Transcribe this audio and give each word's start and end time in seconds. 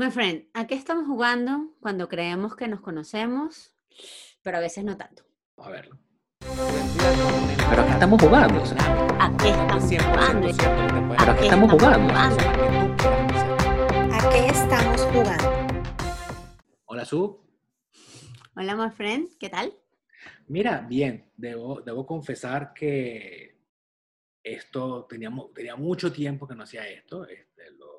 My 0.00 0.10
friend, 0.10 0.46
¿a 0.54 0.66
qué 0.66 0.76
estamos 0.76 1.06
jugando 1.06 1.74
cuando 1.78 2.08
creemos 2.08 2.56
que 2.56 2.68
nos 2.68 2.80
conocemos, 2.80 3.74
pero 4.40 4.56
a 4.56 4.60
veces 4.60 4.82
no 4.82 4.96
tanto? 4.96 5.24
Vamos 5.58 5.68
a 5.68 5.76
verlo. 5.76 5.98
Pero 7.68 7.82
¿a 7.82 7.84
qué 7.86 7.92
estamos 7.92 8.22
jugando? 8.22 8.62
O 8.62 8.64
sea, 8.64 8.78
¿A 9.20 9.36
qué 9.36 9.50
estamos 9.50 9.84
jugando? 9.84 10.48
¿Pero 11.18 11.32
a 11.32 11.36
qué 11.36 11.44
estamos 11.44 11.70
jugando? 11.70 12.14
¿A 14.14 14.30
qué 14.32 14.46
estamos 14.46 15.02
jugando? 15.02 15.50
Hola, 16.86 17.04
Su. 17.04 17.38
Hola, 18.56 18.76
my 18.76 18.90
friend, 18.90 19.28
¿qué 19.38 19.50
tal? 19.50 19.74
Mira, 20.46 20.80
bien, 20.88 21.30
debo, 21.36 21.82
debo 21.82 22.06
confesar 22.06 22.72
que 22.72 23.60
esto, 24.42 25.04
teníamos, 25.04 25.52
tenía 25.52 25.76
mucho 25.76 26.10
tiempo 26.10 26.48
que 26.48 26.54
no 26.54 26.62
hacía 26.62 26.88
esto. 26.88 27.26
Este, 27.26 27.70
lo- 27.72 27.89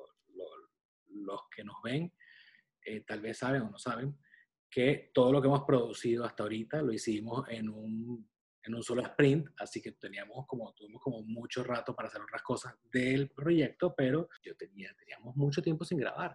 los 1.22 1.42
que 1.54 1.64
nos 1.64 1.76
ven 1.82 2.12
eh, 2.84 3.00
tal 3.06 3.20
vez 3.20 3.38
saben 3.38 3.62
o 3.62 3.70
no 3.70 3.78
saben 3.78 4.18
que 4.68 5.10
todo 5.14 5.32
lo 5.32 5.40
que 5.40 5.48
hemos 5.48 5.62
producido 5.64 6.24
hasta 6.24 6.42
ahorita 6.42 6.80
lo 6.82 6.92
hicimos 6.92 7.46
en 7.48 7.68
un, 7.68 8.28
en 8.62 8.74
un 8.74 8.82
solo 8.82 9.02
sprint, 9.02 9.48
así 9.58 9.80
que 9.82 9.92
teníamos 9.92 10.46
como, 10.46 10.72
tuvimos 10.72 11.00
como 11.02 11.22
mucho 11.22 11.62
rato 11.62 11.94
para 11.94 12.08
hacer 12.08 12.22
otras 12.22 12.42
cosas 12.42 12.74
del 12.90 13.30
proyecto, 13.30 13.94
pero 13.94 14.28
yo 14.42 14.56
tenía, 14.56 14.94
teníamos 14.94 15.36
mucho 15.36 15.60
tiempo 15.62 15.84
sin 15.84 15.98
grabar. 15.98 16.32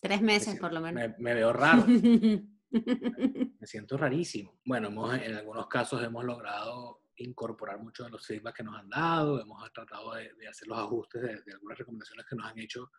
Tres 0.00 0.20
Me 0.20 0.26
meses 0.26 0.44
siento- 0.44 0.62
por 0.62 0.72
lo 0.72 0.80
menos. 0.80 1.02
me- 1.02 1.14
me 1.18 1.34
veo 1.34 1.52
raro. 1.52 1.84
Me 2.70 3.66
siento 3.66 3.96
rarísimo. 3.96 4.60
Bueno, 4.64 4.88
hemos, 4.88 5.14
en 5.14 5.34
algunos 5.34 5.68
casos 5.68 6.02
hemos 6.02 6.24
logrado 6.24 7.02
incorporar 7.16 7.78
muchos 7.80 8.06
de 8.06 8.12
los 8.12 8.26
feedback 8.26 8.56
que 8.56 8.62
nos 8.62 8.76
han 8.76 8.88
dado, 8.90 9.40
hemos 9.40 9.72
tratado 9.72 10.14
de, 10.14 10.34
de 10.34 10.48
hacer 10.48 10.68
los 10.68 10.78
ajustes 10.78 11.22
de, 11.22 11.28
de 11.42 11.52
algunas 11.54 11.78
recomendaciones 11.78 12.26
que 12.26 12.36
nos 12.36 12.46
han 12.46 12.58
hecho 12.58 12.90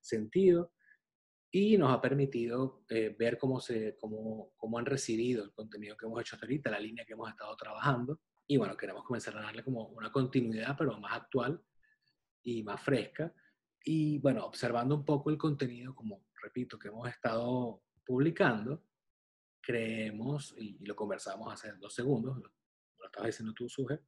sentido 0.00 0.72
y 1.54 1.76
nos 1.76 1.92
ha 1.92 2.00
permitido 2.00 2.82
eh, 2.88 3.14
ver 3.18 3.36
cómo, 3.36 3.60
se, 3.60 3.96
cómo, 4.00 4.54
cómo 4.56 4.78
han 4.78 4.86
recibido 4.86 5.44
el 5.44 5.52
contenido 5.52 5.98
que 5.98 6.06
hemos 6.06 6.18
hecho 6.22 6.34
hasta 6.36 6.46
ahorita, 6.46 6.70
la 6.70 6.80
línea 6.80 7.04
que 7.04 7.12
hemos 7.12 7.28
estado 7.28 7.54
trabajando. 7.56 8.20
Y 8.46 8.56
bueno, 8.56 8.74
queremos 8.74 9.04
comenzar 9.04 9.36
a 9.36 9.42
darle 9.42 9.62
como 9.62 9.88
una 9.88 10.10
continuidad, 10.10 10.74
pero 10.78 10.98
más 10.98 11.12
actual 11.12 11.62
y 12.42 12.62
más 12.62 12.80
fresca. 12.82 13.34
Y 13.84 14.18
bueno, 14.18 14.46
observando 14.46 14.94
un 14.94 15.04
poco 15.04 15.28
el 15.28 15.36
contenido, 15.36 15.94
como 15.94 16.24
repito, 16.42 16.78
que 16.78 16.88
hemos 16.88 17.06
estado 17.10 17.82
publicando, 18.06 18.82
creemos, 19.60 20.54
y, 20.56 20.78
y 20.80 20.86
lo 20.86 20.96
conversamos 20.96 21.52
hace 21.52 21.74
dos 21.74 21.94
segundos, 21.94 22.38
lo, 22.38 22.50
lo 22.98 23.06
estabas 23.06 23.26
diciendo 23.26 23.52
tú, 23.52 23.68
Suje, 23.68 24.00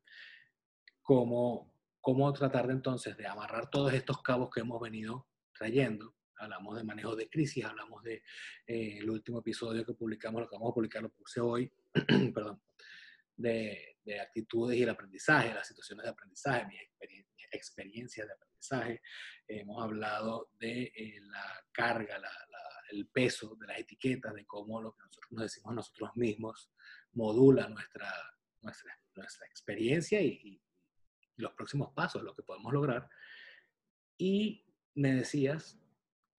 cómo, 1.02 1.74
cómo 2.00 2.32
tratar 2.32 2.68
de 2.68 2.72
entonces 2.72 3.18
de 3.18 3.26
amarrar 3.26 3.68
todos 3.68 3.92
estos 3.92 4.22
cabos 4.22 4.48
que 4.50 4.60
hemos 4.60 4.80
venido 4.80 5.28
trayendo. 5.52 6.14
Hablamos 6.38 6.76
de 6.76 6.84
manejo 6.84 7.14
de 7.16 7.28
crisis, 7.28 7.64
hablamos 7.64 8.02
de 8.02 8.22
eh, 8.66 9.02
último 9.08 9.38
episodio 9.40 9.84
que 9.84 9.94
publicamos, 9.94 10.42
lo 10.42 10.48
que 10.48 10.56
vamos 10.56 10.70
a 10.70 10.74
publicar, 10.74 11.02
lo 11.02 11.10
puse 11.12 11.40
hoy, 11.40 11.70
perdón, 12.34 12.60
de, 13.36 13.98
de 14.04 14.20
actitudes 14.20 14.76
y 14.78 14.82
el 14.82 14.88
aprendizaje, 14.90 15.54
las 15.54 15.66
situaciones 15.66 16.04
de 16.04 16.10
aprendizaje, 16.10 16.66
mis, 16.66 16.80
experien- 16.80 17.26
experiencias 17.52 18.26
de 18.26 18.32
aprendizaje. 18.34 19.02
Hemos 19.46 19.82
hablado 19.82 20.50
de 20.58 20.84
eh, 20.96 21.20
la 21.22 21.64
carga, 21.72 22.18
la- 22.18 22.28
la- 22.28 22.58
el 22.90 23.06
peso 23.08 23.56
de 23.56 23.66
las 23.66 23.78
etiquetas, 23.80 24.34
de 24.34 24.44
cómo 24.44 24.80
lo 24.80 24.92
que 24.92 25.02
nosotros 25.04 25.32
nos 25.32 25.42
decimos 25.44 25.74
nosotros 25.74 26.10
mismos 26.16 26.70
modula 27.12 27.68
nuestra, 27.68 28.12
nuestra, 28.60 28.92
nuestra 29.14 29.46
experiencia 29.46 30.20
y, 30.20 30.28
y 30.42 30.62
los 31.36 31.52
próximos 31.54 31.92
pasos, 31.94 32.22
lo 32.22 32.34
que 32.34 32.42
podemos 32.42 32.72
lograr. 32.72 33.08
Y 34.18 34.64
me 34.94 35.12
decías 35.14 35.80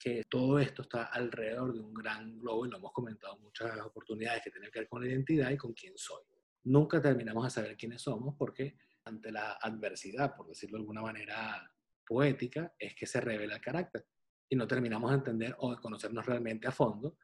que 0.06 0.24
todo 0.30 0.60
esto 0.60 0.84
está 0.84 1.06
alrededor 1.06 1.74
de 1.74 1.80
un 1.80 1.92
gran 1.92 2.38
globo 2.38 2.68
y 2.68 2.70
lo 2.70 2.78
hemos 2.78 2.92
comentado 2.92 3.38
en 3.38 3.42
muchas 3.42 3.76
oportunidades 3.82 4.44
que 4.44 4.52
tienen 4.52 4.70
que 4.70 4.82
ver 4.82 4.88
con 4.88 5.02
la 5.02 5.10
identidad 5.10 5.50
y 5.50 5.58
con 5.58 5.74
quién 5.74 5.94
soy. 5.98 6.22
Nunca 6.66 7.02
terminamos 7.02 7.44
de 7.46 7.50
saber 7.50 7.76
quiénes 7.76 8.04
somos 8.04 8.36
porque 8.38 8.78
ante 9.04 9.32
la 9.32 9.54
adversidad, 9.54 10.36
por 10.36 10.48
decirlo 10.48 10.78
de 10.78 10.82
alguna 10.84 11.02
manera 11.02 11.72
poética, 12.06 12.72
es 12.78 12.94
que 12.94 13.08
se 13.08 13.20
revela 13.20 13.56
el 13.56 13.62
carácter 13.62 14.06
y 14.48 14.56
no 14.56 14.68
terminamos 14.68 15.10
de 15.10 15.18
entender 15.18 15.56
o 15.58 15.72
de 15.72 15.82
conocernos 15.82 16.24
realmente 16.24 16.68
a 16.68 16.72
fondo 16.72 17.18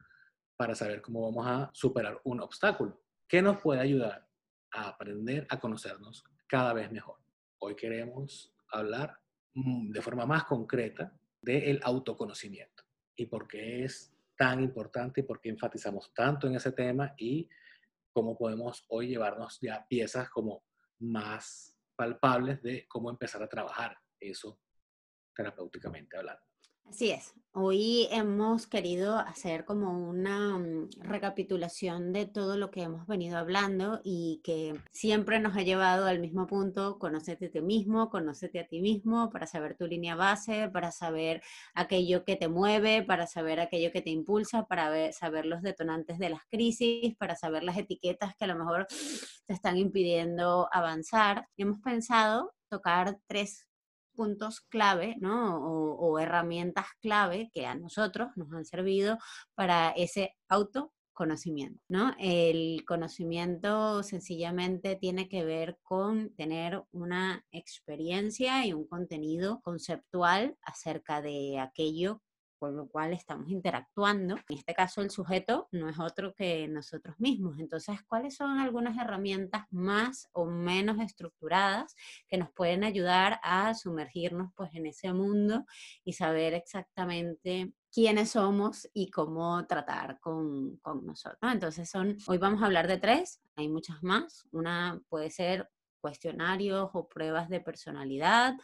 para 0.56 0.74
saber 0.74 1.00
cómo 1.02 1.22
vamos 1.22 1.46
a 1.46 1.70
superar 1.72 2.20
un 2.24 2.40
obstáculo. 2.40 3.00
¿Qué 3.28 3.40
nos 3.42 3.62
puede 3.62 3.80
ayudar 3.80 4.28
a 4.72 4.88
aprender 4.88 5.46
a 5.50 5.60
conocernos 5.60 6.24
cada 6.48 6.72
vez 6.72 6.90
mejor? 6.90 7.20
Hoy 7.60 7.76
queremos 7.76 8.52
hablar 8.72 9.20
mm, 9.54 9.92
de 9.92 10.02
forma 10.02 10.26
más 10.26 10.46
concreta 10.46 11.16
del 11.40 11.80
autoconocimiento 11.84 12.71
y 13.16 13.26
por 13.26 13.46
qué 13.48 13.84
es 13.84 14.14
tan 14.36 14.62
importante 14.62 15.20
y 15.20 15.24
por 15.24 15.40
qué 15.40 15.50
enfatizamos 15.50 16.12
tanto 16.14 16.46
en 16.46 16.56
ese 16.56 16.72
tema 16.72 17.14
y 17.16 17.48
cómo 18.12 18.36
podemos 18.36 18.84
hoy 18.88 19.08
llevarnos 19.08 19.58
ya 19.60 19.86
piezas 19.88 20.28
como 20.30 20.64
más 20.98 21.78
palpables 21.96 22.62
de 22.62 22.86
cómo 22.88 23.10
empezar 23.10 23.42
a 23.42 23.48
trabajar 23.48 23.96
eso 24.20 24.58
terapéuticamente 25.34 26.16
hablando. 26.16 26.51
Así 26.84 27.10
es. 27.10 27.34
Hoy 27.54 28.08
hemos 28.10 28.66
querido 28.66 29.18
hacer 29.18 29.66
como 29.66 30.08
una 30.08 30.58
mm, 30.58 30.88
recapitulación 31.00 32.12
de 32.12 32.24
todo 32.26 32.56
lo 32.56 32.70
que 32.70 32.82
hemos 32.82 33.06
venido 33.06 33.36
hablando 33.36 34.00
y 34.04 34.40
que 34.42 34.74
siempre 34.90 35.38
nos 35.38 35.54
ha 35.56 35.62
llevado 35.62 36.06
al 36.06 36.18
mismo 36.18 36.46
punto, 36.46 36.98
conócete 36.98 37.46
a 37.46 37.50
ti 37.50 37.60
mismo, 37.60 38.08
conócete 38.08 38.58
a 38.60 38.66
ti 38.66 38.80
mismo 38.80 39.28
para 39.30 39.46
saber 39.46 39.76
tu 39.76 39.86
línea 39.86 40.14
base, 40.16 40.70
para 40.70 40.92
saber 40.92 41.42
aquello 41.74 42.24
que 42.24 42.36
te 42.36 42.48
mueve, 42.48 43.02
para 43.02 43.26
saber 43.26 43.60
aquello 43.60 43.92
que 43.92 44.00
te 44.02 44.10
impulsa, 44.10 44.64
para 44.66 44.88
ver- 44.90 45.12
saber 45.12 45.44
los 45.44 45.60
detonantes 45.62 46.18
de 46.18 46.30
las 46.30 46.44
crisis, 46.50 47.14
para 47.16 47.36
saber 47.36 47.64
las 47.64 47.76
etiquetas 47.76 48.34
que 48.34 48.44
a 48.44 48.48
lo 48.48 48.56
mejor 48.56 48.86
te 49.46 49.52
están 49.52 49.76
impidiendo 49.76 50.68
avanzar. 50.72 51.48
Hemos 51.58 51.80
pensado 51.80 52.54
tocar 52.70 53.18
tres 53.26 53.66
puntos 54.14 54.60
clave, 54.60 55.16
¿no? 55.20 55.58
O, 55.58 56.18
herramientas 56.18 56.86
clave 57.00 57.50
que 57.52 57.66
a 57.66 57.74
nosotros 57.74 58.28
nos 58.36 58.52
han 58.52 58.64
servido 58.64 59.18
para 59.54 59.90
ese 59.90 60.36
autoconocimiento, 60.48 61.82
¿no? 61.88 62.14
El 62.18 62.84
conocimiento 62.86 64.02
sencillamente 64.02 64.96
tiene 64.96 65.28
que 65.28 65.44
ver 65.44 65.78
con 65.82 66.34
tener 66.34 66.82
una 66.92 67.44
experiencia 67.50 68.66
y 68.66 68.72
un 68.72 68.86
contenido 68.86 69.60
conceptual 69.62 70.56
acerca 70.62 71.22
de 71.22 71.58
aquello 71.58 72.20
con 72.62 72.76
lo 72.76 72.86
cual 72.86 73.12
estamos 73.12 73.50
interactuando. 73.50 74.36
En 74.48 74.56
este 74.56 74.72
caso, 74.72 75.02
el 75.02 75.10
sujeto 75.10 75.66
no 75.72 75.88
es 75.88 75.98
otro 75.98 76.32
que 76.32 76.68
nosotros 76.68 77.16
mismos. 77.18 77.58
Entonces, 77.58 78.00
¿cuáles 78.06 78.36
son 78.36 78.60
algunas 78.60 78.96
herramientas 78.96 79.64
más 79.72 80.28
o 80.30 80.46
menos 80.46 81.00
estructuradas 81.00 81.96
que 82.28 82.38
nos 82.38 82.52
pueden 82.52 82.84
ayudar 82.84 83.40
a 83.42 83.74
sumergirnos 83.74 84.52
pues 84.54 84.70
en 84.74 84.86
ese 84.86 85.12
mundo 85.12 85.66
y 86.04 86.12
saber 86.12 86.54
exactamente 86.54 87.72
quiénes 87.90 88.30
somos 88.30 88.88
y 88.94 89.10
cómo 89.10 89.66
tratar 89.66 90.20
con, 90.20 90.76
con 90.76 91.04
nosotros. 91.04 91.40
¿no? 91.42 91.50
Entonces 91.50 91.90
son, 91.90 92.16
hoy 92.28 92.38
vamos 92.38 92.62
a 92.62 92.66
hablar 92.66 92.86
de 92.86 92.98
tres, 92.98 93.42
hay 93.56 93.68
muchas 93.68 94.04
más. 94.04 94.46
Una 94.52 95.02
puede 95.08 95.30
ser 95.30 95.68
cuestionarios 96.00 96.90
o 96.92 97.08
pruebas 97.08 97.48
de 97.48 97.58
personalidad, 97.58 98.54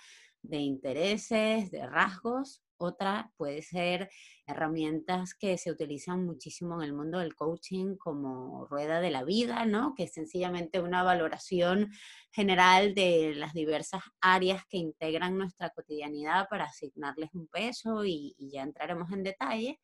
de 0.40 0.58
intereses, 0.58 1.72
de 1.72 1.84
rasgos. 1.84 2.62
Otra 2.78 3.32
puede 3.36 3.62
ser 3.62 4.08
herramientas 4.46 5.34
que 5.34 5.58
se 5.58 5.70
utilizan 5.70 6.24
muchísimo 6.24 6.80
en 6.80 6.88
el 6.88 6.94
mundo 6.94 7.18
del 7.18 7.34
coaching 7.34 7.96
como 7.96 8.66
rueda 8.66 9.00
de 9.00 9.10
la 9.10 9.24
vida, 9.24 9.66
¿no? 9.66 9.94
Que 9.96 10.04
es 10.04 10.12
sencillamente 10.12 10.80
una 10.80 11.02
valoración 11.02 11.90
general 12.30 12.94
de 12.94 13.34
las 13.34 13.52
diversas 13.52 14.02
áreas 14.20 14.64
que 14.66 14.76
integran 14.78 15.36
nuestra 15.36 15.70
cotidianidad 15.70 16.48
para 16.48 16.64
asignarles 16.66 17.30
un 17.34 17.48
peso 17.48 18.04
y, 18.04 18.34
y 18.38 18.50
ya 18.50 18.62
entraremos 18.62 19.10
en 19.12 19.24
detalle. 19.24 19.80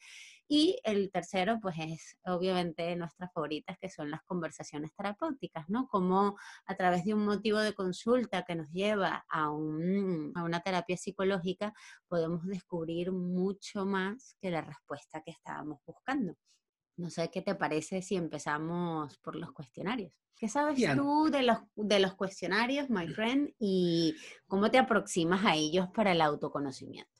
Y 0.46 0.78
el 0.84 1.10
tercero, 1.10 1.58
pues 1.60 1.76
es 1.78 2.18
obviamente 2.24 2.94
nuestras 2.96 3.32
favoritas, 3.32 3.78
que 3.78 3.88
son 3.88 4.10
las 4.10 4.22
conversaciones 4.24 4.94
terapéuticas, 4.94 5.68
¿no? 5.68 5.88
Como 5.88 6.36
a 6.66 6.74
través 6.74 7.04
de 7.04 7.14
un 7.14 7.24
motivo 7.24 7.58
de 7.58 7.72
consulta 7.72 8.44
que 8.44 8.54
nos 8.54 8.70
lleva 8.70 9.24
a, 9.28 9.50
un, 9.50 10.32
a 10.34 10.42
una 10.42 10.60
terapia 10.60 10.96
psicológica, 10.96 11.72
podemos 12.08 12.46
descubrir 12.46 13.10
mucho 13.10 13.86
más 13.86 14.36
que 14.40 14.50
la 14.50 14.60
respuesta 14.60 15.22
que 15.22 15.30
estábamos 15.30 15.80
buscando. 15.86 16.36
No 16.96 17.10
sé 17.10 17.30
qué 17.30 17.42
te 17.42 17.54
parece 17.54 18.02
si 18.02 18.14
empezamos 18.16 19.18
por 19.18 19.36
los 19.36 19.50
cuestionarios. 19.52 20.12
¿Qué 20.36 20.48
sabes 20.48 20.76
Bien. 20.76 20.96
tú 20.96 21.30
de 21.30 21.42
los, 21.42 21.58
de 21.74 22.00
los 22.00 22.14
cuestionarios, 22.14 22.90
my 22.90 23.08
friend, 23.08 23.54
y 23.58 24.14
cómo 24.46 24.70
te 24.70 24.78
aproximas 24.78 25.44
a 25.44 25.54
ellos 25.54 25.88
para 25.94 26.12
el 26.12 26.20
autoconocimiento? 26.20 27.13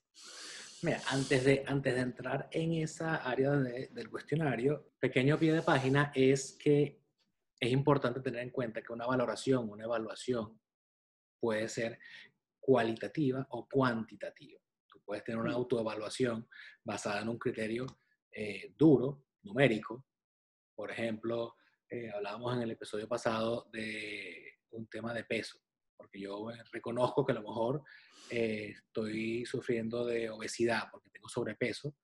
Mira, 0.85 1.01
antes 1.09 1.43
de, 1.45 1.65
antes 1.67 1.95
de 1.95 2.01
entrar 2.03 2.47
en 2.53 2.75
esa 2.75 3.17
área 3.17 3.53
de- 3.53 3.89
del 3.89 4.11
cuestionario, 4.11 4.93
pequeño 5.01 5.39
pie 5.39 5.55
de 5.55 5.63
página 5.63 6.13
es 6.15 6.53
que 6.61 7.01
es 7.59 7.73
importante 7.73 8.21
tener 8.21 8.43
en 8.43 8.51
cuenta 8.51 8.83
que 8.83 8.93
una 8.93 9.07
valoración, 9.07 9.71
una 9.71 9.85
evaluación 9.85 10.61
puede 11.41 11.71
ser 11.71 11.99
cualitativa 12.61 13.47
o 13.49 13.67
cuantitativa. 13.67 14.61
Tú 14.87 15.01
puedes 15.07 15.25
tener 15.25 15.41
una 15.41 15.53
Mm. 15.53 15.57
autoevaluación 15.57 16.47
basada 16.85 17.23
en 17.23 17.31
un 17.31 17.39
criterio 17.39 17.87
eh, 18.37 18.75
duro, 18.77 19.25
numérico. 19.45 20.05
Por 20.75 20.91
ejemplo, 20.91 21.57
eh, 21.89 22.11
hablábamos 22.11 22.57
en 22.57 22.63
el 22.63 22.73
episodio 22.73 23.07
pasado 23.09 23.71
de 23.73 24.59
un 24.73 24.87
tema 24.89 25.15
de 25.15 25.25
peso, 25.25 25.61
porque 25.97 26.21
yo 26.21 26.49
reconozco 26.73 27.25
que 27.25 27.33
a 27.33 27.37
lo 27.37 27.43
mejor 27.43 27.83
estoy 28.31 29.45
sufriendo 29.47 30.05
de 30.05 30.31
obesidad 30.31 30.85
porque 30.91 31.11
tengo 31.11 31.29
sobrepeso 31.29 31.95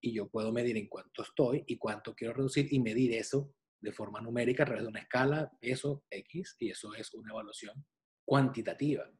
y 0.00 0.12
yo 0.12 0.28
puedo 0.28 0.52
medir 0.52 0.76
en 0.76 0.88
cuánto 0.88 1.22
estoy 1.22 1.64
y 1.66 1.78
cuánto 1.78 2.14
quiero 2.14 2.34
reducir 2.34 2.66
y 2.72 2.80
medir 2.80 3.14
eso 3.14 3.54
de 3.80 3.92
forma 3.92 4.20
numérica 4.20 4.62
a 4.62 4.66
través 4.66 4.84
de 4.84 4.88
una 4.88 5.00
escala, 5.00 5.50
peso, 5.60 6.04
X, 6.10 6.56
y 6.58 6.70
eso 6.70 6.94
es 6.94 7.12
una 7.14 7.32
evaluación 7.32 7.84
cuantitativa. 8.24 9.10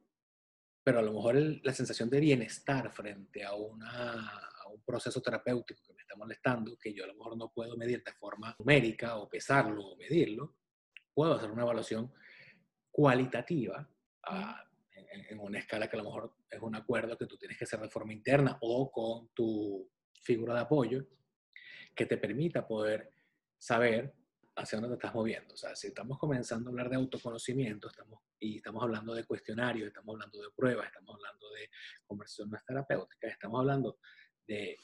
Pero 0.85 0.99
a 0.99 1.03
lo 1.03 1.13
mejor 1.13 1.37
la 1.63 1.73
sensación 1.73 2.11
de 2.11 2.21
bienestar 2.21 2.93
frente 2.93 3.45
a, 3.45 3.55
una, 3.55 4.13
a 4.19 4.69
un 4.73 4.83
proceso 4.85 5.21
terapéutico 5.21 5.83
que 5.85 5.95
me 5.95 6.03
está 6.03 6.17
molestando, 6.17 6.77
que 6.77 6.93
yo 6.95 7.05
a 7.05 7.09
lo 7.09 7.15
mejor 7.15 7.37
no 7.37 7.53
puedo 7.53 7.77
medir 7.77 8.03
de 8.05 8.13
forma 8.13 8.55
numérica 8.59 9.17
o 9.17 9.29
pesarlo 9.29 9.85
o 9.85 9.97
medirlo, 9.97 10.57
puedo 11.15 11.35
hacer 11.35 11.51
una 11.51 11.63
evaluación 11.63 12.13
cualitativa 12.91 13.89
ah, 14.25 14.65
en, 14.95 15.25
en, 15.31 15.39
una 15.39 15.59
escala 15.59 15.89
que 15.89 15.97
a 15.97 16.01
lo 16.01 16.05
mejor 16.05 16.35
es 16.51 16.61
un 16.61 16.75
acuerdo 16.75 17.17
que 17.17 17.27
tú 17.27 17.37
tienes 17.37 17.59
que 17.59 17.65
hacer 17.65 17.81
de 17.81 17.89
forma 17.89 18.13
interna 18.13 18.59
o 18.61 18.91
con 18.91 19.29
tu 19.35 19.91
figura 20.23 20.55
de 20.55 20.61
apoyo 20.61 21.07
que 21.95 22.07
te 22.07 22.17
permita 22.17 22.67
poder 22.67 23.11
saber 23.59 24.15
hacia 24.57 24.79
dónde 24.79 24.97
te 24.97 25.01
estás 25.01 25.15
moviendo. 25.15 25.55
O 25.55 25.57
sea, 25.57 25.75
si 25.75 25.89
estamos 25.89 26.19
comenzando 26.19 26.69
a 26.69 26.73
hablar 26.73 26.91
de 26.91 26.97
autoconocimiento 26.97 27.89
estamos, 27.89 28.21
y 28.39 28.57
estamos 28.57 28.83
hablando 28.83 29.15
de 29.15 29.25
cuestionarios, 29.25 29.89
estamos 29.89 30.15
hablando 30.15 30.43
de 30.43 30.51
pruebas, 30.55 30.87
estamos 30.87 31.15
hablando 31.15 31.51
de 31.51 31.71
conversaciones 32.07 32.65
terapéuticas, 32.67 33.33
estamos 33.33 33.61
hablando 33.61 33.99
de 34.47 34.77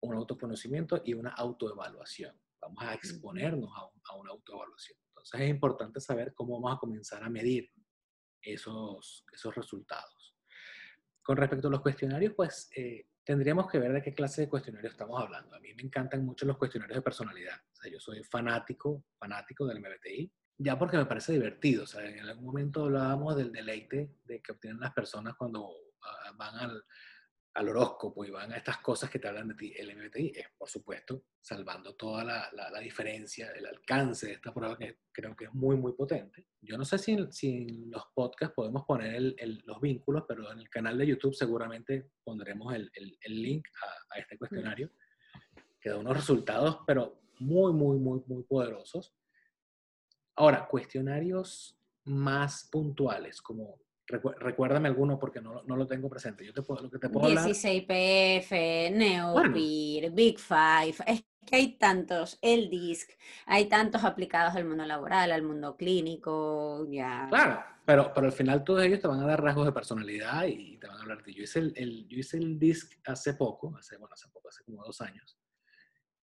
un 0.00 0.14
autoconocimiento 0.14 1.02
y 1.04 1.14
una 1.14 1.30
autoevaluación. 1.30 2.38
Vamos 2.60 2.82
a 2.82 2.94
exponernos 2.94 3.70
a, 3.76 4.12
a 4.12 4.16
una 4.16 4.30
autoevaluación. 4.30 4.98
Entonces 5.08 5.40
es 5.40 5.50
importante 5.50 6.00
saber 6.00 6.32
cómo 6.34 6.60
vamos 6.60 6.76
a 6.76 6.80
comenzar 6.80 7.22
a 7.22 7.28
medir 7.28 7.70
esos, 8.44 9.24
esos 9.32 9.54
resultados. 9.54 10.36
Con 11.22 11.36
respecto 11.36 11.68
a 11.68 11.70
los 11.70 11.80
cuestionarios, 11.80 12.34
pues 12.36 12.68
eh, 12.76 13.06
tendríamos 13.24 13.70
que 13.70 13.78
ver 13.78 13.92
de 13.92 14.02
qué 14.02 14.14
clase 14.14 14.42
de 14.42 14.48
cuestionario 14.48 14.90
estamos 14.90 15.20
hablando. 15.20 15.56
A 15.56 15.60
mí 15.60 15.72
me 15.74 15.82
encantan 15.82 16.24
mucho 16.24 16.44
los 16.46 16.58
cuestionarios 16.58 16.96
de 16.96 17.02
personalidad. 17.02 17.56
O 17.72 17.76
sea, 17.76 17.90
yo 17.90 17.98
soy 17.98 18.22
fanático, 18.24 19.04
fanático 19.18 19.66
del 19.66 19.80
MBTI, 19.80 20.30
ya 20.58 20.78
porque 20.78 20.98
me 20.98 21.06
parece 21.06 21.32
divertido. 21.32 21.84
O 21.84 21.86
sea, 21.86 22.04
en 22.04 22.20
algún 22.20 22.44
momento 22.44 22.84
hablábamos 22.84 23.36
del 23.36 23.52
deleite 23.52 24.16
de 24.24 24.42
que 24.42 24.52
obtienen 24.52 24.80
las 24.80 24.92
personas 24.92 25.34
cuando 25.36 25.70
ah, 26.02 26.32
van 26.36 26.56
al, 26.56 26.84
al 27.54 27.68
horóscopo 27.68 28.24
y 28.24 28.30
van 28.30 28.52
a 28.52 28.56
estas 28.56 28.78
cosas 28.78 29.08
que 29.08 29.20
te 29.20 29.28
hablan 29.28 29.48
de 29.48 29.54
ti. 29.54 29.72
El 29.76 29.96
MBTI 29.96 30.32
es, 30.34 30.48
por 30.58 30.68
supuesto, 30.68 31.22
salvando 31.40 31.94
toda 31.94 32.24
la, 32.24 32.50
la, 32.52 32.80
diferencia, 32.80 33.52
el 33.52 33.66
alcance 33.66 34.26
de 34.26 34.32
esta 34.32 34.52
prueba 34.52 34.76
que 34.76 34.98
creo 35.12 35.36
que 35.36 35.44
es 35.44 35.54
muy, 35.54 35.76
muy 35.76 35.92
potente. 35.92 36.48
Yo 36.60 36.76
no 36.76 36.84
sé 36.84 36.98
si, 36.98 37.16
si 37.30 37.68
en 37.68 37.90
los 37.92 38.06
podcasts 38.12 38.54
podemos 38.56 38.84
poner 38.84 39.14
el, 39.14 39.62
los 39.66 39.80
vínculos, 39.80 40.24
pero 40.26 40.50
en 40.50 40.58
el 40.58 40.68
canal 40.68 40.98
de 40.98 41.06
YouTube 41.06 41.34
seguramente 41.34 42.10
pondremos 42.24 42.74
el, 42.74 42.90
el 42.92 43.42
link 43.42 43.68
a, 43.82 44.16
a, 44.16 44.18
este 44.18 44.36
cuestionario, 44.36 44.90
que 45.80 45.90
da 45.90 45.98
unos 45.98 46.16
resultados, 46.16 46.78
pero 46.86 47.20
muy, 47.38 47.72
muy, 47.72 47.98
muy, 47.98 48.20
muy 48.26 48.42
poderosos. 48.42 49.14
Ahora, 50.34 50.66
cuestionarios 50.66 51.78
más 52.04 52.68
puntuales, 52.70 53.40
como 53.40 53.78
recuérdame 54.06 54.88
alguno 54.88 55.18
porque 55.18 55.40
no, 55.40 55.62
no, 55.64 55.76
lo 55.76 55.86
tengo 55.86 56.08
presente. 56.08 56.44
Yo 56.44 56.52
te 56.52 56.62
puedo, 56.62 56.82
lo 56.82 56.90
que 56.90 56.98
te 56.98 57.08
puedo 57.08 57.28
16PF, 57.28 58.92
Neopir, 58.92 60.10
Big 60.10 60.38
Five. 60.38 60.96
Es 61.06 61.24
que 61.46 61.56
hay 61.56 61.76
tantos, 61.76 62.38
el 62.42 62.70
DISC, 62.70 63.10
hay 63.46 63.68
tantos 63.68 64.04
aplicados 64.04 64.54
al 64.54 64.64
mundo 64.64 64.84
laboral, 64.84 65.32
al 65.32 65.42
mundo 65.42 65.76
clínico, 65.76 66.86
ya. 66.90 67.26
Claro, 67.28 67.62
pero, 67.84 68.12
pero 68.14 68.26
al 68.26 68.32
final 68.32 68.64
todos 68.64 68.82
ellos 68.82 69.00
te 69.00 69.08
van 69.08 69.20
a 69.20 69.26
dar 69.26 69.42
rasgos 69.42 69.66
de 69.66 69.72
personalidad 69.72 70.44
y 70.46 70.78
te 70.78 70.86
van 70.86 70.96
a 70.96 71.00
hablar 71.02 71.18
de 71.18 71.24
ti. 71.24 71.34
Yo 71.34 71.42
hice 71.42 71.58
el, 71.60 71.72
el, 71.76 72.08
yo 72.08 72.18
hice 72.18 72.38
el 72.38 72.58
DISC 72.58 73.00
hace 73.06 73.34
poco, 73.34 73.76
hace, 73.76 73.96
bueno, 73.96 74.14
hace 74.14 74.28
poco, 74.28 74.48
hace 74.48 74.64
como 74.64 74.84
dos 74.84 75.00
años. 75.00 75.38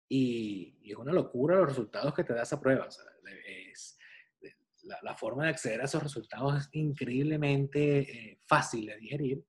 Y, 0.10 0.78
y 0.82 0.92
es 0.92 0.98
una 0.98 1.14
locura 1.14 1.58
los 1.58 1.70
resultados 1.70 2.14
que 2.14 2.24
te 2.24 2.34
da 2.34 2.44
esa 2.44 2.60
prueba. 2.60 2.86
O 2.86 2.92
sea, 2.92 3.06
es, 3.72 3.98
la, 4.84 5.16
forma 5.16 5.44
de 5.44 5.50
acceder 5.50 5.82
a 5.82 5.86
esos 5.86 6.04
resultados 6.04 6.56
es 6.56 6.70
increíblemente 6.74 8.00
eh, 8.00 8.40
fácil 8.48 8.88
de 8.88 8.98
digerir 8.98 9.46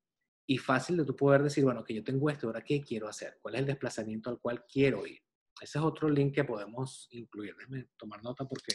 y 0.46 0.58
fácil 0.58 0.96
de 0.96 1.04
tú 1.04 1.16
poder 1.16 1.42
decir, 1.42 1.64
bueno, 1.64 1.84
que 1.84 1.94
yo 1.94 2.04
tengo 2.04 2.28
esto, 2.30 2.46
ahora 2.46 2.62
qué 2.62 2.80
quiero 2.82 3.08
hacer, 3.08 3.38
cuál 3.40 3.54
es 3.54 3.60
el 3.60 3.66
desplazamiento 3.66 4.30
al 4.30 4.40
cual 4.40 4.64
quiero 4.66 5.06
ir. 5.06 5.20
Ese 5.60 5.78
es 5.78 5.84
otro 5.84 6.08
link 6.08 6.34
que 6.34 6.44
podemos 6.44 7.08
incluir. 7.12 7.54
Déjame 7.56 7.88
tomar 7.96 8.22
nota 8.22 8.44
porque 8.44 8.74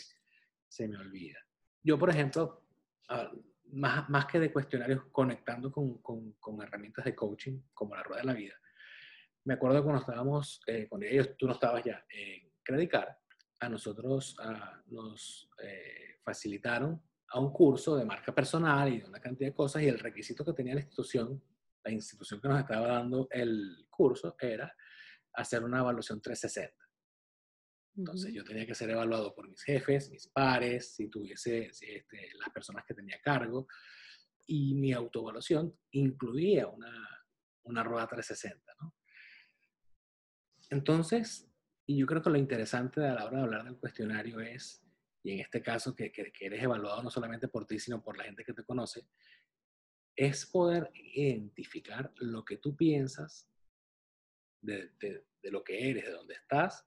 se 0.67 0.87
me 0.87 0.97
olvida. 0.97 1.37
Yo, 1.83 1.99
por 1.99 2.09
ejemplo, 2.09 2.65
más, 3.71 4.09
más 4.09 4.25
que 4.25 4.39
de 4.39 4.51
cuestionarios, 4.51 5.03
conectando 5.11 5.71
con, 5.71 6.01
con, 6.01 6.33
con, 6.33 6.61
herramientas 6.61 7.05
de 7.05 7.15
coaching, 7.15 7.61
como 7.73 7.95
la 7.95 8.03
rueda 8.03 8.21
de 8.21 8.27
la 8.27 8.33
vida, 8.33 8.55
me 9.45 9.53
acuerdo 9.55 9.83
cuando 9.83 10.01
estábamos, 10.01 10.61
eh, 10.67 10.87
con 10.87 11.03
ellos, 11.03 11.35
tú 11.37 11.47
no 11.47 11.53
estabas 11.53 11.83
ya 11.83 12.05
en 12.09 12.51
Credicar, 12.63 13.17
a 13.59 13.69
nosotros 13.69 14.37
nos... 14.87 15.49
Eh, 15.61 16.08
facilitaron 16.29 17.01
a 17.29 17.39
un 17.39 17.51
curso 17.51 17.95
de 17.95 18.05
marca 18.05 18.33
personal 18.33 18.93
y 18.93 18.99
de 18.99 19.05
una 19.05 19.19
cantidad 19.19 19.49
de 19.49 19.55
cosas 19.55 19.81
y 19.81 19.87
el 19.87 19.97
requisito 19.97 20.45
que 20.45 20.53
tenía 20.53 20.75
la 20.75 20.81
institución, 20.81 21.43
la 21.83 21.91
institución 21.91 22.39
que 22.39 22.47
nos 22.47 22.59
estaba 22.59 22.87
dando 22.87 23.27
el 23.31 23.87
curso 23.89 24.35
era 24.39 24.71
hacer 25.33 25.63
una 25.63 25.79
evaluación 25.79 26.21
360. 26.21 26.75
Entonces 27.97 28.31
yo 28.31 28.43
tenía 28.43 28.67
que 28.67 28.75
ser 28.75 28.91
evaluado 28.91 29.33
por 29.33 29.49
mis 29.49 29.63
jefes, 29.63 30.11
mis 30.11 30.27
pares, 30.27 30.93
si 30.93 31.09
tuviese 31.09 31.65
este, 31.65 32.29
las 32.37 32.49
personas 32.53 32.85
que 32.85 32.93
tenía 32.93 33.19
cargo 33.21 33.67
y 34.45 34.75
mi 34.75 34.93
autoevaluación 34.93 35.75
incluía 35.91 36.67
una, 36.67 36.93
una 37.63 37.83
rueda 37.83 38.07
360. 38.07 38.75
¿no? 38.81 38.95
Entonces, 40.69 41.51
y 41.87 41.97
yo 41.97 42.05
creo 42.05 42.21
que 42.21 42.29
lo 42.29 42.37
interesante 42.37 43.03
a 43.03 43.15
la 43.15 43.25
hora 43.25 43.37
de 43.37 43.43
hablar 43.43 43.63
del 43.63 43.77
cuestionario 43.77 44.39
es 44.39 44.85
en 45.33 45.39
este 45.39 45.61
caso 45.61 45.95
que, 45.95 46.11
que, 46.11 46.31
eres 46.39 46.63
evaluado 46.63 47.03
no 47.03 47.09
solamente 47.09 47.47
por 47.47 47.65
ti, 47.65 47.79
sino 47.79 48.01
por 48.01 48.17
la 48.17 48.23
gente 48.23 48.43
que 48.43 48.53
te 48.53 48.63
conoce, 48.63 49.07
es 50.15 50.45
poder 50.45 50.89
identificar 50.93 52.11
lo 52.17 52.43
que 52.43 52.57
tú 52.57 52.75
piensas 52.75 53.49
de, 54.61 54.91
de, 54.99 55.25
de, 55.41 55.51
lo 55.51 55.63
que 55.63 55.89
eres, 55.89 56.05
de 56.05 56.11
dónde 56.11 56.33
estás, 56.35 56.85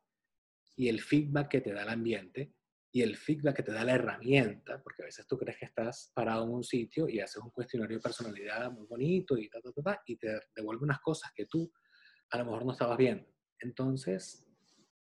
y 0.76 0.88
el 0.88 1.00
feedback 1.00 1.48
que 1.48 1.60
te 1.60 1.72
da 1.72 1.82
el 1.82 1.88
ambiente, 1.88 2.54
y 2.94 3.00
el 3.00 3.16
feedback 3.16 3.56
que 3.56 3.62
te 3.62 3.72
da 3.72 3.84
la 3.84 3.94
herramienta, 3.94 4.82
porque 4.82 5.02
a 5.02 5.06
veces 5.06 5.26
tú 5.26 5.38
crees 5.38 5.58
que 5.58 5.64
estás 5.64 6.12
parado 6.14 6.44
en 6.44 6.50
un 6.50 6.62
sitio 6.62 7.08
y 7.08 7.20
haces 7.20 7.42
un 7.42 7.50
cuestionario 7.50 7.96
de 7.96 8.02
personalidad 8.02 8.70
muy 8.70 8.86
bonito 8.86 9.38
y, 9.38 9.48
ta, 9.48 9.60
ta, 9.62 9.72
ta, 9.82 10.02
y 10.04 10.16
te 10.16 10.28
devuelve 10.54 10.84
unas 10.84 11.00
cosas 11.00 11.32
que 11.34 11.46
tú 11.46 11.72
a 12.30 12.38
lo 12.38 12.44
mejor 12.44 12.66
no 12.66 12.72
estabas 12.72 12.98
viendo. 12.98 13.26
Entonces, 13.60 14.46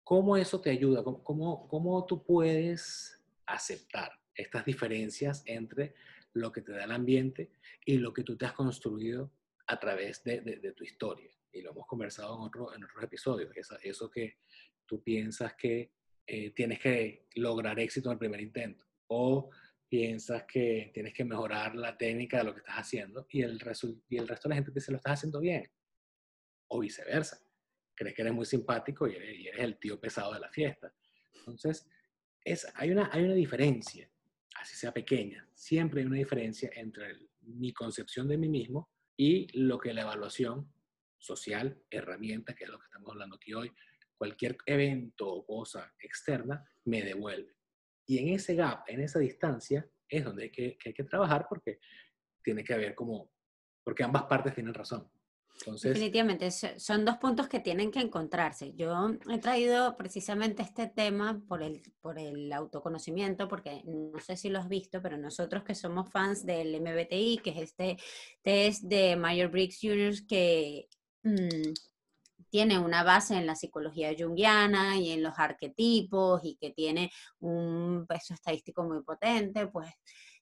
¿cómo 0.04 0.37
eso 0.37 0.61
te 0.61 0.70
ayuda? 0.70 1.02
¿Cómo, 1.02 1.25
cómo, 1.25 1.66
cómo 1.66 2.06
tú 2.06 2.25
puedes 2.25 3.20
aceptar 3.54 4.12
estas 4.35 4.64
diferencias 4.64 5.42
entre 5.47 5.95
lo 6.33 6.52
que 6.52 6.62
te 6.62 6.73
da 6.73 6.85
el 6.85 6.92
ambiente 6.92 7.50
y 7.85 7.99
lo 7.99 8.12
que 8.12 8.23
tú 8.23 8.37
te 8.37 8.47
has 8.47 8.52
construido 8.52 9.33
a 9.66 9.78
través 9.78 10.23
de, 10.25 10.40
de, 10.40 10.73
tu 10.73 10.85
historia. 10.85 11.30
Y 11.52 11.62
lo 11.62 11.71
hemos 11.71 11.87
conversado 11.87 12.38
en, 12.38 12.75
en 12.76 12.85
otros 12.85 13.04
episodios. 13.04 13.57
Eso, 13.57 13.76
eso 13.83 14.11
que 14.11 14.38
tú 14.87 15.02
piensas 15.02 15.54
que 15.54 15.92
eh, 16.26 16.50
tienes 16.50 16.78
que 16.78 17.26
lograr 17.37 17.78
éxito 17.78 18.09
en 18.09 18.12
el 18.14 18.19
primer 18.19 18.40
intento 18.40 18.85
o 19.09 19.50
piensas 19.88 20.45
que 20.45 20.90
tienes 20.95 21.12
que 21.12 21.25
mejorar 21.25 21.75
la 21.75 21.99
técnica 21.99 22.38
de 22.38 22.45
lo 22.45 22.54
que 22.54 22.61
estás 22.61 22.76
haciendo 22.76 23.26
y 23.30 23.42
el, 23.42 23.61
y 24.09 24.16
el 24.16 24.28
resto 24.28 24.49
de 24.49 24.50
la 24.50 24.54
gente 24.54 24.71
te 24.71 24.78
dice 24.78 24.92
lo 24.92 24.99
estás 24.99 25.14
haciendo 25.14 25.40
bien. 25.40 25.69
O 26.69 26.78
viceversa. 26.78 27.45
Crees 27.95 28.14
que 28.14 28.23
eres 28.23 28.35
muy 28.35 28.47
simpático 28.47 29.09
y 29.09 29.16
eres, 29.16 29.38
y 29.38 29.49
eres 29.49 29.61
el 29.61 29.78
tío 29.78 30.00
pesado 30.00 30.33
de 30.33 30.40
la 30.40 30.50
fiesta. 30.50 30.95
Entonces, 31.35 31.88
es, 32.44 32.66
hay, 32.75 32.90
una, 32.90 33.11
hay 33.12 33.25
una 33.25 33.35
diferencia, 33.35 34.11
así 34.56 34.76
sea 34.76 34.92
pequeña, 34.92 35.49
siempre 35.54 36.00
hay 36.00 36.06
una 36.06 36.16
diferencia 36.16 36.70
entre 36.75 37.28
mi 37.42 37.73
concepción 37.73 38.28
de 38.28 38.38
mí 38.38 38.49
mismo 38.49 38.90
y 39.16 39.49
lo 39.59 39.78
que 39.78 39.92
la 39.92 40.02
evaluación 40.02 40.73
social, 41.18 41.82
herramienta, 41.90 42.54
que 42.54 42.64
es 42.64 42.70
lo 42.70 42.78
que 42.78 42.87
estamos 42.87 43.11
hablando 43.11 43.37
aquí 43.37 43.52
hoy, 43.52 43.73
cualquier 44.16 44.56
evento 44.66 45.28
o 45.28 45.47
cosa 45.47 45.94
externa 45.99 46.64
me 46.85 47.02
devuelve. 47.02 47.54
Y 48.06 48.18
en 48.18 48.35
ese 48.35 48.54
gap, 48.54 48.85
en 48.88 49.00
esa 49.00 49.18
distancia, 49.18 49.88
es 50.09 50.25
donde 50.25 50.44
hay 50.44 50.50
que, 50.50 50.78
hay 50.85 50.92
que 50.92 51.04
trabajar 51.04 51.47
porque 51.49 51.78
tiene 52.42 52.64
que 52.64 52.75
haber 52.75 52.94
como, 52.94 53.30
porque 53.85 54.02
ambas 54.02 54.25
partes 54.25 54.54
tienen 54.54 54.75
razón. 54.75 55.11
Definitivamente, 55.67 56.50
son 56.50 57.05
dos 57.05 57.17
puntos 57.19 57.49
que 57.49 57.61
tienen 57.61 57.90
que 57.90 58.00
encontrarse. 58.00 58.73
Yo 58.75 59.11
he 59.29 59.38
traído 59.38 59.97
precisamente 59.97 60.62
este 60.62 60.87
tema 60.87 61.40
por 61.47 61.62
el, 61.62 61.83
por 62.00 62.19
el 62.19 62.52
autoconocimiento, 62.52 63.49
porque 63.49 63.83
no 63.85 64.19
sé 64.21 64.37
si 64.37 64.49
lo 64.49 64.59
has 64.59 64.69
visto, 64.69 65.02
pero 65.02 65.19
nosotros 65.19 65.62
que 65.62 65.75
somos 65.75 66.11
fans 66.11 66.47
del 66.47 66.81
MBTI, 66.81 67.40
que 67.43 67.50
es 67.50 67.59
este 67.59 67.99
test 68.43 68.85
de 68.85 69.17
Mayor 69.17 69.50
Briggs 69.50 69.79
Jr., 69.81 70.26
que 70.26 70.88
mm, 71.25 71.73
tiene 72.49 72.79
una 72.79 73.05
base 73.05 73.37
en 73.37 73.47
la 73.47 73.55
psicología 73.55 74.14
junguiana 74.19 74.97
y 74.97 75.11
en 75.12 75.23
los 75.23 75.38
arquetipos 75.38 76.40
y 76.45 76.57
que 76.57 76.71
tiene 76.71 77.11
un 77.38 78.07
peso 78.09 78.35
estadístico 78.35 78.83
muy 78.83 79.02
potente, 79.02 79.67
pues 79.69 79.88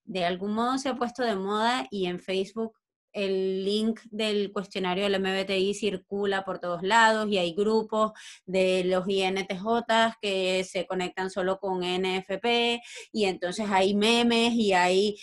de 0.04 0.24
algún 0.24 0.54
modo 0.54 0.78
se 0.78 0.88
ha 0.88 0.96
puesto 0.96 1.22
de 1.22 1.36
moda 1.36 1.86
y 1.90 2.06
en 2.06 2.18
Facebook 2.18 2.77
el 3.12 3.64
link 3.64 4.00
del 4.10 4.52
cuestionario 4.52 5.04
del 5.04 5.20
MBTI 5.20 5.74
circula 5.74 6.44
por 6.44 6.58
todos 6.58 6.82
lados 6.82 7.28
y 7.28 7.38
hay 7.38 7.54
grupos 7.54 8.12
de 8.46 8.84
los 8.84 9.08
INTJ 9.08 10.16
que 10.20 10.64
se 10.64 10.86
conectan 10.86 11.30
solo 11.30 11.58
con 11.58 11.80
NFP 11.80 12.80
y 13.12 13.24
entonces 13.24 13.66
hay 13.70 13.94
memes 13.94 14.52
y 14.54 14.72
hay, 14.72 15.16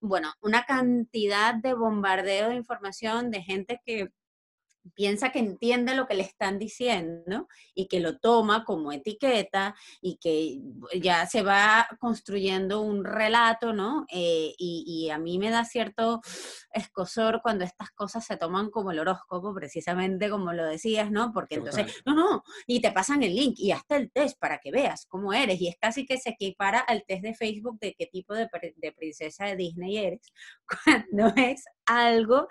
bueno, 0.00 0.32
una 0.40 0.64
cantidad 0.64 1.54
de 1.54 1.74
bombardeo 1.74 2.50
de 2.50 2.56
información 2.56 3.30
de 3.30 3.42
gente 3.42 3.80
que 3.84 4.10
piensa 4.94 5.30
que 5.30 5.38
entiende 5.38 5.94
lo 5.94 6.06
que 6.06 6.14
le 6.14 6.22
están 6.22 6.58
diciendo 6.58 7.48
y 7.74 7.86
que 7.88 8.00
lo 8.00 8.18
toma 8.18 8.64
como 8.64 8.92
etiqueta 8.92 9.74
y 10.00 10.16
que 10.16 10.60
ya 11.00 11.26
se 11.26 11.42
va 11.42 11.88
construyendo 12.00 12.80
un 12.80 13.04
relato, 13.04 13.72
¿no? 13.72 14.06
Eh, 14.10 14.54
y, 14.58 15.08
a 15.10 15.18
mí 15.18 15.38
me 15.38 15.50
da 15.50 15.64
cierto 15.64 16.20
escosor 16.72 17.40
cuando 17.42 17.64
estas 17.64 17.90
cosas 17.90 18.24
se 18.24 18.36
toman 18.36 18.70
como 18.70 18.92
el 18.92 18.98
horóscopo, 19.00 19.54
precisamente 19.54 20.30
como 20.30 20.52
lo 20.52 20.64
decías, 20.64 21.10
¿no? 21.10 21.32
Porque 21.32 21.56
entonces, 21.56 22.02
no, 22.06 22.14
no, 22.14 22.44
y 22.66 22.80
te 22.80 22.92
pasan 22.92 23.22
el 23.22 23.34
link 23.34 23.54
y 23.58 23.72
hasta 23.72 23.96
el 23.96 24.10
test 24.12 24.38
para 24.38 24.58
que 24.58 24.70
veas 24.70 25.06
cómo 25.06 25.32
eres 25.32 25.60
y 25.60 25.68
es 25.68 25.76
casi 25.80 26.06
que 26.06 26.18
se 26.18 26.30
equipara 26.30 26.78
al 26.78 27.04
test 27.06 27.22
de 27.22 27.34
Facebook 27.34 27.78
de 27.80 27.94
qué 27.94 28.06
tipo 28.06 28.34
de, 28.34 28.48
de 28.76 28.92
princesa 28.92 29.46
de 29.46 29.56
Disney 29.56 29.96
eres, 29.98 30.32
cuando 30.84 31.32
es 31.36 31.64
algo 31.86 32.46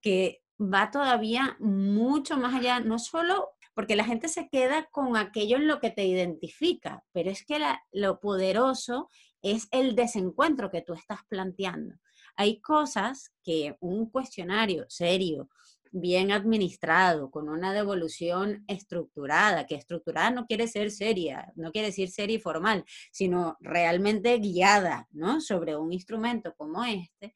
que 0.00 0.43
va 0.58 0.90
todavía 0.90 1.56
mucho 1.60 2.36
más 2.36 2.54
allá, 2.54 2.80
no 2.80 2.98
solo 2.98 3.50
porque 3.74 3.96
la 3.96 4.04
gente 4.04 4.28
se 4.28 4.48
queda 4.48 4.88
con 4.90 5.16
aquello 5.16 5.56
en 5.56 5.66
lo 5.66 5.80
que 5.80 5.90
te 5.90 6.06
identifica, 6.06 7.04
pero 7.12 7.30
es 7.30 7.44
que 7.44 7.58
lo 7.92 8.20
poderoso 8.20 9.08
es 9.42 9.68
el 9.72 9.94
desencuentro 9.94 10.70
que 10.70 10.82
tú 10.82 10.94
estás 10.94 11.20
planteando. 11.28 11.96
Hay 12.36 12.60
cosas 12.60 13.32
que 13.42 13.76
un 13.80 14.10
cuestionario 14.10 14.86
serio, 14.88 15.48
bien 15.90 16.32
administrado, 16.32 17.30
con 17.30 17.48
una 17.48 17.72
devolución 17.72 18.64
estructurada, 18.66 19.66
que 19.66 19.76
estructurada 19.76 20.30
no 20.30 20.46
quiere 20.46 20.66
ser 20.66 20.90
seria, 20.90 21.52
no 21.54 21.70
quiere 21.70 21.88
decir 21.88 22.10
seria 22.10 22.36
y 22.36 22.40
formal, 22.40 22.84
sino 23.12 23.56
realmente 23.60 24.36
guiada, 24.38 25.06
¿no? 25.12 25.40
Sobre 25.40 25.76
un 25.76 25.92
instrumento 25.92 26.54
como 26.56 26.84
este, 26.84 27.34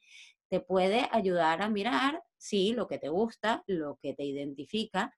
te 0.48 0.60
puede 0.60 1.08
ayudar 1.12 1.62
a 1.62 1.68
mirar 1.68 2.22
sí, 2.38 2.72
lo 2.72 2.86
que 2.86 2.98
te 2.98 3.08
gusta, 3.08 3.62
lo 3.66 3.98
que 4.00 4.14
te 4.14 4.24
identifica, 4.24 5.14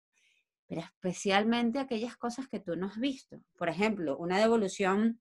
pero 0.66 0.82
especialmente 0.82 1.78
aquellas 1.78 2.16
cosas 2.16 2.48
que 2.48 2.60
tú 2.60 2.76
no 2.76 2.86
has 2.86 2.98
visto. 2.98 3.40
Por 3.56 3.68
ejemplo, 3.68 4.16
una 4.18 4.38
devolución 4.38 5.20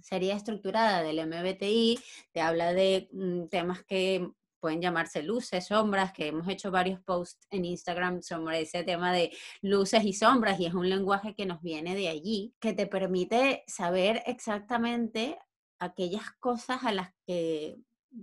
sería 0.00 0.36
estructurada 0.36 1.02
del 1.02 1.26
MBTI, 1.26 1.98
te 2.32 2.40
habla 2.40 2.72
de 2.72 3.08
mm, 3.12 3.46
temas 3.48 3.84
que 3.84 4.28
pueden 4.62 4.80
llamarse 4.80 5.24
luces, 5.24 5.66
sombras, 5.66 6.12
que 6.12 6.28
hemos 6.28 6.48
hecho 6.48 6.70
varios 6.70 7.00
posts 7.00 7.48
en 7.50 7.64
Instagram 7.64 8.22
sobre 8.22 8.60
ese 8.60 8.84
tema 8.84 9.12
de 9.12 9.36
luces 9.60 10.04
y 10.04 10.12
sombras, 10.12 10.60
y 10.60 10.66
es 10.66 10.74
un 10.74 10.88
lenguaje 10.88 11.34
que 11.34 11.46
nos 11.46 11.60
viene 11.62 11.96
de 11.96 12.08
allí, 12.08 12.54
que 12.60 12.72
te 12.72 12.86
permite 12.86 13.64
saber 13.66 14.22
exactamente 14.24 15.36
aquellas 15.80 16.30
cosas 16.38 16.84
a 16.84 16.92
las 16.92 17.10
que 17.26 17.76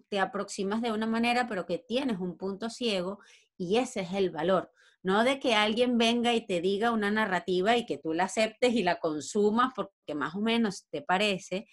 te 0.09 0.19
aproximas 0.19 0.81
de 0.81 0.91
una 0.91 1.05
manera, 1.05 1.47
pero 1.47 1.65
que 1.65 1.77
tienes 1.77 2.19
un 2.19 2.37
punto 2.37 2.69
ciego 2.69 3.19
y 3.57 3.77
ese 3.77 4.01
es 4.01 4.13
el 4.13 4.29
valor. 4.29 4.71
No 5.01 5.23
de 5.23 5.39
que 5.39 5.55
alguien 5.55 5.97
venga 5.97 6.33
y 6.33 6.45
te 6.45 6.61
diga 6.61 6.91
una 6.91 7.09
narrativa 7.09 7.77
y 7.77 7.85
que 7.85 7.97
tú 7.97 8.13
la 8.13 8.25
aceptes 8.25 8.73
y 8.73 8.83
la 8.83 8.99
consumas 8.99 9.73
porque 9.75 10.15
más 10.15 10.35
o 10.35 10.41
menos 10.41 10.87
te 10.89 11.01
parece, 11.01 11.67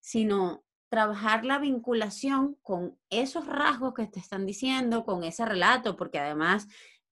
sino 0.00 0.64
trabajar 0.88 1.44
la 1.44 1.58
vinculación 1.58 2.56
con 2.62 2.98
esos 3.10 3.46
rasgos 3.46 3.94
que 3.94 4.06
te 4.06 4.20
están 4.20 4.46
diciendo, 4.46 5.04
con 5.04 5.24
ese 5.24 5.44
relato, 5.44 5.96
porque 5.96 6.18
además 6.18 6.68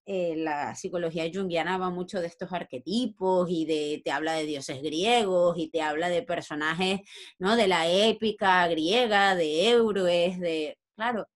eh, 0.07 0.35
la 0.37 0.75
psicología 0.75 1.31
junguiana 1.33 1.79
va 1.79 1.91
mucho 1.91 2.21
de 2.21 2.27
estos 2.27 2.53
arquetipos 2.53 3.49
y 3.51 3.67
de, 3.67 4.03
te 4.05 4.11
habla 4.11 4.35
de 4.35 4.47
dioses 4.47 4.83
griegos 4.83 5.57
y 5.59 5.69
te 5.71 5.83
habla 5.83 6.09
de 6.09 6.23
personajes, 6.23 7.01
¿no? 7.39 7.57
De 7.57 7.69
la 7.69 7.89
épica 7.89 8.67
griega, 8.69 9.35
de 9.37 9.69
héroes, 9.69 10.41
de, 10.41 10.79
claro, 10.97 11.29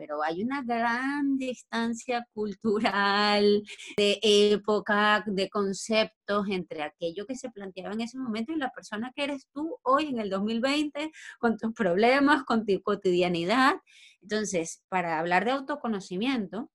pero 0.00 0.22
hay 0.22 0.42
una 0.42 0.62
gran 0.62 1.36
distancia 1.36 2.26
cultural, 2.32 3.62
de 3.98 4.18
época, 4.22 5.22
de 5.26 5.50
conceptos 5.50 6.46
entre 6.48 6.82
aquello 6.82 7.26
que 7.26 7.36
se 7.36 7.50
planteaba 7.50 7.92
en 7.92 8.00
ese 8.00 8.16
momento 8.16 8.50
y 8.50 8.56
la 8.56 8.70
persona 8.70 9.12
que 9.14 9.24
eres 9.24 9.46
tú 9.52 9.76
hoy 9.82 10.06
en 10.06 10.18
el 10.18 10.30
2020, 10.30 11.12
con 11.38 11.58
tus 11.58 11.74
problemas, 11.74 12.44
con 12.44 12.64
tu 12.64 12.80
cotidianidad. 12.80 13.74
Entonces, 14.22 14.82
para 14.88 15.18
hablar 15.18 15.44
de 15.44 15.50
autoconocimiento, 15.50 16.70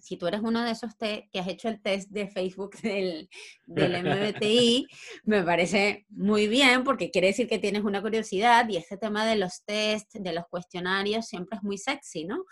si 0.00 0.16
tú 0.16 0.26
eres 0.26 0.40
uno 0.42 0.62
de 0.62 0.72
esos 0.72 0.94
que 0.96 1.28
has 1.34 1.48
hecho 1.48 1.68
el 1.68 1.80
test 1.80 2.10
de 2.10 2.28
Facebook 2.28 2.72
del, 2.82 3.28
del 3.66 4.04
MBTI, 4.04 4.86
me 5.24 5.42
parece 5.42 6.06
muy 6.10 6.48
bien 6.48 6.84
porque 6.84 7.10
quiere 7.10 7.28
decir 7.28 7.48
que 7.48 7.58
tienes 7.58 7.84
una 7.84 8.02
curiosidad 8.02 8.68
y 8.68 8.76
este 8.76 8.96
tema 8.96 9.26
de 9.26 9.36
los 9.36 9.64
tests, 9.64 10.18
de 10.20 10.32
los 10.32 10.44
cuestionarios, 10.48 11.26
siempre 11.26 11.56
es 11.56 11.62
muy 11.62 11.78
sexy, 11.78 12.24
¿no? 12.24 12.44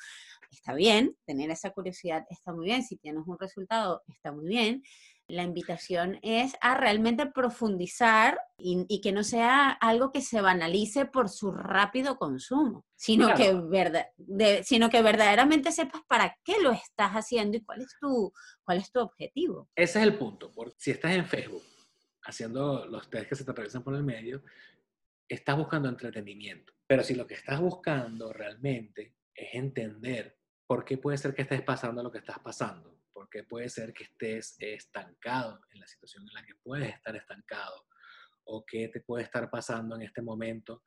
Está 0.51 0.75
bien, 0.75 1.15
tener 1.27 1.51
esa 1.51 1.71
curiosidad 1.71 2.25
está 2.31 2.53
muy 2.53 2.67
bien, 2.67 2.83
si 2.83 2.97
tienes 2.97 3.25
un 3.27 3.39
resultado 3.39 4.03
está 4.07 4.33
muy 4.33 4.47
bien, 4.47 4.83
la 5.29 5.43
invitación 5.43 6.19
es 6.23 6.55
a 6.61 6.75
realmente 6.75 7.27
profundizar 7.27 8.41
y, 8.59 9.01
que 9.01 9.13
no 9.13 9.23
sea 9.23 9.71
algo 9.71 10.11
que 10.11 10.23
se 10.23 10.41
banalice 10.41 11.07
por 11.07 11.29
su 11.29 11.53
rápido 11.53 12.17
consumo, 12.17 12.85
sino, 12.97 13.35
que 13.35 13.53
verdad, 13.53 14.07
sino 14.65 14.89
que 14.89 15.03
verdaderamente 15.03 15.71
sepas 15.71 16.03
para 16.09 16.37
qué 16.43 16.55
lo 16.61 16.73
estás 16.73 17.13
haciendo 17.13 17.59
y 17.59 17.65
cuál 17.65 17.83
es 17.83 17.95
tu, 18.01 18.33
cuál 18.65 18.79
es 18.79 18.91
tu 18.91 19.01
objetivo. 19.01 19.69
Ese 19.77 20.01
es 20.01 20.05
el 20.07 20.17
punto, 20.17 20.51
porque 20.53 20.77
si 20.79 20.91
estás 20.91 21.13
en 21.13 21.27
Facebook 21.27 21.63
haciendo 22.23 22.87
los 22.87 23.09
test 23.09 23.29
que 23.29 23.37
se 23.37 23.45
te 23.45 23.51
atraviesan 23.51 23.85
por 23.85 23.95
el 23.95 24.03
medio, 24.03 24.43
estás 25.29 25.57
buscando 25.57 25.89
entretenimiento. 25.89 26.73
Pero 26.87 27.05
si 27.05 27.15
lo 27.15 27.27
que 27.27 27.35
estás 27.35 27.61
buscando 27.61 28.33
realmente 28.33 29.17
es 29.35 29.55
entender 29.55 30.39
por 30.67 30.85
qué 30.85 30.99
puede 30.99 31.19
ser 31.19 31.35
que 31.35 31.43
estés 31.43 31.63
pasando 31.63 32.03
lo 32.03 32.11
que 32.11 32.19
estás 32.19 32.39
pasando, 32.39 32.98
porque 33.19 33.43
puede 33.43 33.69
ser 33.69 33.93
que 33.93 34.05
estés 34.05 34.55
estancado 34.61 35.61
en 35.73 35.81
la 35.81 35.89
situación 35.89 36.23
en 36.29 36.35
la 36.35 36.45
que 36.45 36.55
puedes 36.55 36.95
estar 36.95 37.17
estancado 37.17 37.89
o 38.45 38.65
que 38.65 38.87
te 38.91 39.01
puede 39.01 39.25
estar 39.25 39.51
pasando 39.51 39.97
en 39.97 40.03
este 40.03 40.23
momento 40.23 40.85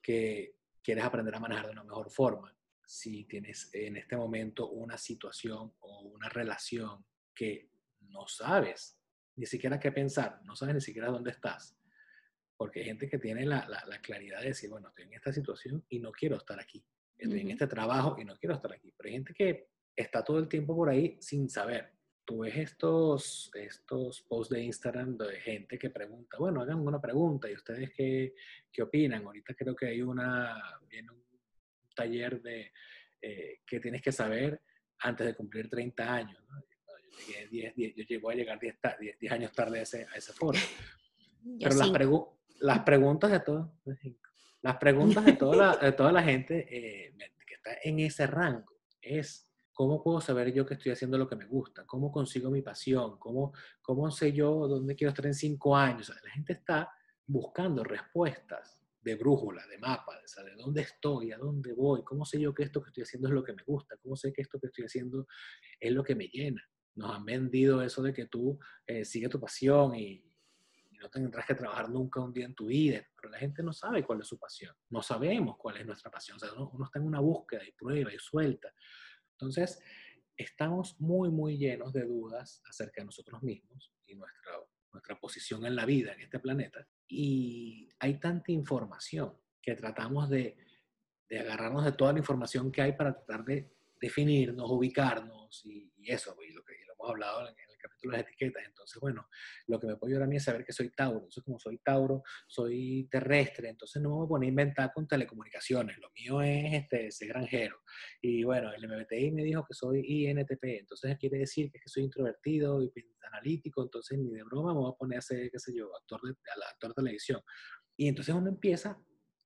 que 0.00 0.54
quieres 0.80 1.02
aprender 1.02 1.34
a 1.34 1.40
manejar 1.40 1.66
de 1.66 1.72
una 1.72 1.82
mejor 1.82 2.12
forma. 2.12 2.56
Si 2.86 3.24
tienes 3.24 3.70
en 3.72 3.96
este 3.96 4.16
momento 4.16 4.70
una 4.70 4.96
situación 4.96 5.74
o 5.80 6.02
una 6.02 6.28
relación 6.28 7.04
que 7.34 7.72
no 8.02 8.28
sabes 8.28 9.00
ni 9.34 9.46
siquiera 9.46 9.80
qué 9.80 9.90
pensar, 9.90 10.42
no 10.44 10.54
sabes 10.54 10.76
ni 10.76 10.80
siquiera 10.80 11.10
dónde 11.10 11.32
estás, 11.32 11.76
porque 12.56 12.78
hay 12.78 12.86
gente 12.86 13.08
que 13.08 13.18
tiene 13.18 13.46
la, 13.46 13.66
claridad 14.00 14.42
de 14.42 14.48
decir, 14.50 14.70
bueno, 14.70 14.90
estoy 14.90 15.06
en 15.06 15.14
esta 15.14 15.32
situación 15.32 15.84
y 15.88 15.98
no 15.98 16.12
quiero 16.12 16.36
estar 16.36 16.60
aquí, 16.60 16.86
estoy 17.18 17.40
en 17.40 17.50
este 17.50 17.66
trabajo 17.66 18.14
y 18.20 18.24
no 18.24 18.36
quiero 18.36 18.54
estar 18.54 18.72
aquí, 18.72 18.94
pero 18.96 19.08
hay 19.08 19.14
gente 19.14 19.34
que 19.34 19.73
está 19.96 20.24
todo 20.24 20.38
el 20.38 20.48
tiempo 20.48 20.74
por 20.74 20.88
ahí 20.88 21.16
sin 21.20 21.48
saber. 21.48 21.92
Tú 22.24 22.38
ves 22.38 22.56
estos, 22.56 23.50
estos 23.54 24.22
posts 24.22 24.54
de 24.54 24.62
Instagram 24.62 25.16
de 25.18 25.40
gente 25.40 25.78
que 25.78 25.90
pregunta, 25.90 26.38
bueno, 26.38 26.62
hagan 26.62 26.80
una 26.80 27.00
pregunta 27.00 27.50
y 27.50 27.54
ustedes 27.54 27.92
qué, 27.92 28.34
qué 28.72 28.82
opinan. 28.82 29.24
Ahorita 29.24 29.54
creo 29.54 29.76
que 29.76 29.86
hay 29.86 30.00
una, 30.00 30.58
viene 30.88 31.10
un 31.10 31.22
taller 31.94 32.40
de 32.40 32.72
eh, 33.20 33.60
que 33.66 33.80
tienes 33.80 34.00
que 34.00 34.12
saber 34.12 34.60
antes 35.00 35.26
de 35.26 35.34
cumplir 35.34 35.68
30 35.68 36.14
años. 36.14 36.38
Yo, 37.28 37.48
llegué 37.50 37.94
yo 37.94 38.04
llego 38.04 38.30
a 38.30 38.34
llegar 38.34 38.58
10, 38.58 38.76
10, 39.20 39.32
años 39.32 39.52
tarde 39.52 39.80
a 39.80 39.82
ese, 39.82 40.06
a 40.12 40.16
ese 40.16 40.32
foro. 40.32 40.58
Pero 41.60 41.74
las, 41.74 41.90
las, 42.60 42.80
preguntas 42.80 43.30
de 43.30 43.40
todos, 43.40 43.68
las 44.62 44.76
preguntas 44.78 45.24
de 45.24 45.34
toda 45.34 45.56
la, 45.56 45.76
de 45.76 45.92
toda 45.92 46.10
la 46.10 46.22
gente 46.22 46.66
eh, 46.70 47.14
que 47.46 47.54
está 47.54 47.70
en 47.82 48.00
ese 48.00 48.26
rango 48.26 48.72
es 49.00 49.46
¿Cómo 49.74 50.00
puedo 50.02 50.20
saber 50.20 50.52
yo 50.52 50.64
que 50.64 50.74
estoy 50.74 50.92
haciendo 50.92 51.18
lo 51.18 51.28
que 51.28 51.34
me 51.34 51.46
gusta? 51.46 51.84
¿Cómo 51.84 52.12
consigo 52.12 52.48
mi 52.48 52.62
pasión? 52.62 53.18
¿Cómo, 53.18 53.52
cómo 53.82 54.08
sé 54.12 54.32
yo 54.32 54.68
dónde 54.68 54.94
quiero 54.94 55.10
estar 55.10 55.26
en 55.26 55.34
cinco 55.34 55.76
años? 55.76 56.08
la 56.08 56.30
gente 56.30 56.52
está 56.52 56.92
buscando 57.26 57.82
respuestas 57.82 58.80
de 59.02 59.16
brújula, 59.16 59.66
de 59.66 59.78
mapa, 59.78 60.12
de, 60.14 60.50
de 60.50 60.56
dónde 60.56 60.82
estoy, 60.82 61.32
a 61.32 61.38
dónde 61.38 61.72
voy, 61.72 62.02
cómo 62.04 62.24
sé 62.24 62.40
yo 62.40 62.54
que 62.54 62.62
esto 62.62 62.80
que 62.80 62.90
estoy 62.90 63.02
haciendo 63.02 63.28
es 63.28 63.34
lo 63.34 63.42
que 63.42 63.52
me 63.52 63.62
gusta, 63.64 63.96
cómo 63.98 64.16
sé 64.16 64.32
que 64.32 64.42
esto 64.42 64.58
que 64.60 64.68
estoy 64.68 64.84
haciendo 64.84 65.26
es 65.78 65.92
lo 65.92 66.04
que 66.04 66.14
me 66.14 66.28
llena. 66.28 66.62
Nos 66.94 67.10
han 67.10 67.24
vendido 67.24 67.82
eso 67.82 68.00
de 68.00 68.14
que 68.14 68.26
tú 68.26 68.58
eh, 68.86 69.04
sigues 69.04 69.28
tu 69.28 69.40
pasión 69.40 69.94
y, 69.96 70.24
no 71.00 71.10
tendrás 71.10 71.44
que 71.44 71.54
trabajar 71.54 71.90
nunca 71.90 72.18
un 72.20 72.32
día 72.32 72.46
en 72.46 72.54
tu 72.54 72.66
vida, 72.66 73.06
pero 73.14 73.28
la 73.28 73.38
gente 73.38 73.62
no 73.62 73.74
sabe 73.74 74.02
cuál 74.02 74.20
es 74.20 74.26
su 74.26 74.38
pasión, 74.38 74.74
no 74.88 75.02
sabemos 75.02 75.56
cuál 75.58 75.76
es 75.76 75.84
nuestra 75.84 76.10
pasión, 76.10 76.36
o 76.36 76.38
sea, 76.38 76.50
uno, 76.54 76.70
uno 76.72 76.86
está 76.86 76.98
en 76.98 77.04
una 77.04 77.20
búsqueda 77.20 77.62
y 77.62 77.72
prueba 77.72 78.10
y 78.10 78.18
suelta. 78.18 78.72
Entonces, 79.34 79.80
estamos 80.36 81.00
muy, 81.00 81.30
muy 81.30 81.58
llenos 81.58 81.92
de 81.92 82.02
dudas 82.02 82.62
acerca 82.68 83.02
de 83.02 83.06
nosotros 83.06 83.42
mismos 83.42 83.92
y 84.06 84.14
nuestra, 84.14 84.52
nuestra 84.92 85.18
posición 85.18 85.66
en 85.66 85.76
la 85.76 85.84
vida, 85.84 86.12
en 86.12 86.20
este 86.20 86.38
planeta. 86.38 86.86
Y 87.08 87.88
hay 87.98 88.18
tanta 88.18 88.52
información 88.52 89.36
que 89.60 89.74
tratamos 89.74 90.28
de, 90.28 90.56
de 91.28 91.40
agarrarnos 91.40 91.84
de 91.84 91.92
toda 91.92 92.12
la 92.12 92.18
información 92.18 92.70
que 92.70 92.82
hay 92.82 92.92
para 92.92 93.14
tratar 93.14 93.44
de 93.44 93.74
definirnos, 94.00 94.70
ubicarnos 94.70 95.64
y, 95.64 95.90
eso, 96.06 96.36
y 96.46 96.52
lo 96.52 96.62
que 96.64 96.74
hemos 96.74 97.10
hablado 97.10 97.48
en, 97.48 97.54
el 97.70 97.73
las 98.12 98.22
etiquetas. 98.22 98.62
Entonces, 98.66 99.00
bueno, 99.00 99.26
lo 99.66 99.80
que 99.80 99.86
me 99.86 99.96
puede 99.96 100.12
ayudar 100.12 100.26
a 100.26 100.30
mí 100.30 100.36
es 100.36 100.44
saber 100.44 100.64
que 100.64 100.72
soy 100.72 100.90
Tauro. 100.90 101.18
Entonces, 101.18 101.44
como 101.44 101.58
soy 101.58 101.78
Tauro, 101.78 102.22
soy 102.46 103.08
terrestre, 103.10 103.68
entonces 103.68 104.02
no 104.02 104.10
me 104.10 104.14
voy 104.16 104.24
a 104.24 104.28
poner 104.28 104.46
a 104.46 104.50
inventar 104.50 104.92
con 104.92 105.06
telecomunicaciones. 105.06 105.98
Lo 105.98 106.10
mío 106.10 106.42
es 106.42 106.74
este, 106.74 107.10
ser 107.10 107.28
granjero. 107.28 107.78
Y 108.20 108.44
bueno, 108.44 108.72
el 108.72 108.86
MBTI 108.88 109.32
me 109.32 109.44
dijo 109.44 109.64
que 109.66 109.74
soy 109.74 110.00
INTP, 110.06 110.64
entonces 110.64 111.16
quiere 111.18 111.38
decir 111.38 111.70
que, 111.70 111.78
que 111.78 111.88
soy 111.88 112.04
introvertido 112.04 112.82
y 112.82 112.90
analítico, 113.26 113.82
entonces 113.82 114.18
ni 114.18 114.30
de 114.30 114.42
broma 114.44 114.72
me 114.72 114.80
voy 114.80 114.92
a 114.92 114.96
poner 114.96 115.18
a 115.18 115.22
ser, 115.22 115.50
qué 115.50 115.58
sé 115.58 115.74
yo, 115.74 115.94
actor 115.96 116.20
de, 116.22 116.34
actor 116.70 116.90
de 116.90 116.94
televisión. 116.94 117.40
Y 117.96 118.08
entonces 118.08 118.34
uno 118.34 118.48
empieza 118.48 119.00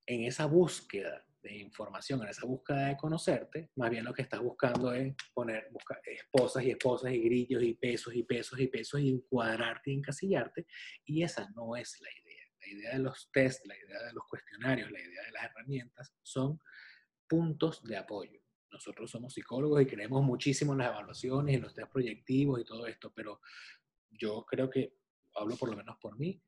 en 0.07 0.23
esa 0.23 0.47
búsqueda 0.47 1.25
de 1.43 1.57
información, 1.57 2.23
en 2.23 2.29
esa 2.29 2.47
búsqueda 2.47 2.89
de 2.89 2.97
conocerte, 2.97 3.71
más 3.77 3.91
bien 3.91 4.05
lo 4.05 4.13
que 4.13 4.23
estás 4.23 4.41
buscando 4.41 4.93
es 4.93 5.15
poner 5.33 5.71
esposas 6.05 6.65
y 6.65 6.71
esposas 6.71 7.13
y 7.13 7.21
grillos 7.21 7.63
y 7.63 7.75
pesos 7.75 8.15
y 8.15 8.23
pesos 8.25 8.59
y 8.59 8.67
pesos 8.67 9.01
y 9.01 9.11
encuadrarte 9.11 9.91
y 9.91 9.95
encasillarte. 9.95 10.67
Y 11.05 11.23
esa 11.23 11.49
no 11.55 11.77
es 11.77 12.01
la 12.01 12.09
idea. 12.11 12.45
La 12.61 12.69
idea 12.69 12.93
de 12.95 12.99
los 12.99 13.31
test, 13.33 13.65
la 13.67 13.77
idea 13.77 14.03
de 14.03 14.13
los 14.13 14.25
cuestionarios, 14.29 14.91
la 14.91 15.01
idea 15.01 15.23
de 15.23 15.33
las 15.33 15.45
herramientas 15.45 16.13
son 16.23 16.59
puntos 17.29 17.83
de 17.85 17.97
apoyo. 17.97 18.41
Nosotros 18.71 19.11
somos 19.11 19.33
psicólogos 19.33 19.81
y 19.83 19.87
creemos 19.87 20.23
muchísimo 20.23 20.73
en 20.73 20.79
las 20.79 20.89
evaluaciones, 20.89 21.55
en 21.55 21.63
los 21.63 21.75
test 21.75 21.91
proyectivos 21.91 22.61
y 22.61 22.65
todo 22.65 22.87
esto, 22.87 23.13
pero 23.15 23.41
yo 24.11 24.45
creo 24.45 24.69
que, 24.69 24.95
hablo 25.35 25.57
por 25.57 25.71
lo 25.71 25.77
menos 25.77 25.97
por 25.99 26.19
mí, 26.19 26.43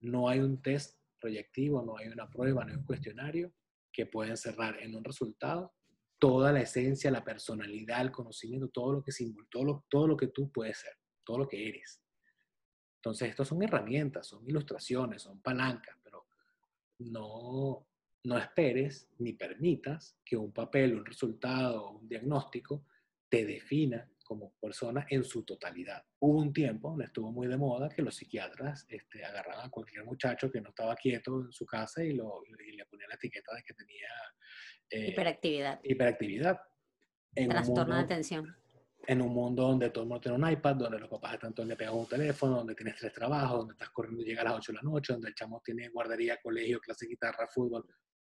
no 0.00 0.28
hay 0.28 0.40
un 0.40 0.60
test 0.60 1.00
proyectivo, 1.18 1.82
no 1.82 1.96
hay 1.96 2.08
una 2.08 2.28
prueba, 2.28 2.64
no 2.64 2.70
hay 2.70 2.76
un 2.76 2.84
cuestionario 2.84 3.52
que 3.92 4.06
pueda 4.06 4.30
encerrar 4.30 4.80
en 4.80 4.94
un 4.94 5.04
resultado 5.04 5.72
toda 6.18 6.52
la 6.52 6.60
esencia, 6.60 7.10
la 7.10 7.24
personalidad, 7.24 8.00
el 8.00 8.10
conocimiento, 8.10 8.68
todo 8.68 8.92
lo 8.92 9.02
que 9.02 9.12
todo 9.50 9.64
lo, 9.64 9.84
todo 9.88 10.08
lo 10.08 10.16
que 10.16 10.28
tú 10.28 10.50
puedes 10.50 10.78
ser, 10.78 10.92
todo 11.24 11.38
lo 11.38 11.48
que 11.48 11.68
eres. 11.68 12.02
Entonces, 12.96 13.30
estos 13.30 13.48
son 13.48 13.62
herramientas, 13.62 14.26
son 14.26 14.48
ilustraciones, 14.48 15.22
son 15.22 15.40
palancas, 15.40 15.96
pero 16.02 16.26
no, 16.98 17.86
no 18.24 18.38
esperes 18.38 19.08
ni 19.18 19.34
permitas 19.34 20.18
que 20.24 20.36
un 20.36 20.52
papel, 20.52 20.96
un 20.96 21.06
resultado, 21.06 21.90
un 21.90 22.08
diagnóstico 22.08 22.84
te 23.28 23.44
defina 23.44 24.10
como 24.28 24.52
persona 24.60 25.06
en 25.08 25.24
su 25.24 25.42
totalidad. 25.42 26.04
Hubo 26.18 26.38
un 26.38 26.52
tiempo 26.52 26.90
donde 26.90 27.06
estuvo 27.06 27.32
muy 27.32 27.46
de 27.46 27.56
moda 27.56 27.88
que 27.88 28.02
los 28.02 28.14
psiquiatras 28.14 28.84
este, 28.90 29.24
agarraban 29.24 29.66
a 29.66 29.70
cualquier 29.70 30.04
muchacho 30.04 30.50
que 30.50 30.60
no 30.60 30.68
estaba 30.68 30.94
quieto 30.96 31.40
en 31.40 31.50
su 31.50 31.64
casa 31.64 32.04
y, 32.04 32.12
lo, 32.12 32.42
le 32.46 32.84
ponían 32.84 33.08
la 33.08 33.14
etiqueta 33.14 33.54
de 33.54 33.62
que 33.62 33.72
tenía... 33.72 34.08
Eh, 34.90 35.12
hiperactividad. 35.12 35.80
Hiperactividad. 35.82 36.60
Trastorno 37.34 37.94
de 37.96 38.02
atención. 38.02 38.54
En 39.06 39.22
un 39.22 39.32
mundo 39.32 39.62
donde 39.62 39.88
todo 39.88 40.04
el 40.04 40.10
mundo 40.10 40.20
tiene 40.20 40.36
un 40.36 40.52
iPad, 40.52 40.76
donde 40.76 40.98
los 40.98 41.08
papás 41.08 41.34
están 41.34 41.54
todo 41.54 41.62
el 41.62 41.68
día 41.68 41.78
pegados 41.78 41.98
a 41.98 42.02
un 42.02 42.08
teléfono, 42.08 42.56
donde 42.56 42.74
tienes 42.74 42.96
tres 42.96 43.14
trabajos, 43.14 43.60
donde 43.60 43.72
estás 43.72 43.88
corriendo 43.90 44.22
y 44.22 44.26
llega 44.26 44.42
a 44.42 44.44
las 44.44 44.54
8 44.56 44.72
de 44.72 44.76
la 44.76 44.82
noche, 44.82 45.12
donde 45.14 45.28
el 45.28 45.34
chamo 45.34 45.62
tiene 45.64 45.88
guardería, 45.88 46.38
colegio, 46.42 46.78
clase 46.80 47.06
de 47.06 47.10
guitarra, 47.12 47.48
fútbol 47.48 47.86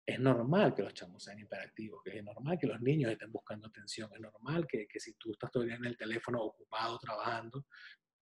es 0.07 0.19
normal 0.21 0.73
que 0.73 0.83
los 0.83 0.93
chamos 0.93 1.21
sean 1.21 1.37
hiperactivos, 1.37 2.01
que 2.01 2.17
es 2.17 2.23
normal 2.23 2.57
que 2.57 2.65
los 2.65 2.79
niños 2.81 3.11
estén 3.11 3.29
buscando 3.29 3.67
atención, 3.67 4.09
es 4.13 4.21
normal 4.21 4.65
que, 4.65 4.87
que 4.87 5.01
si 5.01 5.13
tú 5.15 5.33
estás 5.33 5.51
todo 5.51 5.63
el 5.63 5.69
día 5.69 5.77
en 5.77 5.83
el 5.83 5.97
teléfono 5.97 6.41
ocupado, 6.41 6.97
trabajando, 6.97 7.65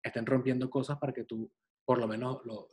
estén 0.03 0.25
rompiendo 0.25 0.69
cosas 0.69 0.97
para 0.99 1.13
que 1.13 1.23
tú 1.23 1.49
por 1.85 1.97
lo 1.97 2.07
menos 2.07 2.41
lo, 2.43 2.67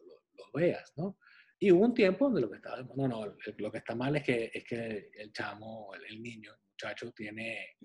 veas, 0.52 0.92
¿no? 0.96 1.18
Y 1.58 1.70
hubo 1.70 1.84
un 1.84 1.94
tiempo 1.94 2.26
donde 2.26 2.40
lo 2.40 2.50
que 2.50 2.56
estaba, 2.56 2.82
no, 2.96 3.08
no, 3.08 3.36
lo 3.58 3.72
que 3.72 3.78
está 3.78 3.94
mal 3.94 4.16
es 4.16 4.24
que, 4.24 4.50
es 4.52 4.64
que 4.64 5.10
el 5.14 5.32
chamo, 5.32 5.94
el, 5.94 6.04
el 6.06 6.22
niño, 6.22 6.52
el 6.52 6.58
muchacho 6.70 7.12
tiene, 7.12 7.76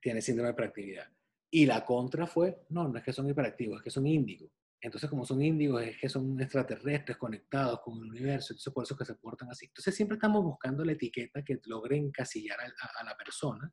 tiene 0.00 0.20
síndrome 0.20 0.48
de 0.48 0.52
hiperactividad. 0.52 1.08
Y 1.50 1.66
la 1.66 1.84
contra 1.84 2.26
fue, 2.26 2.66
no, 2.68 2.88
no 2.88 2.98
es 2.98 3.04
que 3.04 3.12
son 3.12 3.28
hiperactivos, 3.28 3.78
es 3.78 3.84
que 3.84 3.90
son 3.90 4.06
índigos. 4.06 4.50
Entonces, 4.82 5.10
como 5.10 5.26
son 5.26 5.42
índigos, 5.42 5.82
es 5.82 5.98
que 5.98 6.08
son 6.08 6.40
extraterrestres 6.40 7.18
conectados 7.18 7.80
con 7.80 7.98
el 7.98 8.10
universo, 8.10 8.54
entonces 8.54 8.72
por 8.72 8.84
eso 8.84 8.96
que 8.96 9.04
se 9.04 9.14
portan 9.14 9.50
así. 9.50 9.66
Entonces, 9.66 9.94
siempre 9.94 10.16
estamos 10.16 10.42
buscando 10.42 10.84
la 10.84 10.92
etiqueta 10.92 11.44
que 11.44 11.60
logre 11.66 11.96
encasillar 11.96 12.58
a, 12.60 13.04
la 13.04 13.16
persona, 13.16 13.72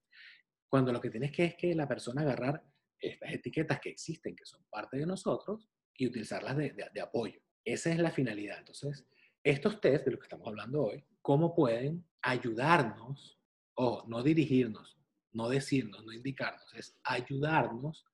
cuando 0.67 0.91
lo 0.91 0.99
que 0.99 1.09
tienes 1.09 1.31
que 1.31 1.45
es 1.45 1.55
que 1.55 1.73
la 1.73 1.87
persona 1.87 2.21
agarrar 2.23 2.61
estas 2.99 3.31
etiquetas 3.31 3.79
que 3.79 3.89
existen, 3.89 4.35
que 4.35 4.45
son 4.45 4.65
parte 4.69 4.97
de 4.97 5.05
nosotros, 5.05 5.69
y 5.95 6.07
utilizarlas 6.07 6.57
de, 6.57 6.75
de, 6.93 7.01
apoyo. 7.01 7.39
Esa 7.63 7.89
es 7.89 7.97
la 7.97 8.11
finalidad. 8.11 8.59
Entonces, 8.59 9.07
estos 9.43 9.79
test 9.79 10.05
de 10.05 10.11
los 10.11 10.19
que 10.19 10.25
estamos 10.25 10.47
hablando 10.47 10.83
hoy, 10.83 11.03
¿cómo 11.21 11.55
pueden 11.55 12.05
ayudarnos, 12.21 13.39
o 13.75 14.03
no 14.07 14.23
dirigirnos, 14.23 14.99
no 15.31 15.47
decirnos, 15.47 16.05
no 16.05 16.11
indicarnos, 16.11 16.73
es 16.73 16.99
ayudarnos 17.03 18.05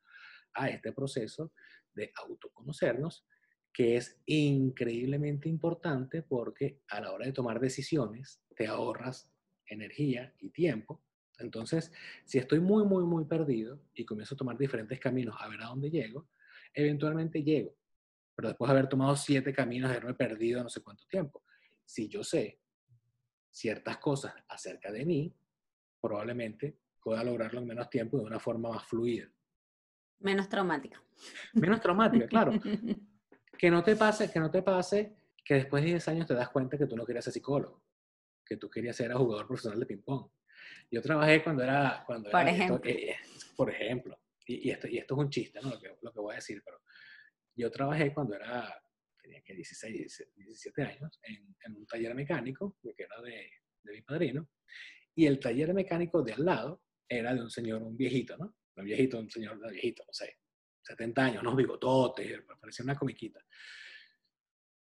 a 0.54 0.70
este 0.70 0.92
proceso 0.92 1.52
de 1.96 2.12
autoconocernos, 2.16 3.26
que 3.72 3.98
es 3.98 4.20
increíblemente 4.26 5.50
importante 5.50 6.22
porque 6.22 6.82
a 6.90 7.02
la 7.02 7.12
hora 7.12 7.26
de 7.26 7.34
tomar 7.34 7.60
decisiones 7.60 8.42
te 8.56 8.68
ahorras 8.68 9.32
energía 9.66 10.34
y 10.40 10.50
tiempo. 10.50 11.02
Entonces, 11.40 11.92
si 12.26 12.38
estoy 12.38 12.60
muy, 12.60 12.86
muy, 12.86 13.04
muy 13.04 13.26
perdido 13.26 13.80
y 13.94 14.06
comienzo 14.06 14.36
a 14.36 14.38
tomar 14.38 14.58
diferentes 14.58 15.00
caminos 15.00 15.36
a 15.40 15.48
ver 15.48 15.62
a 15.62 15.68
dónde 15.68 15.90
llego, 15.90 16.28
eventualmente 16.74 17.44
llego. 17.44 17.76
Pero 18.36 18.50
después 18.50 18.70
de 18.70 18.74
haber 18.74 18.90
tomado 18.90 19.16
siete 19.16 19.54
caminos, 19.54 19.90
haberme 19.90 20.14
perdido 20.14 20.64
no 20.64 20.70
sé 20.70 20.82
cuánto 20.82 21.06
tiempo. 21.08 21.44
Si 21.86 22.08
yo 22.08 22.24
sé 22.24 22.60
ciertas 23.50 23.98
cosas 23.98 24.34
acerca 24.48 24.92
de 24.92 25.06
mí, 25.06 25.34
probablemente 26.02 26.78
pueda 27.02 27.24
lograrlo 27.24 27.60
en 27.60 27.68
menos 27.68 27.90
tiempo 27.90 28.18
de 28.18 28.24
una 28.24 28.40
forma 28.40 28.70
más 28.70 28.86
fluida. 28.86 29.30
Menos 30.24 30.50
traumática. 30.50 31.02
Menos 31.54 31.82
traumática, 31.82 32.28
claro. 32.28 32.54
que 33.58 33.70
no 33.70 33.84
te 33.84 33.96
pase, 33.96 34.32
que 34.32 34.40
no 34.40 34.50
te 34.50 34.62
pase 34.62 35.16
que 35.44 35.56
después 35.56 35.84
de 35.84 35.92
10 35.92 36.08
años 36.08 36.28
te 36.28 36.34
das 36.34 36.50
cuenta 36.50 36.78
que 36.78 36.88
tú 36.88 36.96
no 36.96 37.06
querías 37.06 37.26
ser 37.26 37.34
psicólogo, 37.34 37.84
que 38.46 38.56
tú 38.56 38.70
querías 38.70 38.96
ser 38.96 39.14
jugador 39.14 39.46
profesional 39.46 39.80
de 39.80 39.86
ping-pong. 39.86 40.30
Yo 40.90 41.02
trabajé 41.02 41.44
cuando 41.44 41.64
era... 41.64 42.04
Cuando 42.06 42.32
por 42.32 42.48
ejemplo. 42.48 42.82
Eh, 42.86 43.16
por 43.56 43.70
ejemplo. 43.70 44.20
Y, 44.46 44.70
esto, 44.70 44.88
y 44.88 44.98
esto 44.98 45.16
es 45.16 45.20
un 45.20 45.30
chiste, 45.30 45.60
¿no? 45.62 45.72
Lo 45.72 45.80
que, 45.80 45.96
lo 46.02 46.14
que 46.14 46.20
voy 46.20 46.34
a 46.34 46.36
decir, 46.36 46.62
pero 46.64 46.82
yo 47.56 47.70
trabajé 47.70 48.14
cuando 48.14 48.36
era, 48.36 48.82
tenía 49.22 49.42
que 49.42 49.54
16, 49.54 50.30
17 50.36 50.82
años, 50.82 51.20
en, 51.24 51.56
en 51.66 51.76
un 51.76 51.86
taller 51.86 52.16
mecánico, 52.16 52.78
que 52.82 53.04
era 53.04 53.22
de, 53.22 53.50
de 53.84 53.92
mi 53.92 54.02
padrino, 54.02 54.50
y 55.16 55.26
el 55.26 55.40
taller 55.40 55.74
mecánico 55.74 56.22
de 56.22 56.34
al 56.34 56.46
lado 56.46 56.82
era 57.08 57.34
de 57.34 57.42
un 57.42 57.50
señor, 57.50 57.84
un 57.84 57.96
viejito, 57.96 58.38
¿no? 58.38 58.56
Un 58.76 58.86
viejito, 58.86 59.20
un 59.20 59.30
señor 59.30 59.60
viejito, 59.72 60.04
no 60.06 60.14
sé, 60.14 60.38
70 60.82 61.26
años, 61.26 61.44
unos 61.44 61.56
bigototes, 61.56 62.42
parecía 62.60 62.84
una 62.84 62.96
comiquita. 62.96 63.40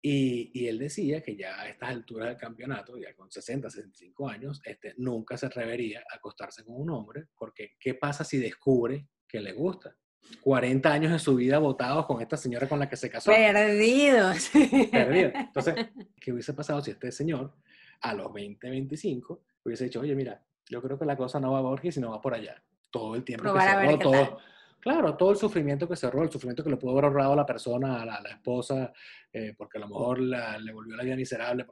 Y, 0.05 0.51
y, 0.53 0.67
él 0.67 0.79
decía 0.79 1.21
que 1.21 1.33
ya 1.37 1.61
a 1.61 1.69
estas 1.69 1.89
alturas 1.89 2.27
del 2.27 2.37
campeonato, 2.37 2.97
ya 2.97 3.15
con 3.15 3.31
60, 3.31 3.69
65 3.69 4.27
años, 4.27 4.61
este, 4.65 4.93
nunca 4.97 5.37
se 5.37 5.45
atrevería 5.45 6.03
a 6.11 6.17
acostarse 6.17 6.65
con 6.65 6.75
un 6.75 6.89
hombre, 6.89 7.27
porque 7.37 7.77
¿qué 7.79 7.93
pasa 7.93 8.25
si 8.25 8.37
descubre 8.37 9.07
que 9.25 9.39
le 9.39 9.53
gusta? 9.53 9.95
40 10.41 10.91
años 10.91 11.11
de 11.11 11.19
su 11.19 11.35
vida 11.35 11.59
votados 11.59 12.05
con 12.05 12.21
esta 12.21 12.37
señora 12.37 12.67
con 12.67 12.79
la 12.79 12.89
que 12.89 12.97
se 12.97 13.09
casó. 13.09 13.31
Perdidos. 13.31 14.49
Perdidos. 14.91 15.33
Entonces, 15.35 15.75
¿qué 16.19 16.33
hubiese 16.33 16.53
pasado 16.53 16.81
si 16.81 16.91
este 16.91 17.11
señor, 17.11 17.55
a 18.01 18.13
los 18.13 18.33
20, 18.33 18.69
25, 18.69 19.45
hubiese 19.63 19.85
dicho, 19.85 20.01
oye, 20.01 20.15
mira, 20.15 20.43
yo 20.67 20.81
creo 20.81 20.97
que 20.97 21.05
la 21.05 21.15
cosa 21.15 21.39
no 21.39 21.53
va 21.53 21.59
a 21.59 21.61
Borges, 21.61 21.95
sino 21.95 22.11
va 22.11 22.21
por 22.21 22.33
allá? 22.33 22.61
Todo 22.93 23.15
el 23.15 23.23
tiempo 23.23 23.51
que 23.51 23.59
se 23.59 23.97
todo, 23.97 24.37
claro, 24.79 25.17
todo 25.17 25.31
el 25.31 25.37
sufrimiento 25.37 25.89
que 25.89 25.95
cerró, 25.95 26.21
el 26.21 26.31
sufrimiento 26.31 26.63
que 26.63 26.69
le 26.69 26.77
pudo 26.77 26.91
haber 26.91 27.05
ahorrado 27.05 27.33
a 27.33 27.37
la 27.37 27.45
persona, 27.45 28.03
a 28.03 28.05
la, 28.05 28.29
esposa, 28.29 28.93
eh, 29.33 29.55
porque 29.57 29.79
a 29.79 29.81
lo 29.81 29.87
mejor 29.87 30.19
le 30.19 30.71
volvió 30.71 30.95
la 30.95 31.03
vida 31.03 31.15
miserable. 31.15 31.65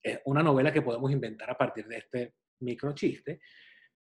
Es 0.00 0.20
una 0.26 0.42
novela 0.42 0.72
que 0.72 0.80
podemos 0.80 1.10
inventar 1.10 1.50
a 1.50 1.58
partir 1.58 1.86
de 1.88 1.98
este 1.98 2.34
micro 2.60 2.94
chiste, 2.94 3.40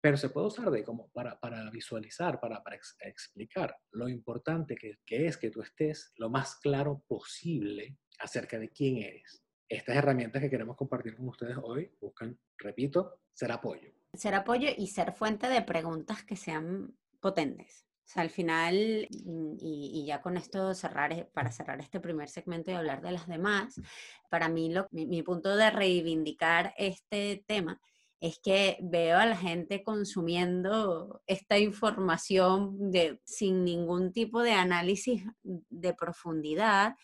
pero 0.01 0.17
se 0.17 0.29
puede 0.31 0.49
usar 0.49 0.71
de 0.71 0.83
como 0.83 1.09
para, 1.13 1.39
para 1.39 1.71
visualizar, 1.71 2.41
para, 2.41 2.63
para 2.63 2.77
explicar 2.77 3.77
lo 3.93 4.09
importante 4.09 4.75
que, 4.75 4.99
que 5.07 5.27
es 5.27 5.37
que 5.37 5.51
tú 5.51 5.63
estés 5.63 6.13
lo 6.17 6.29
más 6.29 6.57
claro 6.57 7.05
posible 7.07 7.97
acerca 8.19 8.59
de 8.59 8.71
quién 8.71 8.99
eres. 8.99 9.45
Estas 9.69 9.97
herramientas 9.97 10.43
que 10.43 10.51
queremos 10.51 10.77
compartir 10.77 11.17
con 11.17 11.29
ustedes 11.29 11.57
hoy 11.63 11.93
buscan, 12.01 12.37
repito, 12.59 13.21
ser 13.33 13.53
apoyo 13.53 13.96
ser 14.19 14.35
apoyo 14.35 14.69
y 14.77 14.89
ser 14.89 15.13
fuente 15.13 15.49
de 15.49 15.63
preguntas 15.63 16.25
que 16.25 16.37
sean 16.37 16.95
potentes. 17.21 17.87
O 18.07 18.09
sea, 18.09 18.23
al 18.23 18.31
final, 18.31 19.09
mm, 19.25 19.57
y, 19.61 20.05
ya 20.07 20.23
con 20.23 20.37
esto 20.37 20.75
cerrar, 20.75 21.13
eh, 21.13 21.29
para 21.33 21.51
cerrar 21.51 21.81
este 21.81 21.99
primer 21.99 22.29
segmento 22.29 22.71
y 22.71 22.75
hablar 22.75 23.03
de 23.03 23.11
las 23.11 23.27
demás, 23.27 23.81
para 24.31 24.49
mí 24.49 24.73
lo, 24.73 24.87
mi, 24.93 25.23
punto 25.23 25.57
de 25.57 25.71
reivindicar 25.71 26.73
este 26.77 27.45
tema 27.49 27.81
es 28.21 28.39
que 28.39 28.79
veo 28.81 29.19
a 29.19 29.27
la 29.27 29.37
gente 29.37 29.83
consumiendo 29.83 31.21
esta 31.27 31.59
información 31.59 32.93
de, 32.93 33.21
sin 33.25 33.65
ningún 33.65 34.13
tipo 34.13 34.41
de 34.43 34.53
análisis 34.53 35.25
de 35.43 35.93
profundidad, 35.93 36.95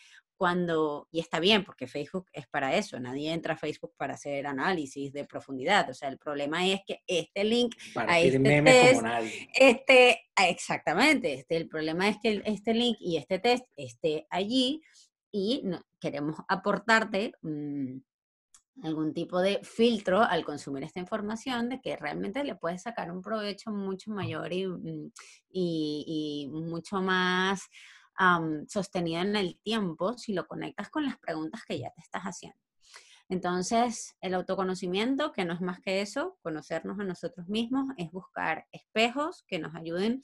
cuando, 0.42 1.06
y 1.12 1.20
está 1.20 1.38
bien, 1.38 1.64
porque 1.64 1.86
Facebook 1.86 2.26
es 2.32 2.48
para 2.48 2.74
eso, 2.74 2.98
nadie 2.98 3.32
entra 3.32 3.54
a 3.54 3.56
Facebook 3.56 3.92
para 3.96 4.14
hacer 4.14 4.44
análisis 4.48 5.12
de 5.12 5.24
profundidad, 5.24 5.88
o 5.88 5.94
sea, 5.94 6.08
el 6.08 6.18
problema 6.18 6.66
es 6.66 6.80
que 6.84 6.98
este 7.06 7.44
link 7.44 7.76
Para 7.94 8.14
a 8.14 8.18
este 8.20 8.40
meme 8.40 8.72
test, 8.72 8.94
como 8.96 9.02
nadie. 9.02 9.48
este, 9.54 10.20
exactamente, 10.48 11.32
este, 11.34 11.56
el 11.56 11.68
problema 11.68 12.08
es 12.08 12.16
que 12.20 12.42
este 12.44 12.74
link 12.74 12.96
y 12.98 13.18
este 13.18 13.38
test 13.38 13.64
esté 13.76 14.26
allí 14.30 14.82
y 15.30 15.60
no- 15.62 15.80
queremos 16.00 16.34
aportarte 16.48 17.34
mm, 17.42 17.98
algún 18.82 19.14
tipo 19.14 19.40
de 19.40 19.60
filtro 19.62 20.22
al 20.22 20.44
consumir 20.44 20.82
esta 20.82 20.98
información 20.98 21.68
de 21.68 21.80
que 21.80 21.94
realmente 21.94 22.42
le 22.42 22.56
puedes 22.56 22.82
sacar 22.82 23.12
un 23.12 23.22
provecho 23.22 23.70
mucho 23.70 24.10
mayor 24.10 24.52
y, 24.52 24.66
mm, 24.66 25.12
y- 25.52 26.48
y 26.48 26.48
mucho 26.50 27.00
más 27.00 27.62
am, 28.22 28.66
sostenido 28.68 29.20
en 29.20 29.34
el 29.34 29.58
tiempo 29.62 30.16
si 30.16 30.32
lo 30.32 30.46
conectas 30.46 30.90
con 30.90 31.04
las 31.04 31.18
preguntas 31.18 31.62
que 31.66 31.78
ya 31.78 31.90
te 31.90 32.00
estás 32.00 32.22
haciendo. 32.22 32.58
Entonces, 33.28 34.14
el 34.20 34.34
autoconocimiento, 34.34 35.32
que 35.32 35.44
no 35.44 35.54
es 35.54 35.60
más 35.60 35.80
que 35.80 36.02
eso, 36.02 36.38
conocernos 36.42 37.00
a 37.00 37.04
nosotros 37.04 37.48
mismos, 37.48 37.86
es 37.96 38.10
buscar 38.10 38.66
espejos 38.72 39.42
que 39.46 39.58
nos 39.58 39.74
ayuden 39.74 40.20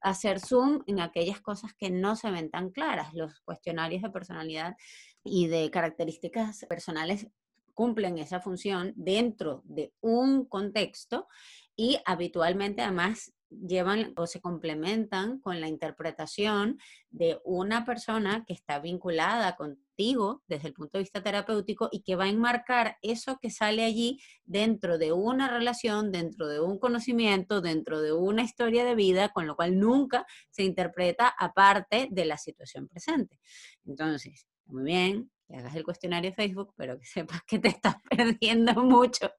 a 0.00 0.10
hacer 0.10 0.40
zoom 0.40 0.82
en 0.86 1.00
aquellas 1.00 1.40
cosas 1.40 1.72
que 1.74 1.90
no 1.90 2.16
se 2.16 2.30
ven 2.30 2.50
tan 2.50 2.70
claras. 2.70 3.12
Los 3.12 3.40
cuestionarios 3.40 4.02
de 4.02 4.10
personalidad 4.10 4.74
y 5.22 5.48
de 5.48 5.70
características 5.70 6.64
personales 6.68 7.28
cumplen 7.74 8.16
esa 8.16 8.40
función 8.40 8.94
dentro 8.96 9.62
de 9.64 9.92
un 10.00 10.46
contexto 10.46 11.28
y 11.76 11.98
habitualmente 12.06 12.80
además 12.80 13.34
llevan 13.50 14.12
o 14.16 14.26
se 14.26 14.40
complementan 14.40 15.38
con 15.40 15.60
la 15.60 15.68
interpretación 15.68 16.78
de 17.10 17.38
una 17.44 17.84
persona 17.84 18.44
que 18.46 18.52
está 18.52 18.78
vinculada 18.80 19.56
contigo 19.56 20.42
desde 20.46 20.68
el 20.68 20.74
punto 20.74 20.98
de 20.98 21.04
vista 21.04 21.22
terapéutico 21.22 21.88
y 21.90 22.02
que 22.02 22.16
va 22.16 22.24
a 22.24 22.28
enmarcar 22.28 22.96
eso 23.02 23.38
que 23.40 23.50
sale 23.50 23.84
allí 23.84 24.20
dentro 24.44 24.98
de 24.98 25.12
una 25.12 25.48
relación, 25.48 26.12
dentro 26.12 26.48
de 26.48 26.60
un 26.60 26.78
conocimiento, 26.78 27.60
dentro 27.60 28.00
de 28.00 28.12
una 28.12 28.42
historia 28.42 28.84
de 28.84 28.94
vida, 28.94 29.30
con 29.30 29.46
lo 29.46 29.56
cual 29.56 29.78
nunca 29.78 30.26
se 30.50 30.64
interpreta 30.64 31.28
aparte 31.28 32.08
de 32.10 32.24
la 32.24 32.36
situación 32.36 32.88
presente. 32.88 33.38
Entonces, 33.84 34.46
muy 34.66 34.84
bien, 34.84 35.30
que 35.46 35.56
hagas 35.56 35.76
el 35.76 35.84
cuestionario 35.84 36.30
de 36.30 36.36
Facebook, 36.36 36.74
pero 36.76 36.98
que 36.98 37.06
sepas 37.06 37.42
que 37.46 37.58
te 37.58 37.68
estás 37.68 37.96
perdiendo 38.10 38.74
mucho 38.82 39.30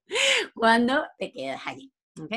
cuando 0.54 1.04
te 1.17 1.32
quedas 1.32 1.62
allí. 1.65 1.91
¿ok? 2.20 2.32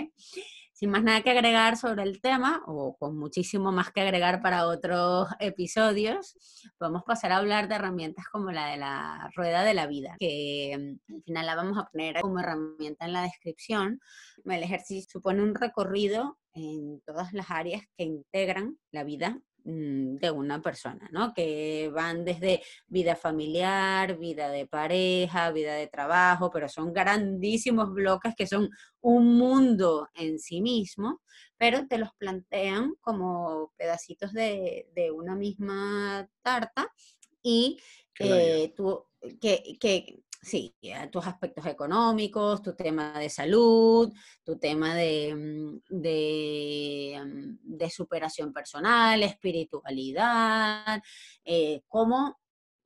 Sin 0.80 0.88
más 0.88 1.02
nada 1.02 1.20
que 1.20 1.28
agregar 1.28 1.76
sobre 1.76 2.04
el 2.04 2.22
tema, 2.22 2.62
o 2.66 2.96
con 2.96 3.14
muchísimo 3.14 3.70
más 3.70 3.92
que 3.92 4.00
agregar 4.00 4.40
para 4.40 4.66
otros 4.66 5.28
episodios, 5.38 6.38
podemos 6.78 7.02
pasar 7.02 7.32
a 7.32 7.36
hablar 7.36 7.68
de 7.68 7.74
herramientas 7.74 8.24
como 8.32 8.50
la 8.50 8.68
de 8.68 8.78
la 8.78 9.30
rueda 9.36 9.62
de 9.62 9.74
la 9.74 9.86
vida, 9.86 10.16
que 10.18 10.98
mm, 11.06 11.16
al 11.16 11.22
final 11.22 11.44
la 11.44 11.54
vamos 11.54 11.76
a 11.76 11.84
poner 11.84 12.18
como 12.22 12.40
herramienta 12.40 13.04
en 13.04 13.12
la 13.12 13.24
descripción. 13.24 14.00
El 14.46 14.62
ejercicio 14.62 15.20
supone 15.20 15.42
un 15.42 15.54
recorrido 15.54 16.38
en 16.54 17.02
todas 17.02 17.34
las 17.34 17.50
áreas 17.50 17.82
que 17.98 18.04
integran 18.04 18.78
la 18.90 19.04
vida 19.04 19.38
de 19.64 20.30
una 20.30 20.60
persona, 20.60 21.08
¿no? 21.12 21.32
Que 21.34 21.90
van 21.92 22.24
desde 22.24 22.62
vida 22.86 23.16
familiar, 23.16 24.18
vida 24.18 24.50
de 24.50 24.66
pareja, 24.66 25.50
vida 25.50 25.74
de 25.74 25.86
trabajo, 25.86 26.50
pero 26.50 26.68
son 26.68 26.92
grandísimos 26.92 27.92
bloques 27.92 28.34
que 28.34 28.46
son 28.46 28.70
un 29.00 29.36
mundo 29.36 30.08
en 30.14 30.38
sí 30.38 30.60
mismo, 30.60 31.22
pero 31.56 31.86
te 31.86 31.98
los 31.98 32.10
plantean 32.14 32.94
como 33.00 33.72
pedacitos 33.76 34.32
de, 34.32 34.88
de 34.94 35.10
una 35.10 35.34
misma 35.34 36.28
tarta 36.42 36.88
y 37.42 37.78
eh, 38.18 38.72
tú, 38.76 39.04
que, 39.40 39.76
que 39.80 40.22
sí, 40.42 40.74
eh, 40.82 41.08
tus 41.12 41.26
aspectos 41.26 41.66
económicos, 41.66 42.62
tu 42.62 42.74
tema 42.74 43.18
de 43.18 43.28
salud, 43.30 44.12
tu 44.44 44.58
tema 44.58 44.94
de, 44.94 45.34
mm, 45.34 45.80
mm, 45.96 47.58
de 47.62 47.90
superación 47.90 48.52
personal, 48.52 49.22
espiritualidad, 49.22 51.02
eh, 51.44 51.82
cómo 51.88 52.38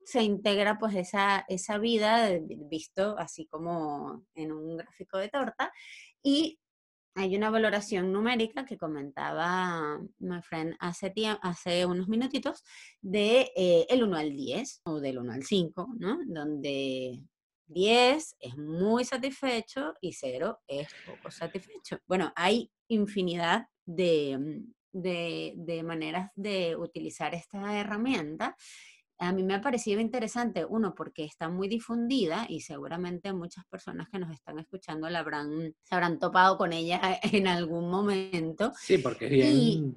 se 0.03 0.21
integra 0.23 0.77
pues 0.77 0.95
esa, 0.95 1.45
esa 1.47 1.77
vida 1.79 2.25
de- 2.25 2.43
visto 2.69 3.17
así 3.17 3.47
como 3.47 4.23
en 4.35 4.51
un 4.51 4.77
gráfico 4.77 5.17
de 5.17 5.29
torta 5.29 5.71
y 6.23 6.59
hay 7.15 7.35
una 7.37 7.49
valoración 7.49 8.11
numérica 8.11 8.65
que 8.65 8.77
comentaba 8.77 9.99
my 10.19 10.41
friend 10.41 10.75
hace, 10.79 11.13
hace 11.41 11.85
unos 11.85 12.07
minutitos 12.09 12.63
de 13.01 13.51
eh, 13.55 13.85
el 13.89 14.03
1 14.03 14.17
al 14.17 14.35
10 14.35 14.81
o 14.85 14.99
del 14.99 15.19
1 15.19 15.31
al 15.33 15.43
5, 15.43 15.87
¿no? 15.97 16.19
Donde 16.27 17.23
10 17.67 18.35
es 18.39 18.57
muy 18.57 19.05
satisfecho 19.05 19.93
y 20.01 20.13
0 20.13 20.59
es 20.67 20.87
poco 21.05 21.31
satisfecho. 21.31 21.97
Bueno, 22.07 22.31
hay 22.35 22.71
infinidad 22.87 23.67
de, 23.85 24.37
mm, 24.37 24.73
de, 25.01 25.53
de 25.57 25.83
maneras 25.83 26.31
de 26.35 26.75
utilizar 26.75 27.33
esta 27.35 27.77
herramienta. 27.79 28.55
A 29.17 29.31
mí 29.31 29.43
me 29.43 29.55
ha 29.55 29.61
parecido 29.61 30.01
interesante, 30.01 30.65
uno, 30.65 30.93
porque 30.93 31.23
está 31.23 31.47
muy 31.49 31.67
difundida 31.69 32.45
y 32.49 32.61
seguramente 32.61 33.31
muchas 33.33 33.65
personas 33.67 34.09
que 34.09 34.19
nos 34.19 34.31
están 34.31 34.59
escuchando 34.59 35.09
la 35.09 35.19
habrán, 35.19 35.73
se 35.83 35.95
habrán 35.95 36.19
topado 36.19 36.57
con 36.57 36.73
ella 36.73 36.99
en 37.23 37.47
algún 37.47 37.89
momento 37.89 38.73
Sí, 38.79 38.97
porque 38.97 39.27
bien. 39.29 39.51
Y- 39.53 39.95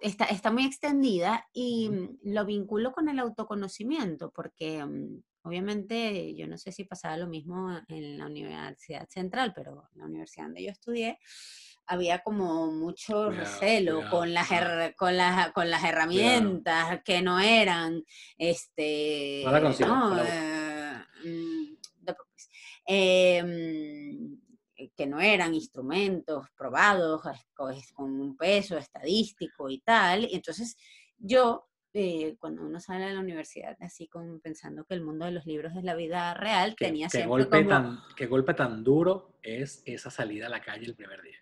está, 0.00 0.24
está 0.26 0.50
muy 0.52 0.64
extendida 0.66 1.46
y 1.52 1.88
mm, 1.88 2.18
lo 2.24 2.44
vinculo 2.44 2.92
con 2.92 3.08
el 3.08 3.18
autoconocimiento, 3.18 4.30
porque 4.30 4.84
mm, 4.84 5.22
obviamente 5.44 6.34
yo 6.34 6.46
no 6.46 6.58
sé 6.58 6.72
si 6.72 6.84
pasaba 6.84 7.16
lo 7.16 7.28
mismo 7.28 7.70
en 7.88 8.18
la 8.18 8.26
Universidad 8.26 9.08
Central, 9.08 9.52
pero 9.54 9.88
en 9.92 10.00
la 10.00 10.06
universidad 10.06 10.46
donde 10.46 10.64
yo 10.64 10.70
estudié 10.70 11.18
había 11.86 12.20
como 12.20 12.72
mucho 12.72 13.30
recelo 13.30 14.08
con, 14.10 14.32
las 14.32 14.48
con, 14.96 15.16
las, 15.16 15.52
con 15.52 15.70
las 15.70 15.84
herramientas 15.84 17.02
que 17.04 17.20
no 17.20 17.38
eran, 17.40 18.02
este, 18.38 19.42
No 19.44 19.52
la 19.52 19.60
consigo, 19.60 19.88
¿no? 19.90 20.10
no 20.10 20.16
la 20.16 20.24
Eh, 20.24 21.28
mm, 21.28 22.04
preocupes. 22.04 22.50
Eh, 22.86 23.44
que 24.96 25.06
no 25.06 25.20
eran 25.20 25.54
instrumentos 25.54 26.46
probados 26.56 27.22
con 27.54 28.20
un 28.20 28.36
peso 28.36 28.76
estadístico 28.76 29.70
y 29.70 29.80
tal. 29.80 30.24
Y 30.24 30.34
entonces 30.34 30.76
yo, 31.16 31.68
eh, 31.94 32.36
cuando 32.38 32.62
uno 32.62 32.80
sale 32.80 33.06
de 33.06 33.14
la 33.14 33.20
universidad 33.20 33.76
así 33.80 34.08
como 34.08 34.38
pensando 34.40 34.84
que 34.84 34.94
el 34.94 35.02
mundo 35.02 35.24
de 35.24 35.32
los 35.32 35.46
libros 35.46 35.72
es 35.76 35.84
la 35.84 35.94
vida 35.94 36.34
real, 36.34 36.76
Qué, 36.76 36.86
tenía 36.86 37.08
qué 37.10 37.18
siempre 37.18 37.30
golpe 37.30 37.58
como... 37.58 37.68
tan, 37.68 38.00
qué 38.16 38.26
golpe 38.26 38.54
tan 38.54 38.82
duro 38.84 39.38
es 39.42 39.82
esa 39.86 40.10
salida 40.10 40.46
a 40.46 40.50
la 40.50 40.60
calle 40.60 40.86
el 40.86 40.96
primer 40.96 41.22
día. 41.22 41.38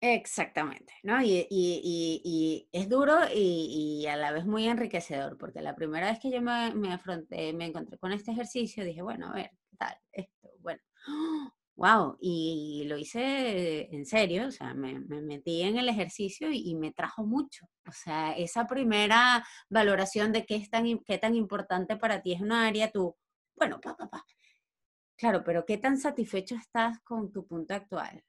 Exactamente, 0.00 0.92
¿no? 1.02 1.22
Y, 1.22 1.46
y- 1.50 1.80
y- 1.82 2.20
y 2.24 2.68
es 2.72 2.88
duro 2.88 3.16
y, 3.34 4.06
a 4.06 4.16
la 4.16 4.30
vez 4.32 4.44
muy 4.44 4.68
enriquecedor, 4.68 5.38
porque 5.38 5.62
la 5.62 5.74
primera 5.74 6.10
vez 6.10 6.20
que 6.20 6.30
yo 6.30 6.42
me, 6.42 6.74
me 6.74 6.92
afronté, 6.92 7.52
me 7.54 7.64
encontré 7.66 7.96
con 7.98 8.12
este 8.12 8.30
ejercicio, 8.32 8.84
dije, 8.84 9.00
bueno, 9.02 9.28
a 9.28 9.32
ver, 9.34 9.50
¿qué 9.70 9.76
tal? 9.78 9.96
Esto, 10.12 10.50
bueno, 10.60 10.80
wow, 11.76 12.16
y 12.20 12.84
lo 12.88 12.96
hice 12.98 13.94
en 13.94 14.06
serio, 14.06 14.48
o 14.48 14.50
sea, 14.50 14.74
me, 14.74 14.98
me 15.00 15.20
metí 15.22 15.62
en 15.62 15.76
el 15.78 15.88
ejercicio 15.88 16.50
y, 16.50 16.70
y 16.70 16.74
me 16.74 16.92
trajo 16.92 17.24
mucho. 17.24 17.66
O 17.86 17.92
sea, 17.92 18.32
esa 18.32 18.66
primera 18.66 19.46
valoración 19.68 20.32
de 20.32 20.46
qué 20.46 20.56
es 20.56 20.70
tan, 20.70 20.98
qué 21.00 21.18
tan 21.18 21.34
importante 21.34 21.96
para 21.96 22.22
ti 22.22 22.32
es 22.32 22.40
una 22.40 22.66
área, 22.66 22.90
tú, 22.90 23.16
bueno, 23.54 23.80
pa, 23.80 23.96
pa, 23.96 24.08
pa. 24.08 24.24
Claro, 25.16 25.42
pero 25.44 25.64
¿qué 25.64 25.78
tan 25.78 25.98
satisfecho 25.98 26.56
estás 26.56 27.00
con 27.00 27.32
tu 27.32 27.46
punto 27.46 27.74
actual? 27.74 28.22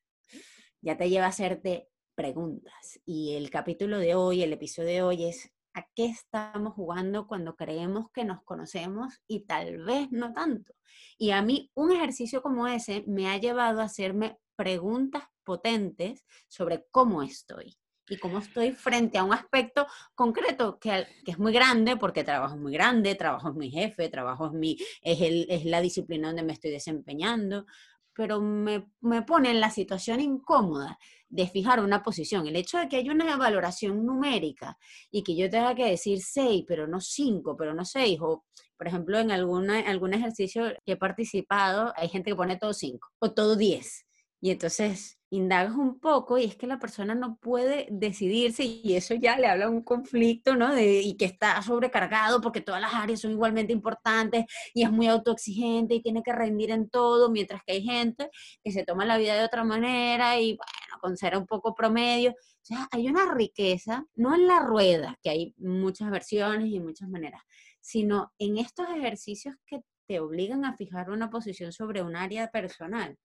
ya 0.81 0.97
te 0.97 1.09
lleva 1.09 1.25
a 1.25 1.29
hacerte 1.29 1.89
preguntas. 2.15 2.99
Y 3.05 3.35
el 3.35 3.49
capítulo 3.49 3.99
de 3.99 4.15
hoy, 4.15 4.41
el 4.41 4.53
episodio 4.53 4.89
de 4.89 5.01
hoy 5.01 5.25
es 5.25 5.51
¿a 5.77 5.87
qué 5.93 6.05
estamos 6.05 6.73
jugando 6.73 7.27
cuando 7.27 7.55
creemos 7.55 8.07
que 8.11 8.25
nos 8.25 8.43
conocemos 8.43 9.13
y 9.27 9.45
tal 9.45 9.83
vez 9.83 10.07
no 10.11 10.33
tanto? 10.33 10.73
Y 11.19 11.29
a 11.29 11.41
mí 11.43 11.71
un 11.75 11.91
ejercicio 11.91 12.41
como 12.41 12.67
ese 12.67 13.03
me 13.05 13.29
ha 13.29 13.37
llevado 13.37 13.81
a 13.81 13.85
hacerme 13.85 14.39
preguntas 14.55 15.23
potentes 15.43 16.25
sobre 16.47 16.85
cómo 16.89 17.21
estoy 17.21 17.77
y 18.09 18.17
cómo 18.17 18.39
estoy 18.39 18.71
frente 18.71 19.19
a 19.19 19.23
un 19.23 19.33
aspecto 19.33 19.85
concreto 20.15 20.79
que, 20.79 21.05
es 21.25 21.37
muy 21.37 21.53
grande, 21.53 21.95
porque 21.95 22.23
trabajo 22.23 22.57
muy 22.57 22.73
grande, 22.73 23.13
trabajo 23.13 23.49
es 23.49 23.55
mi 23.55 23.69
jefe, 23.69 24.09
trabajo 24.09 24.47
es, 24.47 24.53
mi, 24.53 24.77
es, 25.01 25.21
el, 25.21 25.45
es 25.49 25.65
la 25.65 25.81
disciplina 25.81 26.29
donde 26.29 26.43
me 26.43 26.53
estoy 26.53 26.71
desempeñando, 26.71 27.65
pero 28.13 28.41
me, 28.41 28.89
me 29.01 29.21
pone 29.21 29.51
en 29.51 29.59
la 29.59 29.69
situación 29.69 30.21
incómoda 30.21 30.97
de 31.29 31.47
fijar 31.47 31.83
una 31.83 32.03
posición. 32.03 32.47
El 32.47 32.55
hecho 32.55 32.77
de 32.77 32.87
que 32.87 32.97
haya 32.97 33.11
una 33.11 33.35
valoración 33.37 34.05
numérica 34.05 34.77
y 35.11 35.23
que 35.23 35.35
yo 35.35 35.49
tenga 35.49 35.75
que 35.75 35.85
decir 35.85 36.21
6, 36.21 36.63
pero 36.67 36.87
no 36.87 37.01
5, 37.01 37.55
pero 37.57 37.73
no 37.73 37.85
6, 37.85 38.19
o 38.21 38.45
por 38.77 38.87
ejemplo 38.87 39.19
en 39.19 39.31
alguna, 39.31 39.79
algún 39.79 40.13
ejercicio 40.13 40.73
que 40.85 40.93
he 40.93 40.97
participado, 40.97 41.93
hay 41.95 42.09
gente 42.09 42.31
que 42.31 42.35
pone 42.35 42.57
todo 42.57 42.73
5 42.73 43.07
o 43.19 43.33
todo 43.33 43.55
10. 43.55 44.06
Y 44.39 44.51
entonces 44.51 45.17
indagas 45.29 45.75
un 45.75 45.99
poco 45.99 46.37
y 46.37 46.45
es 46.45 46.55
que 46.55 46.67
la 46.67 46.79
persona 46.79 47.13
no 47.15 47.37
puede 47.37 47.87
decidirse 47.91 48.63
y 48.63 48.95
eso 48.95 49.13
ya 49.15 49.37
le 49.37 49.47
habla 49.47 49.69
un 49.69 49.81
conflicto, 49.81 50.55
¿no? 50.55 50.73
De, 50.73 51.01
y 51.01 51.17
que 51.17 51.25
está 51.25 51.61
sobrecargado 51.61 52.39
porque 52.39 52.61
todas 52.61 52.79
las 52.79 52.93
áreas 52.93 53.21
son 53.21 53.31
igualmente 53.31 53.73
importantes 53.73 54.45
y 54.73 54.83
es 54.83 54.91
muy 54.91 55.07
autoexigente 55.07 55.95
y 55.95 56.01
tiene 56.01 56.23
que 56.23 56.33
rendir 56.33 56.71
en 56.71 56.89
todo, 56.89 57.29
mientras 57.29 57.61
que 57.65 57.73
hay 57.73 57.83
gente 57.83 58.29
que 58.63 58.71
se 58.71 58.83
toma 58.85 59.05
la 59.05 59.17
vida 59.17 59.35
de 59.35 59.43
otra 59.43 59.63
manera 59.63 60.39
y 60.39 60.55
bueno, 60.55 61.01
con 61.01 61.17
ser 61.17 61.37
un 61.37 61.45
poco 61.45 61.73
promedio. 61.75 62.31
O 62.31 62.65
sea, 62.67 62.87
hay 62.91 63.07
una 63.07 63.33
riqueza, 63.33 64.05
no 64.15 64.35
en 64.35 64.47
la 64.47 64.59
rueda, 64.59 65.17
que 65.21 65.29
hay 65.29 65.53
muchas 65.57 66.09
versiones 66.11 66.67
y 66.69 66.79
muchas 66.79 67.09
maneras, 67.09 67.41
sino 67.81 68.33
en 68.39 68.57
estos 68.57 68.87
ejercicios 68.89 69.55
que 69.65 69.81
te 70.07 70.19
obligan 70.19 70.63
a 70.63 70.75
fijar 70.75 71.09
una 71.09 71.29
posición 71.29 71.73
sobre 71.73 72.01
un 72.01 72.15
área 72.15 72.49
personal 72.49 73.17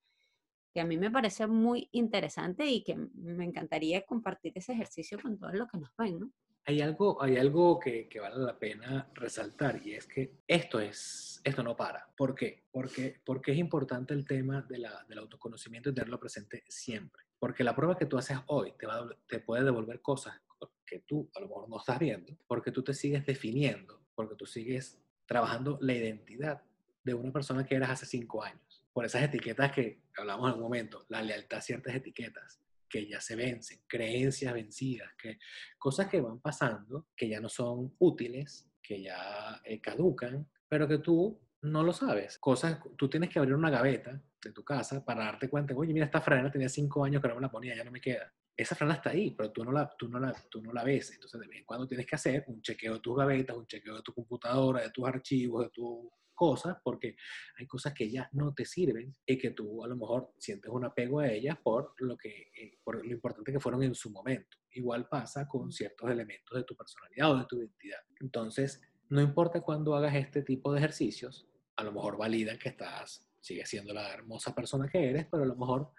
que 0.72 0.80
a 0.80 0.84
mí 0.84 0.96
me 0.96 1.10
parece 1.10 1.46
muy 1.46 1.88
interesante 1.92 2.66
y 2.66 2.82
que 2.82 2.96
me 2.96 3.44
encantaría 3.44 4.06
compartir 4.06 4.52
ese 4.54 4.72
ejercicio 4.72 5.18
con 5.20 5.38
todos 5.38 5.54
los 5.54 5.68
que 5.70 5.78
nos 5.78 5.90
ven, 5.96 6.20
¿no? 6.20 6.32
Hay 6.64 6.80
algo, 6.80 7.20
hay 7.20 7.36
algo 7.38 7.80
que, 7.80 8.08
que, 8.08 8.20
vale 8.20 8.36
la 8.38 8.56
pena 8.56 9.10
resaltar 9.14 9.84
y 9.84 9.94
es 9.94 10.06
que 10.06 10.38
esto, 10.46 10.78
es, 10.78 11.40
esto 11.42 11.62
no 11.64 11.76
para. 11.76 12.06
¿Por 12.16 12.36
qué? 12.36 12.62
Porque, 12.70 13.20
porque 13.24 13.50
es 13.50 13.58
importante 13.58 14.14
el 14.14 14.24
tema 14.24 14.62
de 14.62 14.78
la, 14.78 15.04
del 15.08 15.18
autoconocimiento 15.18 15.90
y 15.90 15.94
tenerlo 15.94 16.20
presente 16.20 16.62
siempre. 16.68 17.24
Porque 17.40 17.64
la 17.64 17.74
prueba 17.74 17.98
que 17.98 18.06
tú 18.06 18.16
haces 18.16 18.38
hoy 18.46 18.74
te, 18.78 18.86
va, 18.86 19.04
te 19.26 19.40
puede 19.40 19.64
devolver 19.64 20.00
cosas 20.00 20.40
que 20.86 21.00
tú 21.00 21.28
a 21.34 21.40
lo 21.40 21.48
mejor 21.48 21.68
no 21.68 21.78
estás 21.78 21.98
viendo, 21.98 22.36
porque 22.46 22.70
tú 22.70 22.84
te 22.84 22.94
sigues 22.94 23.26
definiendo, 23.26 24.00
porque 24.14 24.36
tú 24.36 24.46
sigues 24.46 25.02
trabajando 25.26 25.78
la 25.80 25.94
identidad 25.94 26.62
de 27.02 27.14
una 27.14 27.32
persona 27.32 27.66
que 27.66 27.74
eras 27.74 27.90
hace 27.90 28.06
cinco 28.06 28.44
años 28.44 28.71
por 28.92 29.04
esas 29.04 29.22
etiquetas 29.22 29.72
que 29.72 30.02
hablamos 30.16 30.50
en 30.50 30.56
un 30.56 30.62
momento, 30.62 31.04
la 31.08 31.22
lealtad 31.22 31.58
a 31.58 31.62
ciertas 31.62 31.94
etiquetas 31.94 32.60
que 32.88 33.08
ya 33.08 33.20
se 33.20 33.36
vencen, 33.36 33.80
creencias 33.86 34.52
vencidas, 34.52 35.10
que 35.16 35.38
cosas 35.78 36.08
que 36.08 36.20
van 36.20 36.40
pasando, 36.40 37.08
que 37.16 37.26
ya 37.26 37.40
no 37.40 37.48
son 37.48 37.94
útiles, 37.98 38.70
que 38.82 39.02
ya 39.02 39.62
eh, 39.64 39.80
caducan, 39.80 40.46
pero 40.68 40.86
que 40.86 40.98
tú 40.98 41.40
no 41.62 41.82
lo 41.82 41.94
sabes. 41.94 42.38
Cosas, 42.38 42.80
tú 42.98 43.08
tienes 43.08 43.30
que 43.30 43.38
abrir 43.38 43.54
una 43.54 43.70
gaveta 43.70 44.20
de 44.42 44.52
tu 44.52 44.62
casa 44.62 45.02
para 45.02 45.24
darte 45.24 45.48
cuenta, 45.48 45.74
oye, 45.74 45.94
mira, 45.94 46.04
esta 46.04 46.20
frena 46.20 46.50
tenía 46.50 46.68
cinco 46.68 47.04
años 47.04 47.22
que 47.22 47.28
no 47.28 47.36
me 47.36 47.40
la 47.40 47.50
ponía, 47.50 47.74
ya 47.74 47.84
no 47.84 47.90
me 47.90 48.00
queda. 48.00 48.30
Esa 48.54 48.74
frena 48.74 48.94
está 48.94 49.10
ahí, 49.10 49.30
pero 49.30 49.50
tú 49.50 49.64
no 49.64 49.72
la, 49.72 49.88
tú 49.96 50.08
no 50.08 50.18
la, 50.20 50.34
tú 50.50 50.60
no 50.60 50.72
la 50.72 50.84
ves. 50.84 51.12
Entonces, 51.14 51.40
de 51.40 51.46
vez 51.46 51.60
en 51.60 51.64
cuando 51.64 51.86
tienes 51.86 52.06
que 52.06 52.16
hacer 52.16 52.44
un 52.48 52.60
chequeo 52.60 52.94
de 52.94 53.00
tus 53.00 53.16
gavetas, 53.16 53.56
un 53.56 53.66
chequeo 53.66 53.96
de 53.96 54.02
tu 54.02 54.12
computadora, 54.12 54.82
de 54.82 54.90
tus 54.90 55.06
archivos, 55.06 55.64
de 55.64 55.70
tu 55.70 56.10
cosas, 56.42 56.76
porque 56.82 57.14
hay 57.56 57.68
cosas 57.68 57.94
que 57.94 58.10
ya 58.10 58.28
no 58.32 58.52
te 58.52 58.64
sirven 58.64 59.14
y 59.24 59.38
que 59.38 59.52
tú 59.52 59.84
a 59.84 59.86
lo 59.86 59.94
mejor 59.94 60.32
sientes 60.38 60.72
un 60.72 60.84
apego 60.84 61.20
a 61.20 61.28
ellas 61.28 61.56
por 61.62 61.94
lo, 61.98 62.16
que, 62.16 62.50
eh, 62.60 62.80
por 62.82 62.96
lo 62.96 63.12
importante 63.12 63.52
que 63.52 63.60
fueron 63.60 63.84
en 63.84 63.94
su 63.94 64.10
momento. 64.10 64.58
Igual 64.72 65.08
pasa 65.08 65.46
con 65.46 65.70
ciertos 65.70 66.10
elementos 66.10 66.58
de 66.58 66.64
tu 66.64 66.74
personalidad 66.74 67.30
o 67.30 67.38
de 67.38 67.44
tu 67.44 67.58
identidad. 67.58 68.00
Entonces, 68.20 68.82
no 69.08 69.20
importa 69.20 69.60
cuando 69.60 69.94
hagas 69.94 70.16
este 70.16 70.42
tipo 70.42 70.72
de 70.72 70.80
ejercicios, 70.80 71.46
a 71.76 71.84
lo 71.84 71.92
mejor 71.92 72.16
valida 72.16 72.58
que 72.58 72.70
estás, 72.70 73.24
sigue 73.40 73.64
siendo 73.64 73.94
la 73.94 74.12
hermosa 74.12 74.52
persona 74.52 74.88
que 74.88 75.10
eres, 75.10 75.28
pero 75.30 75.44
a 75.44 75.46
lo 75.46 75.54
mejor 75.54 75.92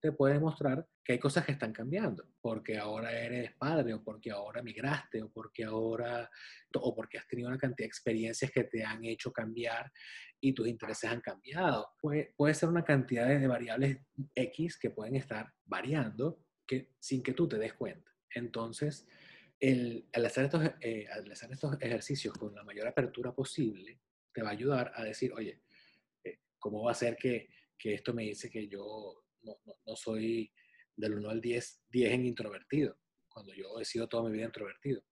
te 0.00 0.12
puede 0.12 0.40
mostrar 0.40 0.86
que 1.04 1.12
hay 1.12 1.18
cosas 1.18 1.44
que 1.44 1.52
están 1.52 1.72
cambiando, 1.72 2.28
porque 2.40 2.78
ahora 2.78 3.12
eres 3.12 3.54
padre 3.56 3.94
o 3.94 4.02
porque 4.02 4.30
ahora 4.30 4.62
migraste 4.62 5.22
o 5.22 5.30
porque 5.30 5.64
ahora 5.64 6.28
o 6.74 6.94
porque 6.94 7.18
has 7.18 7.26
tenido 7.26 7.48
una 7.48 7.58
cantidad 7.58 7.84
de 7.84 7.88
experiencias 7.88 8.50
que 8.50 8.64
te 8.64 8.82
han 8.82 9.04
hecho 9.04 9.32
cambiar 9.32 9.92
y 10.40 10.52
tus 10.52 10.66
intereses 10.68 11.10
han 11.10 11.20
cambiado. 11.20 11.90
Puede, 12.00 12.32
puede 12.36 12.54
ser 12.54 12.68
una 12.68 12.84
cantidad 12.84 13.28
de 13.28 13.46
variables 13.46 13.98
X 14.34 14.78
que 14.78 14.90
pueden 14.90 15.16
estar 15.16 15.52
variando 15.64 16.44
que, 16.66 16.92
sin 16.98 17.22
que 17.22 17.34
tú 17.34 17.46
te 17.46 17.58
des 17.58 17.74
cuenta. 17.74 18.10
Entonces, 18.34 19.06
el, 19.58 20.08
al, 20.12 20.24
hacer 20.24 20.46
estos, 20.46 20.70
eh, 20.80 21.06
al 21.12 21.30
hacer 21.30 21.52
estos 21.52 21.76
ejercicios 21.80 22.32
con 22.34 22.54
la 22.54 22.64
mayor 22.64 22.88
apertura 22.88 23.34
posible, 23.34 24.00
te 24.32 24.42
va 24.42 24.48
a 24.48 24.52
ayudar 24.52 24.92
a 24.94 25.04
decir, 25.04 25.32
oye, 25.34 25.60
eh, 26.24 26.38
¿cómo 26.58 26.84
va 26.84 26.92
a 26.92 26.94
ser 26.94 27.16
que, 27.16 27.48
que 27.76 27.94
esto 27.94 28.14
me 28.14 28.22
dice 28.22 28.48
que 28.48 28.68
yo 28.68 29.24
no, 29.42 29.56
no, 29.86 29.96
soy 29.96 30.52
del 30.96 31.14
1 31.14 31.30
al 31.30 31.40
10, 31.40 31.82
10 31.90 32.12
en 32.12 32.26
introvertido, 32.26 32.96
cuando 33.28 33.52
yo 33.54 33.80
he 33.80 33.84
sido 33.84 34.08
toda 34.08 34.28
mi 34.28 34.32
vida 34.32 34.46
introvertido. 34.46 35.02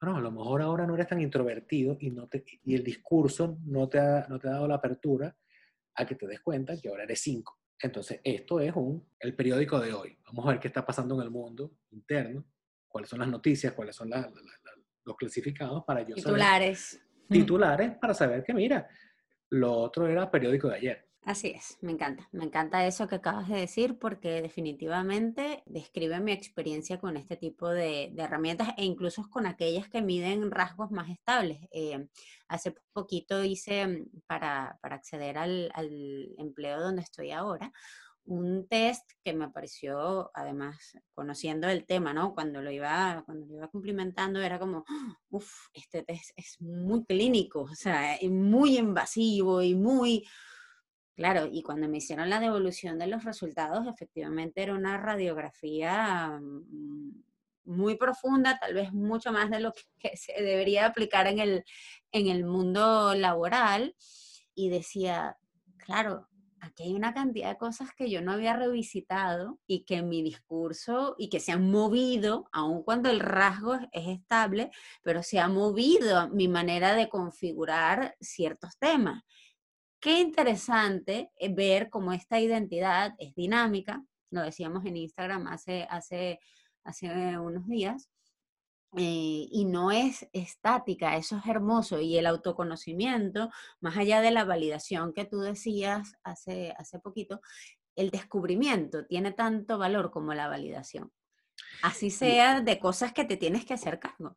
Bueno, 0.00 0.16
a 0.16 0.20
lo 0.20 0.32
mejor 0.32 0.62
ahora 0.62 0.86
no 0.86 0.94
eres 0.94 1.06
tan 1.06 1.20
introvertido 1.20 1.96
y, 2.00 2.10
no 2.10 2.28
te, 2.28 2.44
y 2.64 2.74
el 2.74 2.82
discurso 2.82 3.58
no 3.64 3.88
te, 3.88 3.98
ha, 3.98 4.26
no 4.28 4.38
te 4.38 4.48
ha 4.48 4.52
dado 4.52 4.66
la 4.66 4.74
apertura 4.76 5.36
a 5.94 6.06
que 6.06 6.16
te 6.16 6.26
des 6.26 6.40
cuenta 6.40 6.76
que 6.80 6.88
ahora 6.88 7.04
eres 7.04 7.20
5. 7.20 7.60
Entonces, 7.82 8.20
esto 8.22 8.60
es 8.60 8.72
un, 8.74 9.08
el 9.18 9.34
periódico 9.34 9.80
de 9.80 9.92
hoy. 9.92 10.18
Vamos 10.26 10.46
a 10.46 10.50
ver 10.50 10.60
qué 10.60 10.68
está 10.68 10.84
pasando 10.84 11.16
en 11.16 11.22
el 11.22 11.30
mundo 11.30 11.78
interno, 11.90 12.44
cuáles 12.88 13.10
son 13.10 13.20
las 13.20 13.28
noticias, 13.28 13.72
cuáles 13.72 13.96
son 13.96 14.10
los 15.04 15.16
clasificados 15.16 15.84
para 15.84 16.02
yo 16.02 16.14
titulares. 16.14 16.80
saber. 16.80 17.06
Titulares. 17.28 17.92
para 17.98 18.14
saber 18.14 18.44
que, 18.44 18.54
mira, 18.54 18.88
lo 19.50 19.72
otro 19.72 20.06
era 20.06 20.30
periódico 20.30 20.68
de 20.68 20.76
ayer. 20.76 21.08
Así 21.24 21.52
es, 21.54 21.78
me 21.82 21.92
encanta, 21.92 22.28
me 22.32 22.44
encanta 22.44 22.84
eso 22.84 23.06
que 23.06 23.14
acabas 23.14 23.48
de 23.48 23.54
decir 23.54 23.96
porque 23.96 24.42
definitivamente 24.42 25.62
describe 25.66 26.18
mi 26.18 26.32
experiencia 26.32 26.98
con 26.98 27.16
este 27.16 27.36
tipo 27.36 27.68
de, 27.68 28.12
herramientas 28.18 28.70
e 28.76 28.84
incluso 28.84 29.30
con 29.30 29.46
aquellas 29.46 29.88
que 29.88 30.02
miden 30.02 30.50
rasgos 30.50 30.90
más 30.90 31.08
estables. 31.10 31.60
Eh, 31.70 32.08
hace 32.48 32.74
poquito 32.92 33.44
hice 33.44 33.86
mm, 33.86 34.22
para, 34.26 34.80
acceder 34.82 35.38
al, 35.38 35.70
empleo 36.38 36.80
donde 36.80 37.02
estoy 37.02 37.30
ahora 37.30 37.72
un 38.24 38.66
test 38.68 39.08
que 39.24 39.32
me 39.32 39.48
pareció, 39.48 40.30
además, 40.34 40.98
conociendo 41.14 41.68
el 41.68 41.86
tema, 41.86 42.12
¿no? 42.12 42.34
Cuando 42.34 42.62
lo 42.62 42.70
iba, 42.70 43.22
cuando 43.26 43.46
lo 43.46 43.54
iba 43.56 43.68
cumplimentando, 43.68 44.40
era 44.40 44.58
como, 44.58 44.84
uff, 45.30 45.68
este 45.72 46.02
test 46.02 46.30
es 46.36 46.60
muy 46.60 47.04
clínico, 47.04 47.62
o 47.62 47.74
sea, 47.74 48.16
muy 48.28 48.78
invasivo 48.78 49.62
y 49.62 49.74
muy 49.74 50.24
Claro, 51.14 51.48
y 51.52 51.62
cuando 51.62 51.88
me 51.88 51.98
hicieron 51.98 52.30
la 52.30 52.40
devolución 52.40 52.98
de 52.98 53.06
los 53.06 53.24
resultados, 53.24 53.86
efectivamente 53.86 54.62
era 54.62 54.74
una 54.74 54.96
radiografía 54.96 56.38
mm, 56.40 57.10
muy 57.64 57.96
profunda, 57.96 58.58
tal 58.58 58.74
vez 58.74 58.92
mucho 58.92 59.30
más 59.30 59.50
de 59.50 59.60
lo 59.60 59.72
que 59.98 60.16
se 60.16 60.32
debería 60.42 60.86
aplicar 60.86 61.26
en 61.26 61.38
el, 61.38 61.64
en 62.12 62.28
el 62.28 62.44
mundo 62.44 63.14
laboral. 63.14 63.94
Y 64.54 64.68
decía, 64.70 65.36
claro, 65.78 66.28
aquí 66.60 66.84
hay 66.84 66.94
una 66.94 67.14
cantidad 67.14 67.50
de 67.50 67.58
cosas 67.58 67.90
que 67.94 68.10
yo 68.10 68.20
no 68.22 68.32
había 68.32 68.54
revisitado 68.56 69.58
y 69.66 69.84
que 69.84 69.96
en 69.96 70.08
mi 70.08 70.22
discurso 70.22 71.14
y 71.18 71.28
que 71.28 71.40
se 71.40 71.52
han 71.52 71.70
movido, 71.70 72.48
aun 72.52 72.82
cuando 72.82 73.10
el 73.10 73.20
rasgo 73.20 73.74
es 73.92 74.08
estable, 74.08 74.70
pero 75.02 75.22
se 75.22 75.40
ha 75.40 75.48
movido 75.48 76.28
mi 76.30 76.48
manera 76.48 76.94
de 76.94 77.08
configurar 77.08 78.16
ciertos 78.20 78.78
temas. 78.78 79.22
Qué 80.02 80.18
interesante 80.18 81.30
eh, 81.36 81.54
ver 81.54 81.88
cómo 81.88 82.12
esta 82.12 82.40
identidad 82.40 83.14
es 83.18 83.36
dinámica, 83.36 84.04
lo 84.30 84.42
decíamos 84.42 84.84
en 84.84 84.96
Instagram 84.96 85.46
hace, 85.46 85.86
hace, 85.88 86.40
hace 86.82 87.38
unos 87.38 87.68
días, 87.68 88.10
eh, 88.96 89.46
y 89.48 89.64
no 89.64 89.92
es 89.92 90.28
estática, 90.32 91.16
eso 91.16 91.36
es 91.38 91.46
hermoso. 91.46 92.00
Y 92.00 92.18
el 92.18 92.26
autoconocimiento, 92.26 93.48
más 93.80 93.96
allá 93.96 94.20
de 94.20 94.32
la 94.32 94.44
validación 94.44 95.12
que 95.12 95.24
tú 95.24 95.38
decías 95.38 96.16
hace, 96.24 96.74
hace 96.76 96.98
poquito, 96.98 97.40
el 97.94 98.10
descubrimiento 98.10 99.06
tiene 99.06 99.30
tanto 99.30 99.78
valor 99.78 100.10
como 100.10 100.34
la 100.34 100.48
validación. 100.48 101.12
Así 101.80 102.10
sea 102.10 102.60
de 102.60 102.80
cosas 102.80 103.12
que 103.12 103.24
te 103.24 103.36
tienes 103.36 103.64
que 103.64 103.74
hacer 103.74 104.00
cargo. 104.00 104.36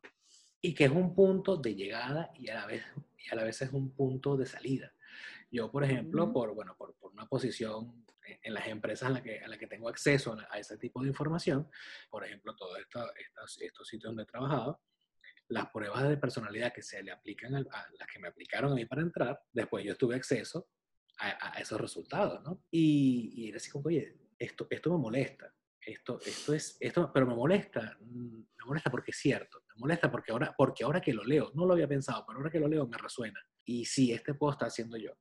Y 0.62 0.74
que 0.74 0.84
es 0.84 0.92
un 0.92 1.12
punto 1.12 1.56
de 1.56 1.74
llegada 1.74 2.30
y 2.38 2.50
a 2.50 2.54
la 2.54 2.66
vez, 2.66 2.84
y 3.18 3.32
a 3.32 3.34
la 3.34 3.42
vez 3.42 3.60
es 3.62 3.72
un 3.72 3.90
punto 3.90 4.36
de 4.36 4.46
salida. 4.46 4.92
Yo, 5.50 5.70
por 5.70 5.84
ejemplo, 5.84 6.32
por, 6.32 6.54
bueno, 6.54 6.76
por, 6.76 6.94
por, 6.96 7.12
una 7.12 7.26
posición 7.26 8.04
en 8.42 8.54
las 8.54 8.66
empresas 8.66 9.08
en 9.08 9.14
la 9.14 9.22
que, 9.22 9.40
la 9.46 9.58
que 9.58 9.66
tengo 9.66 9.88
acceso 9.88 10.36
a, 10.50 10.58
ese 10.58 10.76
tipo 10.78 11.02
de 11.02 11.08
información, 11.08 11.68
por 12.10 12.24
ejemplo, 12.24 12.54
todos 12.56 12.78
estos, 12.78 13.10
estos 13.60 13.88
sitios 13.88 14.10
donde 14.10 14.24
he 14.24 14.26
trabajado, 14.26 14.80
las 15.48 15.70
pruebas 15.70 16.08
de 16.08 16.16
personalidad 16.16 16.72
que 16.72 16.82
se 16.82 17.02
le 17.02 17.12
aplican 17.12 17.54
a, 17.54 17.60
las 17.60 18.08
que 18.12 18.18
me 18.18 18.28
aplicaron 18.28 18.72
a 18.72 18.74
mí 18.74 18.84
para 18.84 19.02
entrar, 19.02 19.40
después 19.52 19.84
yo 19.84 19.96
tuve 19.96 20.16
acceso 20.16 20.68
a, 21.18 21.56
a 21.56 21.60
esos 21.60 21.80
resultados, 21.80 22.42
¿no? 22.42 22.64
Y, 22.70 23.32
y 23.36 23.48
era 23.48 23.58
así 23.58 23.70
como, 23.70 23.86
oye, 23.86 24.16
esto, 24.38 24.66
esto 24.68 24.90
me 24.90 24.98
molesta, 24.98 25.54
esto, 25.80 26.18
esto 26.24 26.52
es, 26.52 26.76
esto, 26.80 27.10
pero 27.12 27.26
me 27.26 27.34
molesta, 27.34 27.96
mm, 28.00 28.38
me 28.58 28.64
molesta 28.66 28.90
porque 28.90 29.12
es 29.12 29.16
cierto, 29.16 29.62
me 29.68 29.80
molesta 29.80 30.10
porque 30.10 30.32
ahora, 30.32 30.54
porque 30.56 30.84
ahora 30.84 31.00
que 31.00 31.14
lo 31.14 31.24
leo, 31.24 31.52
no 31.54 31.64
lo 31.64 31.74
había 31.74 31.88
pensado, 31.88 32.24
pero 32.26 32.38
ahora 32.38 32.50
que 32.50 32.60
lo 32.60 32.68
leo 32.68 32.86
me 32.86 32.98
resuena. 32.98 33.40
Y 33.66 33.84
sí, 33.84 34.12
este 34.12 34.32
puedo 34.32 34.52
estar 34.52 34.68
haciendo 34.68 34.96
yo 34.96 35.12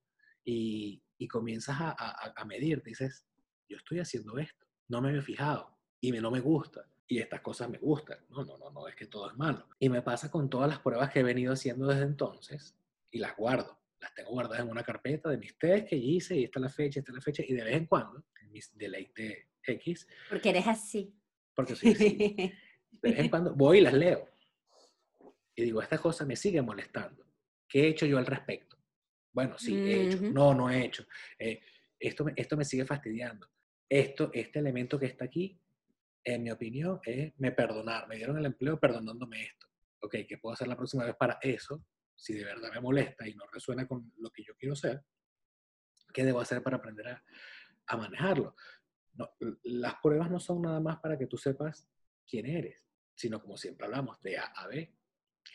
y, 0.45 1.01
comienzas 1.27 1.75
a, 1.79 2.33
a, 2.39 2.45
medir, 2.45 2.83
dices, 2.83 3.25
yo 3.67 3.77
estoy 3.77 3.99
haciendo 3.99 4.37
esto, 4.37 4.65
no 4.87 5.01
me 5.01 5.09
había 5.09 5.23
fijado 5.23 5.75
y 5.99 6.11
me, 6.11 6.21
no 6.21 6.29
me 6.29 6.39
gusta 6.39 6.87
y 7.07 7.19
estas 7.19 7.41
cosas 7.41 7.69
me 7.69 7.77
gustan. 7.77 8.19
No, 8.29 8.43
no, 8.43 8.57
no, 8.57 8.71
no, 8.71 8.87
es 8.87 8.95
que 8.95 9.07
todo 9.07 9.29
es 9.29 9.37
malo. 9.37 9.67
Y 9.79 9.89
me 9.89 10.01
pasa 10.01 10.31
con 10.31 10.49
todas 10.49 10.69
las 10.69 10.79
pruebas 10.79 11.11
que 11.11 11.19
he 11.19 11.23
venido 11.23 11.53
haciendo 11.53 11.87
desde 11.87 12.03
entonces 12.03 12.75
y 13.11 13.19
las 13.19 13.35
guardo. 13.35 13.79
las 13.99 14.13
tengo 14.13 14.31
guardadas 14.31 14.61
en 14.61 14.69
una 14.69 14.83
carpeta 14.83 15.29
de 15.29 15.37
mis 15.37 15.57
test 15.57 15.87
que 15.87 15.95
hice 15.95 16.35
y 16.35 16.43
esta 16.43 16.59
es 16.59 16.63
la 16.63 16.69
fecha, 16.69 16.99
esta 16.99 17.11
es 17.11 17.15
la 17.15 17.21
fecha, 17.21 17.43
y 17.47 17.53
de 17.53 17.63
vez 17.63 17.75
en 17.75 17.85
cuando, 17.85 18.23
en 18.41 18.51
mis 18.51 18.75
deleites 18.77 19.47
X, 19.63 20.07
Porque 20.29 20.49
eres 20.49 20.67
así. 20.67 21.15
porque 21.55 21.75
soy 21.75 21.91
así, 21.91 22.17
de 22.17 22.53
vez 23.01 23.19
en 23.19 23.29
cuando 23.29 23.53
voy 23.55 23.79
y 23.79 23.81
las 23.81 23.93
leo. 23.93 24.29
Y 25.55 25.63
digo, 25.63 25.81
esta 25.81 25.97
cosa 25.97 26.25
me 26.25 26.35
sigue 26.35 26.61
molestando. 26.61 27.24
¿Qué 27.67 27.81
he 27.83 27.87
hecho 27.87 28.05
yo 28.05 28.17
al 28.17 28.25
respecto? 28.25 28.77
Bueno, 29.31 29.57
sí, 29.57 29.75
he 29.75 30.07
hecho. 30.07 30.21
No, 30.21 30.53
no 30.53 30.69
he 30.69 30.85
hecho. 30.85 31.05
Eh, 31.37 31.59
esto, 31.99 32.25
esto 32.35 32.57
me 32.57 32.65
sigue 32.65 32.85
fastidiando. 32.85 33.49
Esto, 33.89 34.31
este 34.33 34.59
elemento 34.59 34.97
que 34.97 35.07
está 35.07 35.25
aquí, 35.25 35.61
en 36.23 36.43
mi 36.43 36.51
opinión, 36.51 36.99
es 37.03 37.33
me 37.37 37.51
perdonar. 37.51 38.07
Me 38.07 38.15
dieron 38.15 38.37
el 38.37 38.45
empleo 38.45 38.79
perdonándome 38.79 39.43
esto. 39.43 39.67
Ok, 39.99 40.15
¿qué 40.27 40.37
puedo 40.37 40.53
hacer 40.53 40.67
la 40.67 40.77
próxima 40.77 41.05
vez 41.05 41.15
para 41.15 41.37
eso? 41.41 41.85
Si 42.15 42.33
de 42.33 42.45
verdad 42.45 42.71
me 42.73 42.79
molesta 42.79 43.27
y 43.27 43.33
no 43.35 43.45
resuena 43.51 43.87
con 43.87 44.13
lo 44.17 44.29
que 44.31 44.43
yo 44.43 44.55
quiero 44.55 44.75
ser, 44.75 45.03
¿qué 46.13 46.23
debo 46.23 46.39
hacer 46.39 46.63
para 46.63 46.77
aprender 46.77 47.07
a, 47.09 47.23
a 47.87 47.97
manejarlo? 47.97 48.55
No, 49.13 49.31
las 49.63 49.95
pruebas 49.95 50.29
no 50.29 50.39
son 50.39 50.61
nada 50.61 50.79
más 50.79 50.99
para 50.99 51.17
que 51.17 51.27
tú 51.27 51.37
sepas 51.37 51.89
quién 52.27 52.45
eres, 52.45 52.85
sino 53.13 53.41
como 53.41 53.57
siempre 53.57 53.85
hablamos, 53.85 54.21
de 54.21 54.37
A 54.37 54.45
a 54.45 54.67
B, 54.67 54.93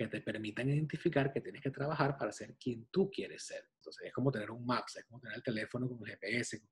que 0.00 0.08
te 0.08 0.22
permitan 0.22 0.66
identificar 0.70 1.30
que 1.30 1.42
tienes 1.42 1.60
que 1.60 1.70
trabajar 1.70 2.16
para 2.16 2.32
ser 2.32 2.54
quien 2.56 2.86
tú 2.90 3.10
quieres 3.10 3.44
ser. 3.44 3.62
Entonces 3.76 4.06
es 4.06 4.12
como 4.14 4.32
tener 4.32 4.50
un 4.50 4.64
Maps, 4.64 4.96
es 4.96 5.04
como 5.04 5.20
tener 5.20 5.36
el 5.36 5.42
teléfono 5.42 5.86
con 5.90 5.98
el 6.08 6.14
GPS. 6.16 6.62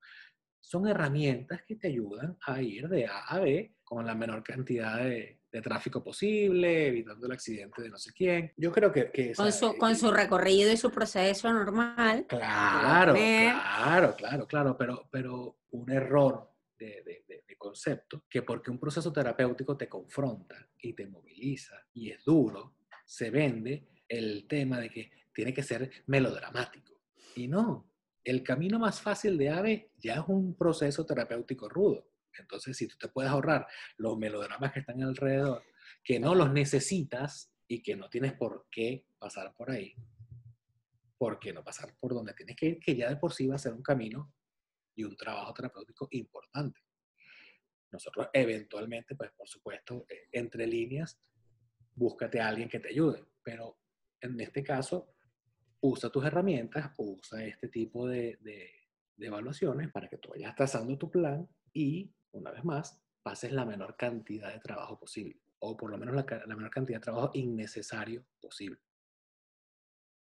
Son 0.61 0.87
herramientas 0.88 1.61
que 1.67 1.77
te 1.77 1.88
ayudan 1.88 2.38
a 2.47 2.62
ir 2.62 2.88
de 2.88 3.07
A 3.07 3.27
a 3.29 3.41
B 3.41 3.75
con 3.85 4.07
la 4.07 4.14
menor 4.14 4.43
cantidad 4.43 4.97
de, 5.05 5.41
de 5.53 5.61
tráfico 5.61 6.03
posible, 6.03 6.87
evitando 6.88 7.27
el 7.27 7.33
accidente 7.33 7.83
de 7.83 7.91
no 7.91 7.99
sé 7.99 8.12
quién. 8.14 8.53
Yo 8.57 8.73
creo 8.73 8.91
que... 8.91 9.11
que 9.11 9.35
Con 9.35 9.53
su, 9.53 9.77
con 9.77 9.95
su 9.95 10.11
recorrido 10.11 10.73
y 10.73 10.79
su 10.79 10.91
proceso 10.91 11.53
normal. 11.53 12.25
Claro, 12.27 13.12
claro, 13.14 14.17
claro, 14.17 14.47
claro, 14.47 14.77
pero, 14.79 15.09
pero 15.12 15.59
un 15.73 15.91
error 15.91 16.51
de- 16.79 17.03
de- 17.05 17.25
de 17.47 17.57
concepto, 17.57 18.25
que 18.31 18.43
porque 18.43 18.71
un 18.71 18.79
proceso 18.79 19.12
terapéutico 19.12 19.77
te 19.77 19.88
confronta 19.88 20.55
y 20.81 20.93
te 20.95 21.07
moviliza 21.07 21.75
y 21.93 22.11
es 22.11 22.25
duro, 22.25 22.78
se 23.09 23.31
vende 23.31 23.88
el 24.07 24.47
tema 24.47 24.79
de 24.79 24.90
que 24.90 25.11
tiene 25.33 25.55
que 25.55 25.62
ser 25.62 25.90
melodramático. 26.07 27.01
Y 27.35 27.49
no, 27.49 27.90
el 28.23 28.42
camino 28.42 28.79
más 28.79 29.01
fácil 29.01 29.38
de 29.38 29.49
AVE 29.49 29.92
ya 29.97 30.16
es 30.16 30.25
un 30.29 30.55
proceso 30.55 31.07
terapéutico 31.07 31.71
rudo. 31.71 32.11
Entonces, 32.38 32.77
si 32.77 32.87
tú 32.87 32.97
te 32.99 33.09
puedes 33.09 33.31
ahorrar 33.31 33.66
los 33.97 34.18
melodramas 34.18 34.73
que 34.73 34.81
están 34.81 35.03
alrededor, 35.03 35.64
que 36.05 36.21
no 36.21 36.35
los 36.35 36.53
necesitas 36.53 37.51
y 37.66 37.83
que 37.83 37.97
no 37.97 38.11
tienes 38.11 38.35
por 38.35 38.66
qué 38.71 39.07
pasar 39.18 39.55
por 39.57 39.71
ahí, 39.71 39.94
¿por 41.16 41.38
qué 41.38 41.55
no 41.55 41.64
pasar 41.64 41.97
por 41.99 42.12
donde 42.12 42.35
tienes 42.35 42.57
que 42.57 42.66
ir? 42.66 42.79
Que 42.79 42.94
ya 42.94 43.09
de 43.09 43.16
por 43.16 43.33
sí 43.33 43.47
va 43.47 43.55
a 43.55 43.59
ser 43.59 43.73
un 43.73 43.83
camino 43.83 44.35
y 44.94 45.05
un 45.05 45.16
trabajo 45.16 45.55
terapéutico 45.55 46.09
importante. 46.11 46.79
Nosotros 47.90 48.29
eventualmente, 48.35 49.14
pues 49.16 49.31
por 49.33 49.49
supuesto, 49.49 50.05
eh, 50.11 50.29
entre 50.33 50.66
líneas, 50.66 51.18
búscate 51.99 52.41
a 52.41 52.49
alguien 52.49 52.69
que 52.69 52.81
te 52.81 52.89
ayude, 52.91 53.25
pero 53.43 53.77
en 54.21 54.41
este 54.41 54.63
caso, 54.63 55.15
usa 55.81 56.11
tus 56.11 56.25
herramientas, 56.25 56.93
usa 56.99 57.45
este 57.45 57.69
tipo 57.69 58.07
de, 58.09 58.39
de- 58.41 58.71
evaluaciones 59.21 59.91
para 59.91 60.09
que 60.09 60.19
tú 60.19 60.29
vayas 60.31 60.55
trazando 60.55 60.97
tu 60.97 61.11
plan 61.11 61.49
y, 61.73 62.09
una 62.31 62.53
vez 62.53 62.65
más, 62.65 63.03
pases 63.21 63.53
la 63.53 63.65
menor 63.65 63.97
cantidad 63.97 64.53
de 64.53 64.61
trabajo 64.61 64.97
posible, 64.99 65.41
o 65.59 65.77
por 65.77 65.91
lo 65.91 65.99
menos 65.99 66.15
la, 66.15 66.25
la 66.47 66.55
menor 66.55 66.71
cantidad 66.71 66.99
de 66.99 67.05
trabajo 67.05 67.31
innecesario 67.35 68.25
posible. 68.41 68.79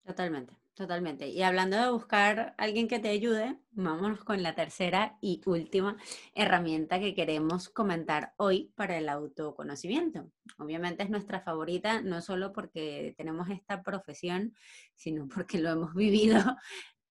Totalmente, 0.04 0.56
totalmente. 0.74 1.28
Y 1.28 1.42
hablando 1.42 1.76
de 1.76 1.90
buscar 1.90 2.54
alguien 2.58 2.88
que 2.88 2.98
te 2.98 3.10
ayude, 3.10 3.58
vámonos 3.70 4.24
con 4.24 4.42
la 4.42 4.54
tercera 4.54 5.18
y 5.20 5.40
última 5.46 5.96
herramienta 6.34 6.98
que 6.98 7.14
queremos 7.14 7.68
comentar 7.68 8.32
hoy 8.36 8.72
para 8.74 8.98
el 8.98 9.08
autoconocimiento. 9.08 10.30
Obviamente 10.58 11.02
es 11.04 11.10
nuestra 11.10 11.40
favorita, 11.42 12.00
no 12.02 12.22
solo 12.22 12.52
porque 12.52 13.14
tenemos 13.16 13.48
esta 13.50 13.82
profesión, 13.82 14.54
sino 14.96 15.28
porque 15.28 15.58
lo 15.58 15.70
hemos 15.70 15.94
vivido 15.94 16.40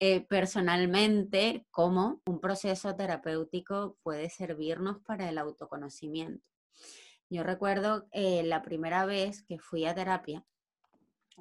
eh, 0.02 0.26
personalmente, 0.28 1.66
como 1.72 2.22
un 2.26 2.40
proceso 2.40 2.96
terapéutico 2.96 3.98
puede 4.02 4.30
servirnos 4.30 5.00
para 5.02 5.30
el 5.30 5.38
autoconocimiento. 5.38 6.46
Yo 7.30 7.44
recuerdo 7.44 8.08
eh, 8.12 8.44
la 8.44 8.62
primera 8.64 9.06
vez 9.06 9.44
que 9.44 9.60
fui 9.60 9.86
a 9.86 9.94
terapia, 9.94 10.46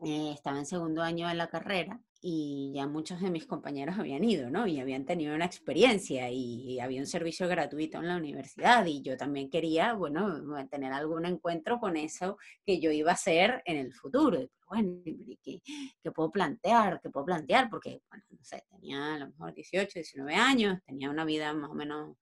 eh, 0.04 0.32
estaba 0.34 0.58
en 0.58 0.66
segundo 0.66 1.02
año 1.02 1.28
de 1.28 1.34
la 1.34 1.48
carrera 1.48 2.00
y 2.20 2.72
ya 2.74 2.86
muchos 2.86 3.20
de 3.20 3.30
mis 3.30 3.46
compañeros 3.46 3.96
habían 3.98 4.24
ido, 4.24 4.50
¿no? 4.50 4.66
Y 4.66 4.80
habían 4.80 5.04
tenido 5.04 5.34
una 5.34 5.44
experiencia 5.44 6.30
y 6.30 6.80
había 6.80 7.00
un 7.00 7.06
servicio 7.06 7.48
gratuito 7.48 7.98
en 7.98 8.08
la 8.08 8.16
universidad 8.16 8.84
y 8.86 9.02
yo 9.02 9.16
también 9.16 9.50
quería, 9.50 9.94
bueno, 9.94 10.42
tener 10.68 10.92
algún 10.92 11.26
encuentro 11.26 11.78
con 11.78 11.96
eso 11.96 12.38
que 12.64 12.80
yo 12.80 12.90
iba 12.90 13.10
a 13.10 13.14
hacer 13.14 13.62
en 13.64 13.76
el 13.76 13.92
futuro. 13.92 14.48
Bueno, 14.68 15.00
¿y 15.04 15.38
¿qué, 15.42 15.62
qué 16.02 16.10
puedo 16.10 16.30
plantear? 16.30 17.00
¿Qué 17.00 17.08
puedo 17.10 17.26
plantear? 17.26 17.70
Porque, 17.70 18.02
bueno, 18.10 18.24
no 18.30 18.44
sé, 18.44 18.64
tenía 18.70 19.14
a 19.14 19.18
lo 19.18 19.28
mejor 19.28 19.54
18, 19.54 19.90
19 19.94 20.34
años, 20.34 20.78
tenía 20.84 21.10
una 21.10 21.24
vida 21.24 21.52
más 21.54 21.70
o 21.70 21.74
menos 21.74 22.16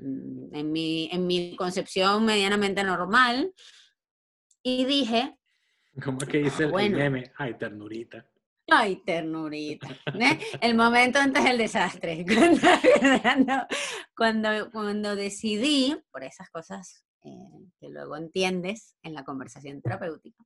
mm, 0.00 0.54
en 0.54 0.72
mi, 0.72 1.08
en 1.12 1.26
mi 1.26 1.54
concepción 1.56 2.24
medianamente 2.24 2.82
normal. 2.82 3.52
Y 4.62 4.84
dije, 4.84 5.36
¿Cómo 6.04 6.18
es 6.22 6.28
que 6.28 6.38
dice 6.38 6.64
el- 6.64 6.70
bueno. 6.70 6.96
el 6.98 7.02
meme? 7.10 7.32
Ay, 7.36 7.54
ternurita. 7.54 8.26
Ay, 8.68 8.96
ternurita. 9.04 9.88
¿eh? 10.14 10.38
El 10.60 10.74
momento 10.74 11.18
antes 11.20 11.44
del 11.44 11.58
desastre. 11.58 12.24
Cuando, 13.22 13.52
cuando, 14.16 14.70
cuando 14.72 15.16
decidí, 15.16 15.96
por 16.10 16.24
esas 16.24 16.50
cosas 16.50 17.04
eh, 17.24 17.30
que 17.80 17.88
luego 17.88 18.16
entiendes 18.16 18.96
en 19.02 19.14
la 19.14 19.24
conversación 19.24 19.80
terapéutica, 19.80 20.44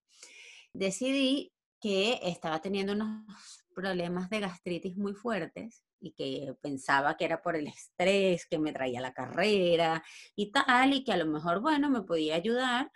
decidí 0.74 1.52
que 1.80 2.20
estaba 2.22 2.60
teniendo 2.60 2.92
unos 2.92 3.24
problemas 3.74 4.28
de 4.28 4.40
gastritis 4.40 4.96
muy 4.98 5.14
fuertes 5.14 5.82
y 5.98 6.12
que 6.12 6.54
pensaba 6.60 7.16
que 7.16 7.24
era 7.24 7.40
por 7.40 7.56
el 7.56 7.66
estrés 7.68 8.46
que 8.46 8.58
me 8.58 8.72
traía 8.72 9.00
la 9.00 9.14
carrera 9.14 10.04
y 10.36 10.50
tal, 10.52 10.92
y 10.92 11.04
que 11.04 11.12
a 11.12 11.16
lo 11.16 11.26
mejor, 11.26 11.60
bueno, 11.60 11.88
me 11.88 12.02
podía 12.02 12.34
ayudar 12.34 12.90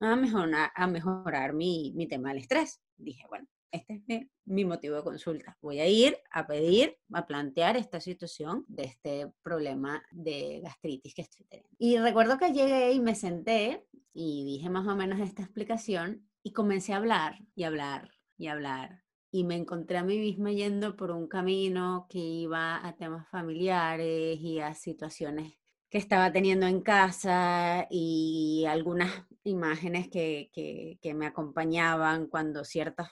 a 0.00 0.16
mejorar, 0.16 0.70
a 0.74 0.86
mejorar 0.86 1.52
mi, 1.52 1.92
mi 1.94 2.06
tema 2.06 2.30
del 2.30 2.38
estrés. 2.38 2.80
Dije, 2.96 3.24
bueno, 3.28 3.46
este 3.70 3.94
es 3.94 4.02
mi, 4.06 4.30
mi 4.44 4.64
motivo 4.64 4.96
de 4.96 5.02
consulta. 5.02 5.58
Voy 5.60 5.80
a 5.80 5.88
ir 5.88 6.16
a 6.30 6.46
pedir, 6.46 6.96
a 7.12 7.26
plantear 7.26 7.76
esta 7.76 8.00
situación 8.00 8.64
de 8.68 8.84
este 8.84 9.32
problema 9.42 10.02
de 10.12 10.60
gastritis 10.62 11.14
que 11.14 11.22
estoy 11.22 11.46
teniendo. 11.46 11.76
Y 11.78 11.98
recuerdo 11.98 12.38
que 12.38 12.52
llegué 12.52 12.92
y 12.92 13.00
me 13.00 13.14
senté 13.14 13.84
y 14.12 14.44
dije 14.44 14.70
más 14.70 14.86
o 14.86 14.94
menos 14.94 15.20
esta 15.20 15.42
explicación 15.42 16.28
y 16.42 16.52
comencé 16.52 16.92
a 16.92 16.98
hablar 16.98 17.40
y 17.54 17.64
hablar 17.64 18.12
y 18.36 18.46
hablar. 18.46 19.02
Y 19.32 19.42
me 19.42 19.56
encontré 19.56 19.98
a 19.98 20.04
mí 20.04 20.18
misma 20.18 20.52
yendo 20.52 20.94
por 20.94 21.10
un 21.10 21.26
camino 21.26 22.06
que 22.08 22.20
iba 22.20 22.86
a 22.86 22.94
temas 22.94 23.28
familiares 23.28 24.38
y 24.40 24.60
a 24.60 24.74
situaciones 24.74 25.54
que 25.94 25.98
estaba 25.98 26.32
teniendo 26.32 26.66
en 26.66 26.80
casa 26.80 27.86
y 27.88 28.64
algunas 28.68 29.12
imágenes 29.44 30.08
que, 30.08 30.50
que, 30.52 30.98
que 31.00 31.14
me 31.14 31.24
acompañaban 31.24 32.26
cuando 32.26 32.64
ciertos 32.64 33.06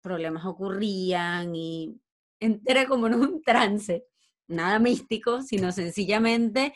problemas 0.00 0.46
ocurrían 0.46 1.56
y 1.56 2.00
entré 2.38 2.86
como 2.86 3.08
en 3.08 3.14
un 3.14 3.42
trance, 3.42 4.04
nada 4.46 4.78
místico, 4.78 5.42
sino 5.42 5.72
sencillamente 5.72 6.72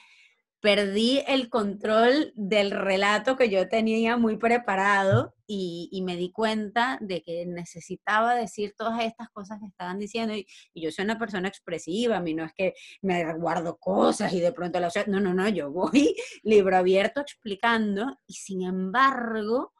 perdí 0.64 1.22
el 1.26 1.50
control 1.50 2.32
del 2.36 2.70
relato 2.70 3.36
que 3.36 3.50
yo 3.50 3.68
tenía 3.68 4.16
muy 4.16 4.38
preparado 4.38 5.34
y, 5.46 6.02
me 6.06 6.16
di 6.16 6.32
cuenta 6.32 6.96
de 7.02 7.22
que 7.22 7.44
necesitaba 7.44 8.34
decir 8.34 8.72
todas 8.74 9.04
estas 9.04 9.28
cosas 9.28 9.60
que 9.60 9.66
estaban 9.66 9.98
diciendo 9.98 10.34
y, 10.34 10.46
yo 10.74 10.90
soy 10.90 11.04
una 11.04 11.18
persona 11.18 11.48
expresiva, 11.48 12.16
a 12.16 12.22
mí 12.22 12.32
no 12.32 12.46
es 12.46 12.54
que 12.54 12.72
me 13.02 13.30
guardo 13.34 13.76
cosas 13.76 14.32
y 14.32 14.40
de 14.40 14.52
pronto. 14.52 14.80
No, 15.06 15.20
no, 15.20 15.34
no, 15.34 15.46
yo 15.50 15.70
voy 15.70 16.16
libro 16.42 16.78
abierto 16.78 17.20
explicando 17.20 18.18
y 18.26 18.32
sin 18.32 18.62
embargo 18.62 19.74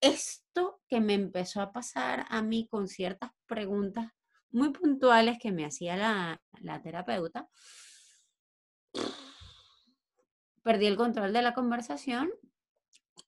esto 0.00 0.80
que 0.86 1.00
me 1.00 1.14
empezó 1.14 1.60
a 1.60 1.72
pasar 1.72 2.24
a 2.28 2.40
mí 2.40 2.68
con 2.70 2.86
ciertas 2.86 3.32
preguntas 3.46 4.12
muy 4.52 4.70
puntuales 4.70 5.38
que 5.40 5.50
me 5.50 5.64
hacía 5.64 5.96
la 5.96 6.82
terapeuta, 6.84 7.48
perdí 10.64 10.86
el 10.86 10.96
control 10.96 11.32
de 11.32 11.42
la 11.42 11.54
conversación 11.54 12.32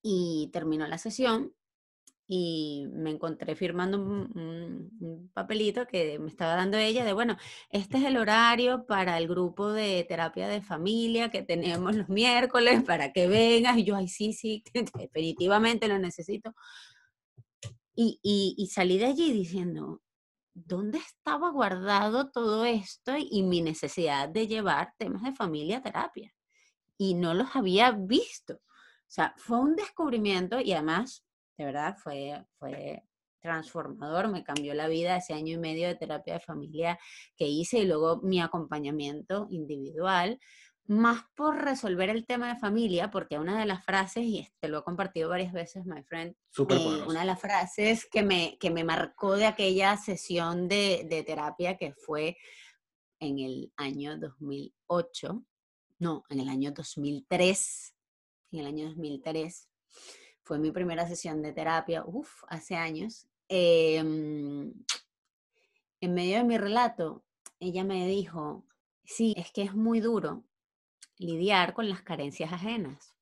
y 0.03 0.51
terminó 0.53 0.87
la 0.87 0.99
sesión 0.99 1.53
y 2.28 2.87
me 2.93 3.11
encontré 3.11 3.55
firmando 3.57 3.99
un, 3.99 4.30
un- 4.37 4.91
un 5.01 5.30
papelito 5.32 5.87
que 5.87 6.18
me 6.18 6.28
estaba 6.28 6.57
dando 6.57 6.76
ella 6.78 7.05
de, 7.05 7.12
bueno, 7.12 7.37
este 7.70 7.99
es 7.99 8.05
el 8.05 8.16
horario 8.16 8.87
para 8.87 9.18
el 9.18 9.28
grupo 9.28 9.72
de 9.72 10.05
terapia 10.09 10.49
de 10.49 10.61
familia 10.62 11.30
que 11.30 11.43
tenemos 11.43 11.95
los 11.97 12.09
miércoles 12.09 12.82
para 12.84 13.12
que 13.12 13.28
vengas. 13.28 13.78
Y 13.78 13.84
yo, 13.84 13.97
ay, 13.97 14.09
sí, 14.09 14.32
sí, 14.32 14.64
definitivamente 14.99 15.89
lo 15.89 15.99
necesito. 16.01 16.55
Y, 17.95 18.20
y- 18.22 18.55
y 18.59 18.66
salí 18.68 18.99
de 18.99 19.07
allí 19.07 19.32
diciendo, 19.32 20.03
¿dónde 20.55 20.99
estaba 20.99 21.51
guardado 21.51 22.30
todo 22.30 22.64
esto 22.64 23.14
y 23.18 23.43
mi 23.45 23.62
necesidad 23.62 24.28
de 24.28 24.47
llevar 24.49 24.95
temas 24.99 25.22
de 25.22 25.32
familia 25.34 25.78
a 25.78 25.82
terapia? 25.82 26.32
Y 26.99 27.14
no 27.14 27.34
los 27.34 27.55
había 27.55 27.90
visto. 27.90 28.55
O 28.55 29.09
sea, 29.09 29.34
fue 29.36 29.59
un 29.59 29.76
descubrimiento 29.76 30.61
y 30.61 30.72
además, 30.72 31.24
de 31.57 31.64
verdad, 31.64 31.97
fue, 31.97 32.44
fue 32.59 33.05
transformador, 33.40 34.28
me 34.28 34.42
cambió 34.42 34.74
la 34.74 34.88
vida 34.88 35.16
ese 35.16 35.32
año 35.32 35.55
y 35.55 35.59
medio 35.59 35.86
de 35.86 35.94
terapia 35.94 36.34
de 36.34 36.40
familia 36.40 36.99
que 37.36 37.47
hice 37.47 37.78
y 37.78 37.86
luego 37.86 38.20
mi 38.22 38.40
acompañamiento 38.40 39.47
individual, 39.51 40.40
más 40.88 41.24
por 41.34 41.57
resolver 41.64 42.11
el 42.11 42.26
tema 42.26 42.53
de 42.53 42.61
familia, 42.61 43.11
porque 43.11 43.38
una 43.38 43.59
de 43.59 43.66
las 43.66 43.84
frases, 43.84 44.24
y 44.24 44.49
te 44.61 44.68
lo 44.68 44.78
he 44.78 44.84
compartido 44.84 45.28
varias 45.28 45.53
veces, 45.53 45.84
my 45.86 46.03
friend, 46.03 46.34
eh, 46.59 47.03
una 47.07 47.20
de 47.20 47.26
las 47.26 47.40
frases 47.40 48.07
que 48.11 48.22
me, 48.22 48.57
que 48.59 48.70
me 48.70 48.84
marcó 48.84 49.36
de 49.36 49.47
aquella 49.47 49.97
sesión 49.97 50.68
de, 50.68 51.07
de 51.09 51.22
terapia 51.22 51.76
que 51.76 51.92
fue 51.92 52.36
en 53.20 53.38
el 53.38 53.72
año 53.76 54.18
2008, 54.18 55.44
no, 55.99 56.24
en 56.28 56.40
el 56.40 56.49
año 56.49 56.72
2003, 56.72 57.94
en 58.53 58.61
el 58.61 58.66
año 58.66 58.88
2003, 58.88 59.68
fue 60.42 60.59
mi 60.59 60.70
primera 60.70 61.09
sesión 61.09 61.42
de 61.42 61.53
terapia, 61.53 62.05
uff, 62.07 62.44
hace 62.49 62.76
años. 62.76 63.26
Em, 63.49 64.72
en 66.01 66.14
medio 66.14 66.38
de 66.38 66.44
mi 66.44 66.59
relato, 66.59 67.24
ella 67.59 67.84
me 67.84 68.07
dijo, 68.07 68.64
sí, 69.05 69.34
es 69.36 69.51
que 69.51 69.62
es 69.62 69.74
muy 69.74 70.01
duro 70.01 70.44
lidiar 71.18 71.74
con 71.74 71.88
las 71.88 72.03
carencias 72.03 72.53
ajenas. 72.53 73.14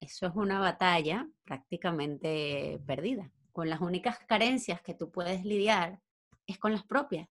Eso 0.00 0.26
es 0.26 0.34
una 0.34 0.58
batalla 0.58 1.28
prácticamente 1.44 2.80
perdida. 2.86 3.30
Con 3.52 3.68
las 3.68 3.80
únicas 3.80 4.18
carencias 4.26 4.82
que 4.82 4.94
tú 4.94 5.10
puedes 5.10 5.44
lidiar 5.44 6.00
es 6.46 6.58
con 6.58 6.72
las 6.72 6.84
propias. 6.84 7.28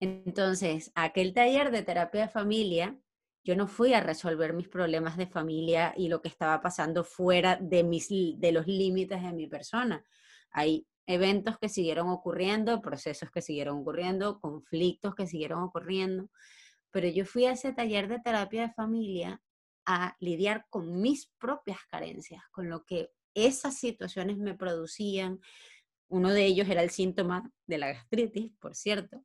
Entonces, 0.00 0.92
aquel 0.94 1.32
taller 1.32 1.70
de 1.70 1.82
terapia 1.82 2.22
de 2.22 2.28
familia, 2.28 2.98
yo 3.46 3.54
no 3.54 3.68
fui 3.68 3.94
a 3.94 4.00
resolver 4.00 4.52
mis 4.54 4.66
problemas 4.66 5.16
de 5.16 5.28
familia 5.28 5.94
y 5.96 6.08
lo 6.08 6.20
que 6.20 6.26
estaba 6.26 6.60
pasando 6.60 7.04
fuera 7.04 7.54
de, 7.54 7.84
mis, 7.84 8.08
de 8.08 8.50
los 8.50 8.66
límites 8.66 9.22
de 9.22 9.32
mi 9.32 9.46
persona. 9.46 10.04
Hay 10.50 10.88
eventos 11.06 11.56
que 11.56 11.68
siguieron 11.68 12.08
ocurriendo, 12.08 12.82
procesos 12.82 13.30
que 13.30 13.42
siguieron 13.42 13.78
ocurriendo, 13.78 14.40
conflictos 14.40 15.14
que 15.14 15.28
siguieron 15.28 15.62
ocurriendo, 15.62 16.28
pero 16.90 17.06
yo 17.06 17.24
fui 17.24 17.44
a 17.44 17.52
ese 17.52 17.72
taller 17.72 18.08
de 18.08 18.18
terapia 18.18 18.62
de 18.62 18.74
familia 18.74 19.40
a 19.84 20.16
lidiar 20.18 20.66
con 20.68 21.00
mis 21.00 21.30
propias 21.38 21.78
carencias, 21.88 22.42
con 22.50 22.68
lo 22.68 22.84
que 22.84 23.12
esas 23.32 23.78
situaciones 23.78 24.38
me 24.38 24.56
producían. 24.56 25.38
Uno 26.08 26.32
de 26.32 26.46
ellos 26.46 26.68
era 26.68 26.82
el 26.82 26.90
síntoma 26.90 27.48
de 27.68 27.78
la 27.78 27.92
gastritis, 27.92 28.52
por 28.58 28.74
cierto, 28.74 29.24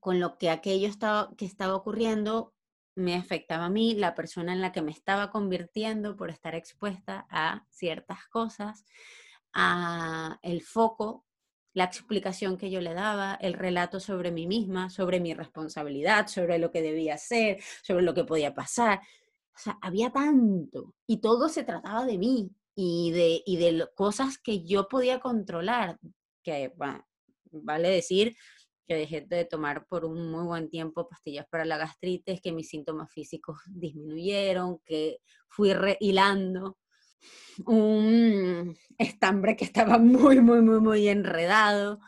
con 0.00 0.20
lo 0.20 0.36
que 0.36 0.50
aquello 0.50 0.86
estaba, 0.86 1.34
que 1.38 1.46
estaba 1.46 1.74
ocurriendo 1.74 2.52
me 2.98 3.14
afectaba 3.14 3.66
a 3.66 3.70
mí, 3.70 3.94
la 3.94 4.14
persona 4.14 4.52
en 4.52 4.60
la 4.60 4.72
que 4.72 4.82
me 4.82 4.90
estaba 4.90 5.30
convirtiendo 5.30 6.16
por 6.16 6.30
estar 6.30 6.54
expuesta 6.54 7.26
a 7.30 7.64
ciertas 7.70 8.26
cosas, 8.26 8.84
a 9.52 10.38
el 10.42 10.62
foco 10.62 11.24
la 11.74 11.84
explicación 11.84 12.56
que 12.56 12.70
yo 12.70 12.80
le 12.80 12.92
daba, 12.92 13.38
el 13.40 13.52
relato 13.52 14.00
sobre 14.00 14.32
mí 14.32 14.48
misma, 14.48 14.90
sobre 14.90 15.20
mi 15.20 15.32
responsabilidad, 15.32 16.26
sobre 16.26 16.58
lo 16.58 16.72
que 16.72 16.82
debía 16.82 17.14
hacer, 17.14 17.62
sobre 17.82 18.02
lo 18.02 18.14
que 18.14 18.24
podía 18.24 18.52
pasar. 18.52 18.98
O 19.54 19.58
sea, 19.58 19.78
había 19.80 20.10
tanto 20.10 20.94
y 21.06 21.18
todo 21.18 21.48
se 21.48 21.62
trataba 21.62 22.04
de 22.04 22.18
mí 22.18 22.50
y 22.74 23.12
de, 23.12 23.42
y 23.46 23.58
de 23.58 23.86
cosas 23.94 24.38
que 24.38 24.64
yo 24.64 24.88
podía 24.88 25.20
controlar, 25.20 26.00
que 26.42 26.72
vale 27.52 27.88
decir 27.90 28.36
que 28.88 28.96
dejé 28.96 29.20
de 29.20 29.44
tomar 29.44 29.86
por 29.86 30.06
un 30.06 30.30
muy 30.30 30.44
buen 30.44 30.70
tiempo 30.70 31.08
pastillas 31.08 31.46
para 31.48 31.66
la 31.66 31.76
gastritis, 31.76 32.40
que 32.40 32.52
mis 32.52 32.70
síntomas 32.70 33.12
físicos 33.12 33.58
disminuyeron, 33.66 34.78
que 34.84 35.18
fui 35.48 35.72
hilando 36.00 36.78
un 37.66 38.76
estambre 38.96 39.56
que 39.56 39.66
estaba 39.66 39.98
muy, 39.98 40.40
muy, 40.40 40.62
muy, 40.62 40.80
muy 40.80 41.08
enredado 41.08 42.00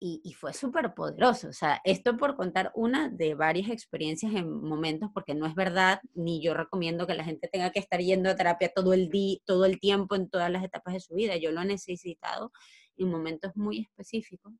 y, 0.00 0.32
fue 0.34 0.52
súper 0.52 0.94
poderoso. 0.94 1.48
O 1.48 1.52
sea, 1.52 1.80
esto 1.84 2.16
por 2.16 2.36
contar 2.36 2.70
una 2.74 3.08
de 3.08 3.34
varias 3.34 3.68
experiencias 3.70 4.32
en 4.34 4.48
momentos, 4.62 5.10
porque 5.12 5.34
no 5.34 5.46
es 5.46 5.54
verdad, 5.54 6.00
ni 6.14 6.40
yo 6.40 6.54
recomiendo 6.54 7.06
que 7.06 7.14
la 7.14 7.24
gente 7.24 7.48
tenga 7.48 7.70
que 7.70 7.80
estar 7.80 8.00
yendo 8.00 8.30
a 8.30 8.36
terapia 8.36 8.72
todo 8.74 8.92
el 8.92 9.08
día, 9.08 9.38
todo 9.44 9.64
el 9.64 9.80
tiempo, 9.80 10.14
en 10.14 10.30
todas 10.30 10.50
las 10.50 10.64
etapas 10.64 10.94
de 10.94 11.00
su 11.00 11.14
vida. 11.14 11.36
Yo 11.36 11.50
lo 11.50 11.62
he 11.62 11.66
necesitado 11.66 12.52
en 12.96 13.10
momentos 13.10 13.56
muy 13.56 13.80
específicos, 13.80 14.52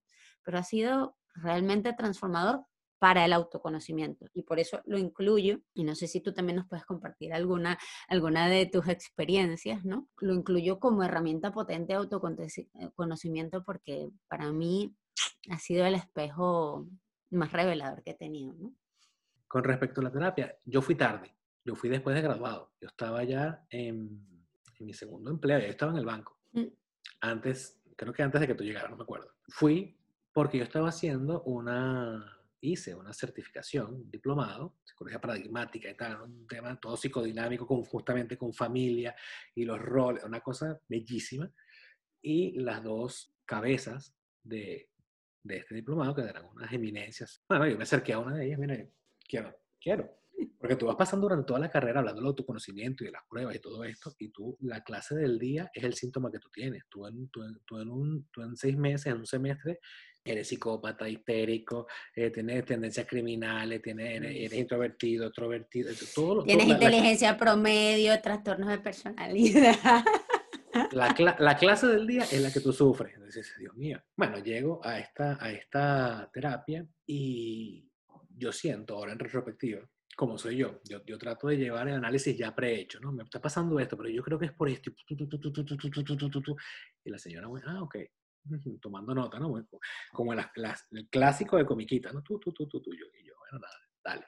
pero 0.44 0.58
ha 0.58 0.62
sido 0.62 1.16
realmente 1.34 1.92
transformador 1.92 2.64
para 2.98 3.24
el 3.24 3.32
autoconocimiento 3.32 4.26
y 4.34 4.42
por 4.42 4.58
eso 4.58 4.80
lo 4.84 4.98
incluyo 4.98 5.60
y 5.72 5.84
no 5.84 5.94
sé 5.94 6.08
si 6.08 6.20
tú 6.20 6.32
también 6.32 6.56
nos 6.56 6.66
puedes 6.66 6.84
compartir 6.84 7.32
alguna, 7.32 7.78
alguna 8.08 8.48
de 8.48 8.66
tus 8.66 8.88
experiencias, 8.88 9.84
¿no? 9.84 10.08
Lo 10.18 10.34
incluyo 10.34 10.80
como 10.80 11.04
herramienta 11.04 11.52
potente 11.52 11.92
de 11.92 11.98
autoconocimiento 11.98 13.62
porque 13.64 14.10
para 14.26 14.52
mí 14.52 14.96
ha 15.50 15.58
sido 15.58 15.86
el 15.86 15.94
espejo 15.94 16.88
más 17.30 17.52
revelador 17.52 18.02
que 18.02 18.10
he 18.10 18.14
tenido, 18.14 18.54
¿no? 18.54 18.74
Con 19.46 19.64
respecto 19.64 20.00
a 20.00 20.04
la 20.04 20.12
terapia, 20.12 20.58
yo 20.64 20.82
fui 20.82 20.94
tarde, 20.94 21.34
yo 21.64 21.74
fui 21.74 21.88
después 21.88 22.14
de 22.14 22.22
graduado, 22.22 22.72
yo 22.80 22.88
estaba 22.88 23.24
ya 23.24 23.64
en, 23.70 24.26
mi 24.80 24.92
segundo 24.92 25.30
empleo, 25.30 25.58
yo 25.58 25.66
estaba 25.66 25.92
en 25.92 25.98
el 25.98 26.04
banco. 26.04 26.38
Mm. 26.52 26.66
Antes, 27.20 27.80
creo 27.96 28.12
que 28.12 28.22
antes 28.22 28.40
de 28.40 28.46
que 28.46 28.54
tú 28.54 28.62
llegaras, 28.62 28.90
no 28.90 28.96
me 28.96 29.02
acuerdo. 29.04 29.32
Fui 29.48 29.97
porque 30.38 30.58
yo 30.58 30.62
estaba 30.62 30.90
haciendo 30.90 31.42
una 31.42 32.24
hice 32.60 32.94
una 32.94 33.12
certificación, 33.12 33.92
un 33.92 34.08
diplomado, 34.08 34.76
psicología 34.84 35.20
paradigmática 35.20 35.90
y 35.90 35.96
tal, 35.96 36.22
un 36.22 36.46
tema 36.46 36.78
todo 36.78 36.96
psicodinámico 36.96 37.66
con, 37.66 37.82
justamente 37.82 38.38
con 38.38 38.54
familia 38.54 39.16
y 39.52 39.64
los 39.64 39.80
roles, 39.80 40.22
una 40.22 40.38
cosa 40.38 40.80
bellísima. 40.88 41.52
Y 42.22 42.56
las 42.60 42.84
dos 42.84 43.34
cabezas 43.44 44.14
de, 44.44 44.88
de 45.42 45.56
este 45.56 45.74
diplomado, 45.74 46.14
que 46.14 46.22
eran 46.22 46.44
unas 46.44 46.72
eminencias, 46.72 47.42
bueno, 47.48 47.66
yo 47.66 47.76
me 47.76 47.82
acerqué 47.82 48.12
a 48.12 48.20
una 48.20 48.36
de 48.36 48.46
ellas, 48.46 48.60
mire, 48.60 48.92
quiero, 49.28 49.52
quiero. 49.80 50.08
Porque 50.60 50.76
tú 50.76 50.86
vas 50.86 50.94
pasando 50.94 51.24
durante 51.24 51.48
toda 51.48 51.58
la 51.58 51.68
carrera 51.68 51.98
hablando 51.98 52.22
de 52.22 52.28
autoconocimiento 52.28 53.02
y 53.02 53.08
de 53.08 53.12
las 53.12 53.24
pruebas 53.28 53.56
y 53.56 53.58
todo 53.58 53.82
esto, 53.82 54.14
y 54.20 54.28
tú, 54.28 54.56
la 54.60 54.84
clase 54.84 55.16
del 55.16 55.36
día 55.36 55.68
es 55.74 55.82
el 55.82 55.94
síntoma 55.94 56.30
que 56.30 56.38
tú 56.38 56.48
tienes. 56.48 56.84
Tú 56.88 57.08
en, 57.08 57.28
tú, 57.28 57.42
tú 57.66 57.78
en, 57.80 57.90
un, 57.90 58.28
tú 58.30 58.42
en 58.42 58.56
seis 58.56 58.76
meses, 58.76 59.06
en 59.06 59.18
un 59.18 59.26
semestre, 59.26 59.80
eres 60.30 60.48
psicópata, 60.48 61.08
histérico, 61.08 61.86
eh, 62.14 62.30
tienes 62.30 62.64
tendencias 62.64 63.06
criminales, 63.06 63.82
tienes, 63.82 64.22
eres, 64.22 64.52
introvertido, 64.52 65.26
extrovertido, 65.26 65.90
todo 66.14 66.44
Tienes 66.44 66.68
inteligencia 66.68 67.36
promedio, 67.36 68.20
trastornos 68.20 68.68
de 68.68 68.78
personalidad. 68.78 70.04
La, 70.92 71.14
la, 71.38 71.56
clase 71.58 71.86
del 71.86 72.06
día 72.06 72.22
es 72.22 72.40
la 72.40 72.52
que 72.52 72.60
tú 72.60 72.72
sufres. 72.72 73.14
Entonces, 73.14 73.52
Dios 73.58 73.74
mío. 73.74 74.00
Bueno, 74.16 74.38
llego 74.38 74.80
a 74.84 74.98
esta, 74.98 75.38
a 75.40 75.50
esta 75.50 76.30
terapia 76.32 76.86
y 77.06 77.88
yo 78.36 78.52
siento 78.52 78.94
ahora 78.94 79.12
en 79.12 79.18
retrospectiva, 79.18 79.80
como 80.16 80.36
soy 80.38 80.56
yo, 80.56 80.80
yo, 80.84 81.04
yo 81.04 81.18
trato 81.18 81.48
de 81.48 81.56
llevar 81.56 81.88
el 81.88 81.94
análisis 81.94 82.36
ya 82.36 82.54
prehecho, 82.54 82.98
¿no? 83.00 83.12
Me 83.12 83.22
está 83.22 83.40
pasando 83.40 83.78
esto, 83.78 83.96
pero 83.96 84.08
yo 84.08 84.22
creo 84.22 84.38
que 84.38 84.46
es 84.46 84.52
por 84.52 84.68
esto. 84.68 84.90
Y 87.04 87.10
la 87.10 87.18
señora, 87.18 87.48
ah, 87.66 87.82
ok, 87.82 87.96
tomando 88.80 89.14
nota, 89.14 89.38
¿no? 89.38 89.52
Como 90.12 90.32
el 90.32 91.08
clásico 91.10 91.56
de 91.56 91.66
comiquita, 91.66 92.12
¿no? 92.12 92.22
Tú, 92.22 92.38
tú, 92.38 92.52
tú, 92.52 92.66
tú, 92.66 92.80
tú, 92.80 92.90
yo, 92.94 93.06
y 93.20 93.26
yo, 93.26 93.34
bueno, 93.38 93.58
nada, 93.58 93.74
dale. 94.04 94.26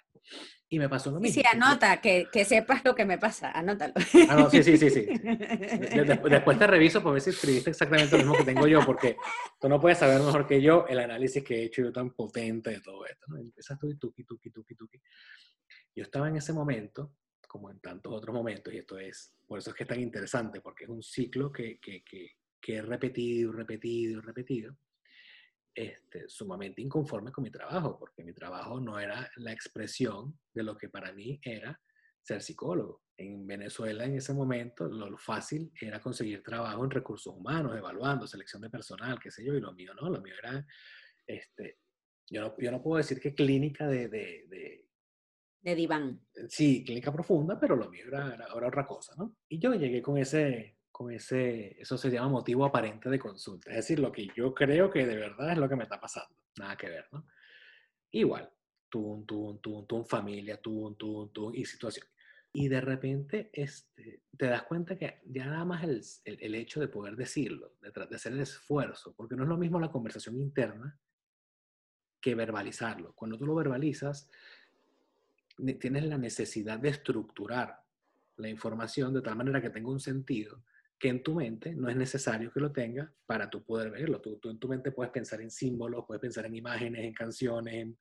Y 0.69 0.79
me 0.79 0.89
pasó 0.89 1.11
lo 1.11 1.19
mismo. 1.19 1.35
Sí, 1.35 1.49
anota, 1.53 2.01
que, 2.01 2.29
que 2.31 2.45
sepas 2.45 2.85
lo 2.85 2.95
que 2.95 3.05
me 3.05 3.19
pasa, 3.19 3.51
anótalo. 3.51 3.95
Ah, 4.29 4.37
no, 4.37 4.51
sí, 4.51 4.63
sí, 4.63 4.77
sí, 4.77 4.91
sí. 4.91 5.07
Después, 6.31 6.59
te 6.59 6.67
reviso 6.67 7.03
por 7.03 7.15
ver 7.15 7.23
si 7.23 7.31
escribiste 7.31 7.71
exactamente 7.71 8.13
lo 8.13 8.19
mismo 8.19 8.37
que 8.37 8.45
tengo 8.45 8.67
yo, 8.69 8.81
porque 8.85 9.17
tú 9.61 9.69
no 9.69 9.81
puedes 9.81 9.99
saber 9.99 10.21
mejor 10.21 10.47
que 10.47 10.61
yo 10.63 10.87
el 10.89 11.01
análisis 11.01 11.43
que 11.43 11.57
he 11.57 11.65
hecho 11.65 11.83
yo 11.83 11.93
tan 11.93 12.11
potente 12.11 12.71
de 12.71 12.81
todo 12.81 13.05
esto, 13.07 13.27
¿no? 13.29 13.39
Empiezas 13.39 13.79
tú 13.79 13.89
y 13.89 13.97
tuki, 13.97 14.25
tuki, 14.25 14.51
tuki, 14.51 14.75
tuki. 14.75 15.01
Yo 15.95 16.05
estaba 16.05 16.29
en 16.29 16.37
ese 16.37 16.53
momento, 16.53 17.17
como 17.49 17.71
en 17.71 17.81
tantos 17.81 18.13
otros 18.13 18.33
momentos, 18.33 18.73
y 18.73 18.79
esto 18.79 18.97
es, 18.99 19.35
por 19.47 19.59
eso 19.59 19.71
es 19.71 19.77
que 19.77 19.83
es 19.83 19.89
tan 19.89 20.01
interesante, 20.01 20.61
porque 20.61 20.85
es 20.85 20.91
un 20.91 21.03
ciclo 21.03 21.51
que, 21.51 21.81
que, 21.81 22.05
que 22.05 22.37
que 22.61 22.77
he 22.77 22.83
repetido, 22.83 23.53
repetido, 23.53 24.21
repetido, 24.21 24.77
este, 25.75 26.29
sumamente 26.29 26.83
inconforme 26.83 27.33
con 27.33 27.45
mi 27.45 27.51
trabajo, 27.51 27.99
porque 27.99 28.25
mi 28.25 28.33
trabajo 28.33 28.81
no 28.81 28.99
era 28.99 29.31
la 29.37 29.53
expresión 29.53 30.39
de 30.53 30.63
lo 30.63 30.77
que 30.77 30.89
para 30.89 31.13
mí 31.13 31.41
era 31.43 31.81
ser 32.23 32.43
psicólogo. 32.43 33.03
En 33.17 33.47
Venezuela 33.47 34.05
en 34.05 34.17
ese 34.17 34.33
momento 34.33 34.89
lo 34.89 35.17
fácil 35.17 35.73
era 35.81 36.01
conseguir 36.01 36.43
trabajo 36.43 36.85
en 36.85 36.91
recursos 36.91 37.35
humanos, 37.35 37.77
evaluando, 37.77 38.27
selección 38.27 38.63
de 38.63 38.71
personal, 38.71 39.19
qué 39.21 39.31
sé 39.31 39.45
yo, 39.45 39.55
y 39.55 39.61
lo 39.61 39.73
mío 39.73 39.95
no, 39.95 40.11
lo 40.11 40.21
mío 40.21 40.35
era, 40.43 40.67
este, 41.27 41.79
yo 42.29 42.41
no, 42.43 42.55
yo 42.59 42.71
no 42.71 42.83
puedo 42.83 42.99
decir 42.99 43.21
que 43.21 43.35
clínica 43.35 43.87
de, 43.87 44.09
de, 44.09 44.47
de 44.49 44.91
de 45.63 45.75
diván. 45.75 46.21
Sí, 46.49 46.85
clínica 46.85 47.13
profunda, 47.13 47.59
pero 47.59 47.77
lo 47.77 47.91
mío 47.91 48.05
era, 48.09 48.35
era, 48.35 48.47
era, 48.47 48.69
otra 48.69 48.87
cosa, 48.87 49.15
¿no? 49.17 49.37
Y 49.49 49.59
yo 49.59 49.75
llegué 49.75 50.01
con 50.01 50.17
ese, 50.17 50.79
con 51.01 51.11
ese, 51.11 51.81
eso 51.81 51.97
se 51.97 52.11
llama 52.11 52.29
motivo 52.29 52.63
aparente 52.63 53.09
de 53.09 53.19
consulta. 53.19 53.71
Es 53.71 53.77
decir, 53.77 53.99
lo 54.01 54.13
que 54.13 54.29
yo 54.37 54.53
creo 54.55 54.91
que 54.91 55.07
de 55.07 55.17
verdad 55.17 55.53
es 55.53 55.57
lo 55.57 55.67
que 55.67 55.75
me 55.75 55.85
está 55.85 55.99
pasando. 55.99 56.37
nada 56.59 56.77
que 56.77 56.91
ver, 56.91 57.07
¿no? 57.11 57.27
Igual, 58.11 58.51
tú, 58.91 59.25
tú, 59.27 59.59
tú, 59.63 59.87
tú, 59.87 60.05
familia, 60.05 60.61
tú, 60.61 60.95
tú, 60.99 61.29
tú, 61.29 61.55
y 61.55 61.65
situación. 61.65 62.07
Y 62.53 62.69
de 62.69 62.83
repente 62.83 63.49
este, 63.55 64.25
te 64.37 64.45
das 64.45 64.65
cuenta 64.65 64.99
que 64.99 65.23
ya 65.25 65.47
nada 65.47 65.65
más 65.65 65.85
el, 65.85 66.03
el, 66.27 66.37
el 66.39 66.55
hecho 66.55 66.81
de 66.81 66.89
poder 66.89 67.17
decirlo, 67.17 67.73
de, 67.81 67.93
de 67.93 68.17
hacer 68.17 68.35
el 68.35 68.41
esfuerzo, 68.41 69.15
porque 69.17 69.37
no 69.37 69.45
es 69.45 69.49
lo 69.49 69.57
mismo 69.57 69.81
la 69.81 69.91
conversación 69.91 70.37
interna 70.37 71.01
que 72.21 72.35
verbalizarlo. 72.35 73.15
Cuando 73.15 73.39
tú 73.39 73.47
lo 73.47 73.55
verbalizas, 73.55 74.29
tienes 75.81 76.05
la 76.05 76.19
necesidad 76.19 76.79
de 76.79 76.91
estructurar 76.91 77.81
la 78.37 78.51
información 78.51 79.15
de 79.15 79.23
tal 79.23 79.37
manera 79.37 79.63
que 79.63 79.71
tenga 79.71 79.89
un 79.89 80.01
sentido 80.01 80.63
que 81.01 81.09
en 81.09 81.23
tu 81.23 81.35
mente 81.35 81.75
no 81.75 81.89
es 81.89 81.97
necesario 81.97 82.53
que 82.53 82.61
lo 82.61 82.71
tenga 82.71 83.11
para 83.25 83.49
tú 83.49 83.65
poder 83.65 83.91
verlo. 83.91 84.21
Tú, 84.21 84.39
tú 84.39 84.51
en 84.51 84.59
tu 84.59 84.69
mente 84.69 84.93
puedes 84.93 85.11
pensar 85.11 85.41
en 85.41 85.51
símbolos, 85.51 86.05
puedes 86.07 86.21
pensar 86.21 86.45
en 86.45 86.55
imágenes, 86.55 87.03
en 87.03 87.15
canciones. 87.15 87.75
En... 87.75 87.99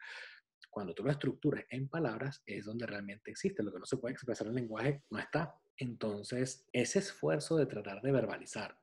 Cuando 0.69 0.93
tú 0.93 1.03
lo 1.03 1.09
estructuras 1.09 1.63
en 1.69 1.87
palabras 1.87 2.43
es 2.45 2.65
donde 2.65 2.85
realmente 2.85 3.31
existe. 3.31 3.63
Lo 3.63 3.71
que 3.71 3.79
no 3.79 3.85
se 3.85 3.95
puede 3.95 4.11
expresar 4.11 4.47
en 4.47 4.55
lenguaje 4.55 5.01
no 5.09 5.17
está. 5.17 5.55
Entonces, 5.77 6.67
ese 6.73 6.99
esfuerzo 6.99 7.55
de 7.55 7.67
tratar 7.67 8.01
de 8.01 8.11
verbalizar, 8.11 8.77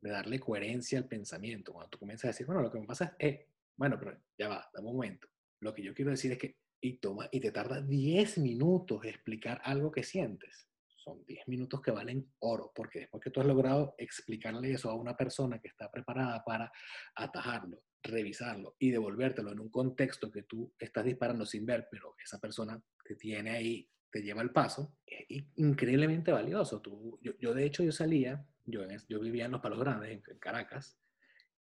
de 0.00 0.10
darle 0.10 0.40
coherencia 0.40 0.98
al 0.98 1.06
pensamiento, 1.06 1.72
cuando 1.72 1.90
tú 1.90 1.98
comienzas 2.00 2.24
a 2.24 2.28
decir, 2.28 2.46
bueno, 2.46 2.62
lo 2.62 2.72
que 2.72 2.80
me 2.80 2.86
pasa 2.86 3.14
es, 3.16 3.30
eh, 3.30 3.48
bueno, 3.76 3.96
pero 3.96 4.20
ya 4.36 4.48
va, 4.48 4.68
dame 4.74 4.88
un 4.88 4.96
momento. 4.96 5.28
Lo 5.60 5.72
que 5.72 5.84
yo 5.84 5.94
quiero 5.94 6.10
decir 6.10 6.32
es 6.32 6.38
que, 6.38 6.56
y 6.80 6.98
toma, 6.98 7.28
y 7.30 7.38
te 7.38 7.52
tarda 7.52 7.80
10 7.80 8.38
minutos 8.38 9.04
explicar 9.04 9.62
algo 9.64 9.92
que 9.92 10.02
sientes 10.02 10.66
son 11.02 11.24
10 11.24 11.48
minutos 11.48 11.80
que 11.80 11.90
valen 11.90 12.32
oro, 12.40 12.72
porque 12.74 13.00
después 13.00 13.22
que 13.22 13.30
tú 13.30 13.40
has 13.40 13.46
logrado 13.46 13.94
explicarle 13.98 14.72
eso 14.72 14.90
a 14.90 14.94
una 14.94 15.16
persona 15.16 15.58
que 15.58 15.68
está 15.68 15.90
preparada 15.90 16.42
para 16.44 16.70
atajarlo, 17.16 17.82
revisarlo 18.02 18.76
y 18.78 18.90
devolvértelo 18.90 19.52
en 19.52 19.60
un 19.60 19.70
contexto 19.70 20.30
que 20.30 20.44
tú 20.44 20.72
estás 20.78 21.04
disparando 21.04 21.44
sin 21.44 21.66
ver, 21.66 21.88
pero 21.90 22.14
esa 22.22 22.38
persona 22.38 22.80
te 23.04 23.16
tiene 23.16 23.50
ahí, 23.50 23.88
te 24.10 24.22
lleva 24.22 24.42
el 24.42 24.52
paso, 24.52 24.96
es 25.06 25.44
increíblemente 25.56 26.32
valioso. 26.32 26.80
Tú, 26.80 27.18
yo, 27.20 27.54
de 27.54 27.64
hecho 27.64 27.82
yo 27.82 27.92
salía, 27.92 28.44
yo, 28.64 28.82
yo 29.08 29.20
vivía 29.20 29.46
en 29.46 29.52
Los 29.52 29.60
Palos 29.60 29.80
Grandes, 29.80 30.10
en, 30.10 30.38
Caracas, 30.38 30.98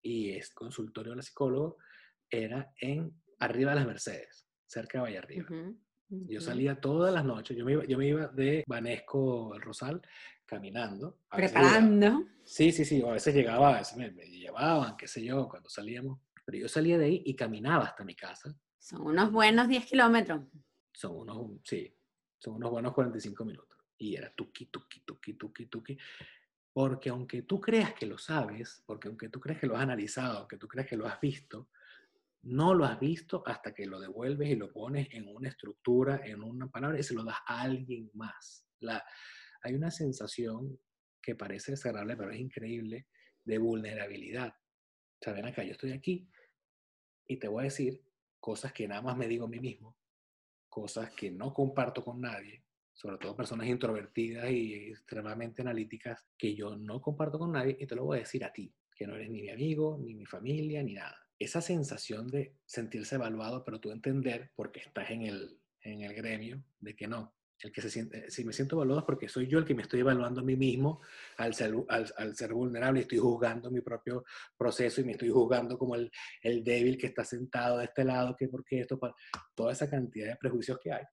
y 0.02 0.32
el 0.32 0.44
consultorio 0.54 1.12
de 1.12 1.18
la 1.18 1.22
psicólogo 1.22 1.78
era 2.30 2.74
en 2.80 3.14
arriba 3.40 3.72
de 3.72 3.76
las 3.78 3.88
Mercedes, 3.88 4.48
cerca 4.66 4.98
de 4.98 5.02
Valle 5.04 5.18
Arriba. 5.18 5.48
Yo 6.10 6.42
salía 6.42 6.80
todas 6.82 7.14
las 7.14 7.24
noches, 7.24 7.56
yo 7.56 7.64
me 7.64 7.74
iba, 7.74 7.86
yo 7.86 7.98
me 7.98 8.08
iba 8.08 8.28
de 8.28 8.64
Banesco 8.68 9.54
al 9.54 9.62
Rosal 9.62 10.02
caminando. 10.46 11.20
Preparando. 11.32 12.26
Sí, 12.44 12.72
sí, 12.72 12.84
sí, 12.84 13.04
a 13.04 13.12
veces 13.12 13.36
llegaba, 13.36 13.76
a 13.76 13.80
veces 13.80 13.96
me, 13.96 14.10
llevaban, 14.10 14.98
qué 14.98 15.08
sé 15.08 15.24
yo, 15.24 15.48
cuando 15.48 15.70
salíamos. 15.70 16.20
Pero 16.46 16.58
yo 16.58 16.68
salía 16.68 16.98
de 16.98 17.06
ahí 17.06 17.22
y 17.26 17.36
caminaba 17.36 17.86
hasta 17.86 18.04
mi 18.04 18.16
casa. 18.16 18.56
Son 18.80 19.02
unos 19.02 19.32
buenos 19.32 19.68
10 19.68 19.86
kilómetros. 19.86 20.42
Son 20.92 21.16
unos, 21.16 21.62
sí, 21.64 21.96
son 22.40 22.56
unos 22.56 22.72
buenos 22.72 22.94
45 22.94 23.46
minutos. 23.46 23.78
Y 24.00 24.16
era 24.16 24.34
tuki, 24.34 24.66
tuki, 24.66 25.02
tuki, 25.02 25.34
tuki, 25.34 25.66
tuki. 25.68 25.98
Porque 26.74 27.10
aunque 27.10 27.44
tú 27.44 27.62
creas 27.62 27.94
que 27.94 28.08
lo 28.08 28.18
sabes, 28.18 28.82
porque 28.88 29.10
aunque 29.10 29.30
tú 29.30 29.40
creas 29.40 29.60
que 29.60 29.68
lo 29.68 29.76
has 29.76 29.84
analizado, 29.84 30.40
aunque 30.40 30.58
tú 30.58 30.68
creas 30.68 30.88
que 30.88 30.98
lo 30.98 31.06
has 31.06 31.22
visto, 31.22 31.70
no 32.44 32.74
lo 32.74 32.86
has 32.86 33.00
visto 33.00 33.44
hasta 33.46 33.74
que 33.74 33.86
lo 33.86 34.00
devuelves 34.00 34.50
y 34.50 34.56
lo 34.56 34.72
pones 34.72 35.08
en 35.12 35.28
una 35.28 35.50
estructura, 35.50 36.22
en 36.24 36.42
una 36.42 36.70
palabra 36.70 37.00
y 37.00 37.04
se 37.04 37.14
lo 37.14 37.24
das 37.24 37.38
a 37.46 37.62
alguien 37.62 38.10
más. 38.14 38.66
La, 38.80 39.04
hay 39.62 39.74
una 39.74 39.92
sensación 39.92 40.80
que 41.22 41.36
parece 41.36 41.72
desagradable, 41.72 42.16
pero 42.16 42.32
es 42.32 42.40
increíble, 42.40 43.08
de 43.44 43.58
vulnerabilidad. 43.58 44.54
Saben 45.22 45.46
acá, 45.46 45.64
yo 45.64 45.72
estoy 45.72 45.92
aquí 45.92 46.30
y 47.28 47.38
te 47.38 47.48
voy 47.48 47.62
a 47.62 47.64
decir 47.66 48.02
cosas 48.40 48.72
que 48.72 48.88
nada 48.88 49.02
más 49.02 49.18
me 49.18 49.28
digo 49.28 49.46
a 49.46 49.50
mí 49.50 49.60
mismo, 49.60 49.98
cosas 50.70 51.12
que 51.12 51.30
no 51.30 51.54
comparto 51.54 52.04
con 52.06 52.22
nadie, 52.22 52.64
sobre 52.94 53.18
todo 53.18 53.36
personas 53.36 53.68
introvertidas 53.68 54.50
y 54.50 54.92
extremadamente 54.92 55.62
analíticas, 55.62 56.26
que 56.38 56.56
yo 56.56 56.76
no 56.78 57.02
comparto 57.02 57.38
con 57.38 57.52
nadie 57.52 57.76
y 57.78 57.86
te 57.86 57.96
lo 57.96 58.06
voy 58.06 58.18
a 58.18 58.22
decir 58.22 58.46
a 58.46 58.54
ti, 58.54 58.74
que 58.96 59.06
no 59.06 59.16
eres 59.16 59.30
ni 59.30 59.42
mi 59.42 59.50
amigo, 59.50 60.00
ni 60.02 60.16
mi 60.16 60.26
familia, 60.26 60.82
ni 60.82 60.94
nada 60.94 61.29
esa 61.40 61.62
sensación 61.62 62.28
de 62.28 62.54
sentirse 62.66 63.16
evaluado, 63.16 63.64
pero 63.64 63.80
tú 63.80 63.92
entender, 63.92 64.52
porque 64.56 64.82
estás 64.82 65.10
en 65.10 65.24
el, 65.24 65.58
en 65.82 66.02
el 66.02 66.14
gremio, 66.14 66.62
de 66.80 66.96
que 66.96 67.08
no. 67.08 67.34
El 67.62 67.74
que 67.74 67.82
se 67.82 67.90
siente, 67.90 68.32
si 68.32 68.46
me 68.46 68.54
siento 68.54 68.78
evaluado 68.78 69.02
es 69.02 69.06
porque 69.06 69.28
soy 69.28 69.48
yo 69.48 69.60
el 69.60 69.66
que 69.66 69.76
me 69.76 69.82
estoy 69.82 70.00
evaluando 70.00 70.40
a 70.40 70.44
mí 70.44 70.56
mismo 70.56 71.02
al 71.38 71.54
ser, 71.54 71.74
al, 71.90 72.36
ser 72.36 72.54
vulnerable 72.54 73.00
y 73.00 73.02
estoy 73.02 73.18
juzgando 73.18 73.70
mi 73.70 73.82
propio 73.82 74.24
proceso 74.58 75.02
y 75.02 75.04
me 75.04 75.14
estoy 75.14 75.30
juzgando 75.30 75.78
como 75.78 75.96
el, 75.96 76.10
el 76.42 76.64
débil 76.64 76.98
que 76.98 77.08
está 77.08 77.26
sentado 77.26 77.80
de 77.80 77.86
este 77.86 78.06
lado, 78.06 78.36
que 78.38 78.48
porque 78.48 78.82
esto, 78.82 78.98
toda 79.56 79.74
esa 79.74 79.90
cantidad 79.90 80.28
de 80.28 80.38
prejuicios 80.38 80.80
que 80.82 80.94
hay. 80.94 81.04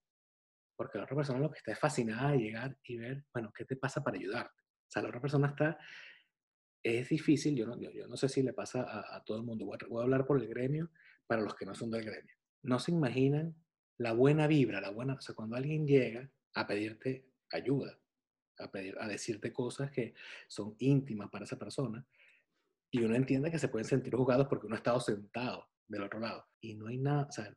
Porque 0.77 0.99
la 0.99 1.05
otra 1.05 1.17
persona 1.17 1.41
lo 1.41 1.51
que 1.51 1.59
está 1.59 1.73
es 1.73 1.81
fascinada 1.81 2.33
de 2.33 2.39
llegar 2.39 2.77
y 2.85 2.97
ver, 2.97 3.25
bueno, 3.33 3.53
¿qué 3.53 3.65
te 3.65 3.77
pasa 3.77 4.05
para 4.05 4.17
ayudarte? 4.17 4.63
O 4.63 4.91
sea, 4.91 5.03
la 5.03 5.09
otra 5.09 5.21
persona 5.21 5.49
está 5.49 5.77
es 6.87 7.09
difícil, 7.09 7.57
yo 7.57 7.67
no, 7.67 7.77
yo, 7.79 8.07
no 8.07 8.17
sé 8.17 8.29
si 8.29 8.43
le 8.43 8.53
pasa 8.53 8.87
a, 9.13 9.25
todo 9.25 9.39
el 9.39 9.43
mundo, 9.43 9.67
voy 9.67 10.01
a, 10.01 10.03
hablar 10.05 10.25
por 10.25 10.41
el 10.41 10.47
gremio 10.47 10.91
para 11.27 11.43
los 11.43 11.57
que 11.57 11.67
no 11.67 11.75
son 11.75 11.91
del 11.91 12.05
gremio. 12.05 12.35
No 12.63 12.79
se 12.79 12.93
imaginan 12.93 13.57
la 13.99 14.13
buena 14.13 14.47
vibra, 14.47 14.81
la 14.81 14.91
buena, 14.91 15.15
o 15.15 15.21
sea, 15.21 15.35
cuando 15.35 15.57
alguien 15.57 15.87
llega 15.87 16.31
a 16.55 16.67
pedirte 16.67 17.27
ayuda, 17.51 17.99
a, 18.59 18.71
pedir, 18.71 18.97
a 19.01 19.09
decirte 19.09 19.53
cosas 19.53 19.91
que 19.91 20.15
son 20.47 20.77
íntimas 20.79 21.29
para 21.29 21.45
esa 21.45 21.59
persona, 21.59 22.07
y 22.91 23.03
uno 23.03 23.17
entiende 23.17 23.51
que 23.51 23.59
se 23.59 23.69
pueden 23.69 23.87
sentir 23.87 24.15
juzgados 24.15 24.47
porque 24.47 24.67
uno 24.67 24.77
ha 24.77 24.79
estado 24.79 25.01
sentado 25.01 25.69
del 25.89 26.05
otro 26.05 26.21
lado, 26.21 26.47
y 26.61 26.77
no 26.77 26.87
hay 26.87 26.99
nada, 26.99 27.27
o 27.29 27.33
sea, 27.33 27.53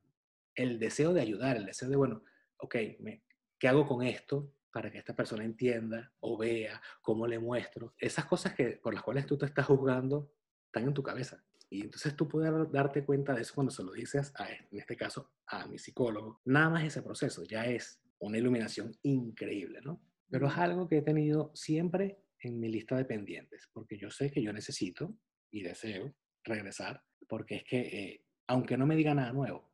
el 0.55 0.79
deseo 0.79 1.13
de 1.13 1.21
ayudar, 1.21 1.55
el 1.55 1.67
deseo 1.67 1.87
de, 1.87 1.97
bueno, 1.97 2.23
ok, 2.57 2.75
me, 2.99 3.23
¿qué 3.59 3.67
hago 3.67 3.85
con 3.85 4.03
esto? 4.03 4.51
Para 4.71 4.91
que 4.91 4.99
esta 4.99 5.15
persona 5.15 5.43
entienda 5.43 6.11
o 6.19 6.37
vea 6.37 6.81
cómo 7.01 7.27
le 7.27 7.39
muestro. 7.39 7.95
Esas 7.97 8.25
cosas 8.25 8.53
que, 8.53 8.79
por 8.81 8.93
las 8.93 9.03
cuales 9.03 9.25
tú 9.25 9.37
te 9.37 9.45
estás 9.45 9.65
juzgando 9.65 10.31
están 10.65 10.87
en 10.87 10.93
tu 10.93 11.03
cabeza. 11.03 11.43
Y 11.69 11.81
entonces 11.81 12.15
tú 12.15 12.27
puedes 12.27 12.51
darte 12.71 13.05
cuenta 13.05 13.33
de 13.33 13.41
eso 13.41 13.53
cuando 13.53 13.71
se 13.71 13.83
lo 13.83 13.91
dices, 13.91 14.33
a, 14.35 14.51
en 14.51 14.67
este 14.71 14.95
caso, 14.95 15.31
a 15.47 15.67
mi 15.67 15.77
psicólogo. 15.77 16.41
Nada 16.45 16.69
más 16.69 16.83
ese 16.83 17.01
proceso 17.01 17.43
ya 17.43 17.65
es 17.65 18.01
una 18.19 18.37
iluminación 18.37 18.91
increíble, 19.03 19.79
¿no? 19.83 20.01
Pero 20.29 20.47
es 20.47 20.57
algo 20.57 20.87
que 20.87 20.97
he 20.97 21.01
tenido 21.01 21.51
siempre 21.55 22.23
en 22.41 22.59
mi 22.59 22.69
lista 22.69 22.95
de 22.95 23.05
pendientes, 23.05 23.69
porque 23.73 23.97
yo 23.97 24.09
sé 24.09 24.31
que 24.31 24.41
yo 24.41 24.53
necesito 24.53 25.15
y 25.51 25.63
deseo 25.63 26.15
regresar, 26.43 27.03
porque 27.27 27.57
es 27.57 27.63
que, 27.63 27.79
eh, 27.79 28.25
aunque 28.47 28.77
no 28.77 28.85
me 28.85 28.95
diga 28.95 29.13
nada 29.13 29.33
nuevo, 29.33 29.71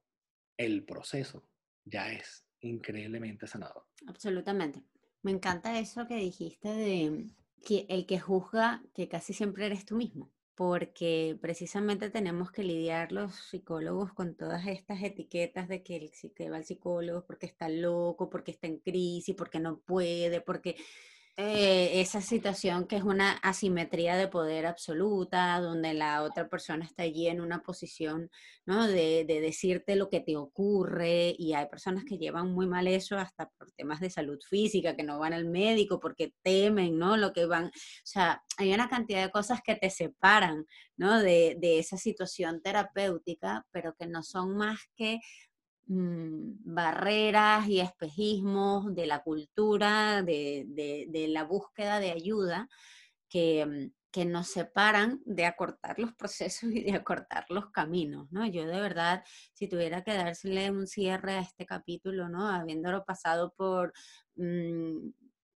el 0.57 0.85
proceso 0.85 1.49
ya 1.83 2.11
es 2.11 2.44
increíblemente 2.67 3.47
sanador. 3.47 3.83
Absolutamente. 4.07 4.83
Me 5.21 5.31
encanta 5.31 5.79
eso 5.79 6.07
que 6.07 6.15
dijiste 6.15 6.69
de 6.69 7.25
que 7.63 7.85
el 7.89 8.05
que 8.05 8.19
juzga, 8.19 8.83
que 8.93 9.07
casi 9.07 9.33
siempre 9.33 9.65
eres 9.65 9.85
tú 9.85 9.95
mismo, 9.95 10.31
porque 10.55 11.37
precisamente 11.41 12.09
tenemos 12.09 12.51
que 12.51 12.63
lidiar 12.63 13.11
los 13.11 13.35
psicólogos 13.35 14.13
con 14.13 14.35
todas 14.35 14.67
estas 14.67 15.01
etiquetas 15.03 15.67
de 15.67 15.83
que 15.83 15.97
el 15.97 16.11
que 16.33 16.49
va 16.49 16.57
al 16.57 16.65
psicólogo 16.65 17.25
porque 17.25 17.47
está 17.47 17.67
loco, 17.69 18.29
porque 18.29 18.51
está 18.51 18.67
en 18.67 18.77
crisis, 18.77 19.35
porque 19.35 19.59
no 19.59 19.79
puede, 19.79 20.41
porque 20.41 20.75
eh, 21.37 21.99
esa 21.99 22.21
situación 22.21 22.87
que 22.87 22.95
es 22.95 23.03
una 23.03 23.33
asimetría 23.33 24.15
de 24.15 24.29
poder 24.29 24.65
absoluta, 24.65 25.59
donde 25.59 25.93
la 25.93 26.23
otra 26.23 26.47
persona 26.47 26.85
está 26.85 27.03
allí 27.03 27.27
en 27.27 27.41
una 27.41 27.61
posición 27.61 28.29
¿no? 28.65 28.87
de, 28.87 29.25
de, 29.27 29.41
decirte 29.41 29.97
lo 29.97 30.09
que 30.09 30.21
te 30.21 30.37
ocurre 30.37 31.35
y 31.37 31.53
hay 31.53 31.67
personas 31.67 32.05
que 32.05 32.17
llevan 32.17 32.53
muy 32.53 32.67
mal 32.67 32.87
eso 32.87 33.17
hasta 33.17 33.49
por 33.49 33.69
temas 33.73 33.99
de 33.99 34.09
salud 34.09 34.39
física, 34.49 34.95
que 34.95 35.03
no 35.03 35.19
van 35.19 35.33
al 35.33 35.45
médico 35.45 35.99
porque 35.99 36.33
temen, 36.41 36.97
¿no? 36.97 37.17
Lo 37.17 37.33
que 37.33 37.45
van, 37.45 37.65
o 37.65 37.71
sea, 38.05 38.41
hay 38.57 38.73
una 38.73 38.87
cantidad 38.87 39.21
de 39.25 39.31
cosas 39.31 39.59
que 39.61 39.75
te 39.75 39.89
separan, 39.89 40.65
¿no? 40.95 41.19
De, 41.19 41.57
de 41.59 41.79
esa 41.79 41.97
situación 41.97 42.61
terapéutica, 42.61 43.65
pero 43.71 43.93
que 43.93 44.07
no 44.07 44.23
son 44.23 44.55
más 44.55 44.79
que 44.95 45.19
Mm, 45.87 46.73
barreras 46.73 47.67
y 47.67 47.79
espejismos 47.79 48.95
de 48.95 49.05
la 49.05 49.21
cultura, 49.21 50.23
de, 50.23 50.65
la 51.29 51.43
búsqueda 51.43 51.99
de 51.99 52.11
ayuda 52.11 52.67
que, 53.29 53.65
mm, 53.65 53.91
que, 54.11 54.25
nos 54.25 54.47
separan 54.47 55.21
de 55.25 55.45
acortar 55.45 55.99
los 55.99 56.13
procesos 56.15 56.71
y 56.73 56.83
de 56.83 56.93
acortar 56.93 57.45
los 57.49 57.69
caminos, 57.71 58.31
¿no? 58.31 58.47
Yo 58.47 58.65
de 58.65 58.79
verdad, 58.81 59.23
si 59.53 59.67
tuviera 59.67 60.03
que 60.03 60.15
dársele 60.15 60.71
un 60.71 60.87
cierre 60.87 61.33
a 61.33 61.41
este 61.41 61.65
capítulo, 61.67 62.29
¿no? 62.29 62.47
Habiéndolo 62.49 63.05
pasado 63.05 63.53
por 63.55 63.93
mm, 64.35 65.09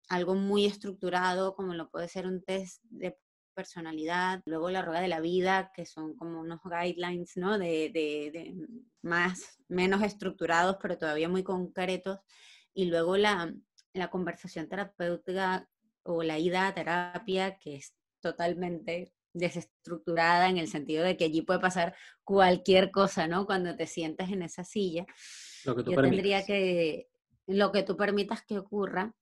algo 0.10 0.36
muy 0.36 0.66
estructurado, 0.66 1.56
como 1.56 1.74
lo 1.74 1.90
puede 1.90 2.08
ser 2.08 2.28
un 2.28 2.44
test 2.44 2.84
de 2.84 3.18
personalidad, 3.60 4.42
luego 4.46 4.70
la 4.70 4.82
rueda 4.82 5.02
de 5.02 5.10
la 5.10 5.20
vida, 5.20 5.72
que 5.76 5.86
son 5.86 6.16
como 6.16 6.40
unos 6.40 6.62
guidelines, 6.64 7.36
¿no? 7.36 7.60
De, 7.60 7.92
de, 7.94 8.56
más, 9.02 9.60
menos 9.68 10.02
estructurados, 10.02 10.78
pero 10.82 10.98
todavía 10.98 11.28
muy 11.28 11.44
concretos, 11.44 12.20
y 12.74 12.86
luego 12.86 13.18
la, 13.18 13.54
la 13.94 14.10
conversación 14.10 14.70
terapéutica 14.70 15.68
o 16.04 16.24
la 16.24 16.40
ida 16.40 16.68
a 16.68 16.74
terapia, 16.74 17.58
que 17.58 17.76
es 17.76 17.94
totalmente 18.22 19.12
desestructurada 19.34 20.48
en 20.50 20.58
el 20.58 20.70
sentido 20.70 21.04
de 21.04 21.18
que 21.18 21.26
allí 21.26 21.42
puede 21.42 21.60
pasar 21.60 21.94
cualquier 22.24 22.92
cosa, 22.92 23.28
¿no? 23.28 23.46
Cuando 23.46 23.76
te 23.76 23.88
sientas 23.88 24.32
en 24.32 24.42
esa 24.42 24.64
silla. 24.64 25.06
Lo 25.66 25.76
que 25.76 25.84
tú 25.84 25.92
Yo 25.92 26.02
tendría 26.02 26.38
permitas. 26.38 26.46
que, 26.46 27.10
lo 27.48 27.72
que 27.74 27.84
tú 27.84 27.98
permitas 27.98 28.42
que 28.46 28.58
ocurra, 28.58 29.14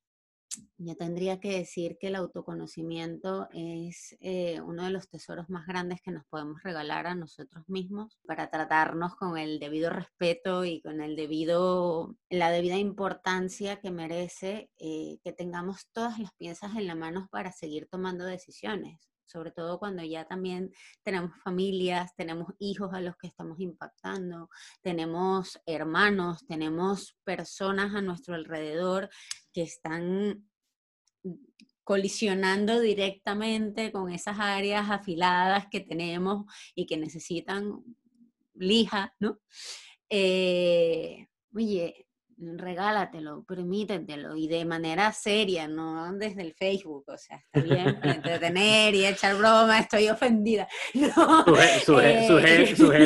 yo 0.78 0.95
tendría 0.95 1.39
que 1.39 1.58
decir 1.58 1.97
que 1.99 2.08
el 2.08 2.16
autoconocimiento 2.16 3.47
es 3.53 4.16
eh, 4.22 4.62
uno 4.62 4.84
de 4.84 4.91
los 4.91 5.10
tesoros 5.10 5.49
más 5.49 5.66
grandes 5.66 6.01
que 6.01 6.12
nos 6.12 6.26
podemos 6.26 6.62
regalar 6.64 7.08
a 7.08 7.16
nosotros 7.16 7.64
mismos 7.68 8.18
para 8.26 8.49
tratarnos 8.49 9.16
con 9.16 9.38
el 9.38 9.60
debido 9.60 9.89
respeto 9.89 10.66
y 10.66 10.82
con 10.82 11.01
el 11.01 11.16
debido, 11.16 12.16
la 12.30 12.51
debida 12.51 12.78
importancia 12.78 13.80
que 13.80 13.91
merece 13.91 14.70
eh, 14.78 15.20
que 15.24 15.34
tengamos 15.34 15.88
todas 15.91 16.20
las 16.20 16.34
piezas 16.34 16.76
en 16.76 16.88
la 16.88 16.95
mano 16.95 17.28
para 17.32 17.51
seguir 17.51 17.88
tomando 17.89 18.26
decisiones. 18.26 18.99
Sobre 19.28 19.51
todo 19.51 19.78
cuando 19.78 20.03
ya 20.03 20.25
también 20.25 20.71
tenemos 21.03 21.32
familias, 21.43 22.15
tenemos 22.15 22.53
hijos 22.59 22.93
a 22.93 23.01
los 23.01 23.15
que 23.17 23.28
estamos 23.28 23.59
impactando, 23.59 24.49
tenemos 24.82 25.59
hermanos, 25.65 26.45
tenemos 26.47 27.17
personas 27.23 27.93
a 27.93 28.01
nuestro 28.01 28.36
alrededor 28.36 29.09
que 29.53 29.63
están 29.63 30.47
colisionando 31.84 32.80
directamente 32.82 33.91
con 33.91 34.11
esas 34.11 34.39
áreas 34.39 34.89
afiladas 34.89 35.67
que 35.71 35.80
tenemos 35.80 36.45
y 36.75 36.86
que 36.86 36.97
necesitan 36.97 37.82
lija, 38.55 39.13
¿no? 39.19 39.39
Eh, 40.09 41.28
oye, 41.53 42.07
regálatelo, 42.39 43.43
permítetelo 43.43 44.35
y 44.35 44.47
de 44.47 44.63
manera 44.65 45.11
seria, 45.11 45.67
no 45.67 46.13
desde 46.13 46.41
el 46.43 46.53
Facebook, 46.53 47.03
o 47.07 47.17
sea, 47.17 47.38
está 47.38 47.61
bien 47.61 47.99
para 47.99 48.13
entretener 48.13 48.93
y 48.93 49.05
echar 49.05 49.35
broma, 49.35 49.79
estoy 49.79 50.09
ofendida. 50.09 50.67
No, 50.93 51.43
Su, 51.83 51.99
eh, 51.99 52.27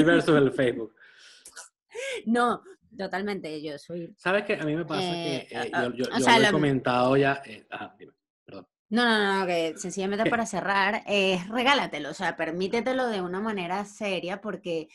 versus 0.05 0.35
el 0.35 0.51
Facebook. 0.51 0.93
no, 2.25 2.61
totalmente, 2.97 3.61
yo 3.61 3.77
soy 3.77 4.13
¿Sabes 4.17 4.43
qué? 4.43 4.55
A 4.55 4.63
mí 4.65 4.75
me 4.75 4.85
pasa 4.85 5.13
Eh, 5.13 5.47
que 5.49 5.55
eh, 5.55 5.71
ah, 5.73 5.83
yo, 5.85 5.93
yo- 5.93 6.05
o 6.13 6.17
yo 6.19 6.25
sea, 6.25 6.39
lo 6.39 6.47
he 6.47 6.51
comentado 6.51 7.17
ya. 7.17 7.41
eh, 7.45 7.65
ajá, 7.69 7.95
dime, 7.97 8.13
perdón. 8.45 8.67
No, 8.89 9.05
no, 9.05 9.39
no, 9.39 9.47
que 9.47 9.73
sencillamente 9.77 10.29
para 10.29 10.45
cerrar, 10.45 11.03
es 11.07 11.47
regálatelo, 11.47 12.09
o 12.09 12.13
sea, 12.13 12.35
permítetelo 12.35 13.07
de 13.07 13.21
una 13.21 13.39
manera 13.39 13.85
seria 13.85 14.41
porque, 14.41 14.89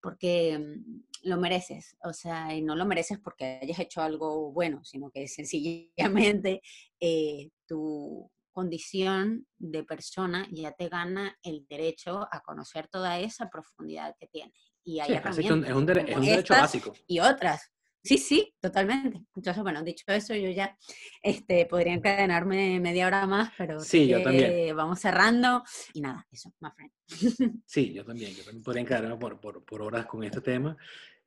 porque 0.00 0.58
mm, 0.58 1.00
lo 1.22 1.36
mereces, 1.38 1.96
o 2.02 2.12
sea, 2.12 2.54
y 2.54 2.62
no 2.62 2.74
lo 2.76 2.84
mereces 2.86 3.18
porque 3.18 3.58
hayas 3.62 3.78
hecho 3.78 4.00
algo 4.02 4.52
bueno, 4.52 4.82
sino 4.84 5.10
que 5.10 5.28
sencillamente 5.28 6.60
eh, 7.00 7.50
tu 7.66 8.30
condición 8.52 9.46
de 9.58 9.84
persona 9.84 10.46
ya 10.50 10.72
te 10.72 10.88
gana 10.88 11.36
el 11.42 11.66
derecho 11.68 12.26
a 12.30 12.40
conocer 12.40 12.88
toda 12.88 13.18
esa 13.20 13.48
profundidad 13.48 14.14
que 14.18 14.26
tienes. 14.26 14.72
Y 14.84 15.00
hay 15.00 15.08
Sí, 15.08 15.14
un- 15.50 15.64
es 15.64 15.72
un, 15.72 15.88
es 15.90 16.20
derecho 16.20 16.54
básico. 16.54 16.92
y 17.06 17.20
otras. 17.20 17.70
Sí, 18.02 18.16
sí, 18.18 18.54
totalmente. 18.60 19.18
Entonces, 19.36 19.62
bueno, 19.62 19.82
dicho 19.82 20.04
eso, 20.08 20.34
yo 20.34 20.50
ya 20.50 20.76
este, 21.22 21.66
podría 21.66 21.92
encadenarme 21.92 22.80
media 22.80 23.06
hora 23.06 23.26
más, 23.26 23.52
pero 23.58 23.78
Sí, 23.80 24.08
yo 24.08 24.22
también. 24.22 24.74
vamos 24.74 25.00
cerrando. 25.00 25.62
Y 25.92 26.00
nada, 26.00 26.26
eso, 26.30 26.52
my 26.60 26.70
friend. 26.70 26.92
Sí, 27.66 27.92
yo 27.92 28.04
también. 28.04 28.32
Yo 28.34 28.44
también 28.44 28.62
podría 28.62 28.82
encargarme 28.82 29.18
por, 29.18 29.38
por, 29.40 29.64
por 29.64 29.82
horas 29.82 30.06
con 30.06 30.24
este 30.24 30.40
tema. 30.40 30.76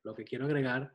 Lo 0.02 0.14
que 0.14 0.24
quiero 0.24 0.46
agregar 0.46 0.92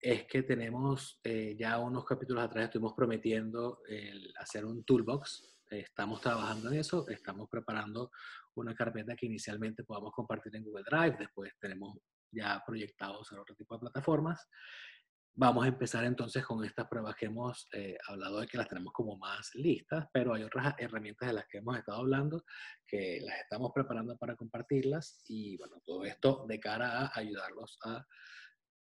es 0.00 0.24
que 0.26 0.42
tenemos 0.42 1.20
eh, 1.24 1.54
ya 1.58 1.78
unos 1.78 2.04
capítulos 2.04 2.44
atrás, 2.44 2.64
estuvimos 2.66 2.94
prometiendo 2.94 3.80
el 3.88 4.32
hacer 4.38 4.64
un 4.64 4.84
toolbox. 4.84 5.50
Estamos 5.70 6.20
trabajando 6.20 6.70
en 6.70 6.78
eso, 6.78 7.08
estamos 7.08 7.48
preparando 7.50 8.10
una 8.54 8.74
carpeta 8.74 9.16
que 9.16 9.26
inicialmente 9.26 9.82
podamos 9.82 10.12
compartir 10.12 10.54
en 10.56 10.62
Google 10.64 10.84
Drive, 10.88 11.16
después 11.18 11.52
tenemos 11.58 11.96
ya 12.30 12.62
proyectados 12.66 13.32
en 13.32 13.38
otro 13.38 13.54
tipo 13.54 13.74
de 13.74 13.80
plataformas. 13.80 14.46
Vamos 15.36 15.64
a 15.64 15.68
empezar 15.68 16.04
entonces 16.04 16.44
con 16.44 16.64
estas 16.64 16.86
pruebas 16.86 17.16
que 17.16 17.26
hemos 17.26 17.66
eh, 17.72 17.98
hablado 18.06 18.38
de 18.38 18.46
que 18.46 18.56
las 18.56 18.68
tenemos 18.68 18.92
como 18.92 19.18
más 19.18 19.50
listas, 19.56 20.06
pero 20.12 20.32
hay 20.32 20.44
otras 20.44 20.76
herramientas 20.78 21.26
de 21.26 21.34
las 21.34 21.48
que 21.48 21.58
hemos 21.58 21.76
estado 21.76 21.98
hablando 21.98 22.44
que 22.86 23.18
las 23.20 23.40
estamos 23.40 23.72
preparando 23.74 24.16
para 24.16 24.36
compartirlas 24.36 25.24
y 25.26 25.56
bueno, 25.56 25.82
todo 25.84 26.04
esto 26.04 26.46
de 26.46 26.60
cara 26.60 27.06
a 27.06 27.18
ayudarlos 27.18 27.78
a, 27.84 28.06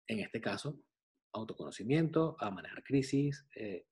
en 0.05 0.19
este 0.19 0.39
caso, 0.39 0.79
autoconocimiento, 1.33 2.38
a 2.39 2.51
manejar 2.51 2.83
crisis, 2.83 3.43
eh, 3.55 3.88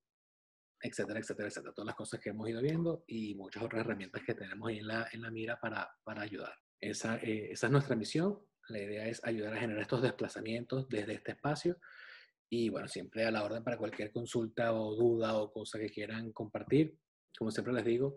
etcétera, 0.80 1.18
etcétera, 1.18 1.48
etcétera. 1.48 1.74
Todas 1.74 1.86
las 1.86 1.96
cosas 1.96 2.20
que 2.20 2.30
hemos 2.30 2.48
ido 2.48 2.62
viendo 2.62 3.02
y 3.08 3.34
muchas 3.34 3.64
otras 3.64 3.80
herramientas 3.80 4.22
que 4.24 4.34
tenemos 4.34 4.68
ahí 4.68 4.78
en 4.78 4.86
la, 4.86 5.08
en 5.10 5.22
la 5.22 5.32
mira 5.32 5.58
para, 5.58 5.90
para 6.04 6.22
ayudar. 6.22 6.54
Esa, 6.78 7.16
eh, 7.16 7.50
esa 7.50 7.66
es 7.66 7.72
nuestra 7.72 7.96
misión. 7.96 8.38
La 8.68 8.78
idea 8.78 9.08
es 9.08 9.24
ayudar 9.24 9.54
a 9.54 9.58
generar 9.58 9.82
estos 9.82 10.00
desplazamientos 10.00 10.88
desde 10.88 11.14
este 11.14 11.32
espacio 11.32 11.76
y 12.48 12.68
bueno, 12.68 12.86
siempre 12.88 13.24
a 13.24 13.30
la 13.30 13.42
orden 13.44 13.64
para 13.64 13.76
cualquier 13.78 14.12
consulta 14.12 14.72
o 14.72 14.94
duda 14.94 15.36
o 15.38 15.52
cosa 15.52 15.78
que 15.78 15.90
quieran 15.90 16.32
compartir. 16.32 16.96
Como 17.36 17.50
siempre 17.50 17.72
les 17.74 17.84
digo, 17.84 18.16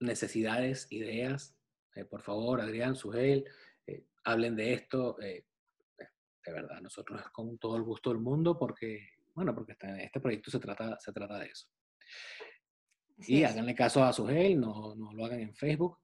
necesidades, 0.00 0.86
ideas, 0.90 1.56
eh, 1.94 2.04
por 2.04 2.22
favor, 2.22 2.60
Adrián, 2.60 2.94
Sugel, 2.96 3.44
eh, 3.86 4.04
hablen 4.24 4.56
de 4.56 4.72
esto. 4.74 5.20
eh, 5.20 5.44
de 6.46 6.52
verdad, 6.54 6.80
nosotros 6.80 7.20
con 7.30 7.58
todo 7.58 7.76
el 7.76 7.82
gusto 7.82 8.08
del 8.10 8.20
mundo 8.20 8.58
porque, 8.58 9.06
bueno, 9.34 9.54
porque 9.54 9.72
está- 9.72 10.00
este 10.00 10.18
proyecto 10.18 10.50
se 10.50 10.58
trata, 10.58 10.98
se 10.98 11.12
trata 11.12 11.38
de 11.38 11.46
eso. 11.46 11.68
Así 13.18 13.34
Y 13.34 13.42
es. 13.42 13.50
háganle 13.50 13.74
caso 13.74 14.02
a 14.02 14.12
Sugel, 14.14 14.58
no, 14.58 14.94
no 14.94 15.12
lo 15.12 15.24
hagan 15.26 15.40
en 15.40 15.54
Facebook. 15.54 15.98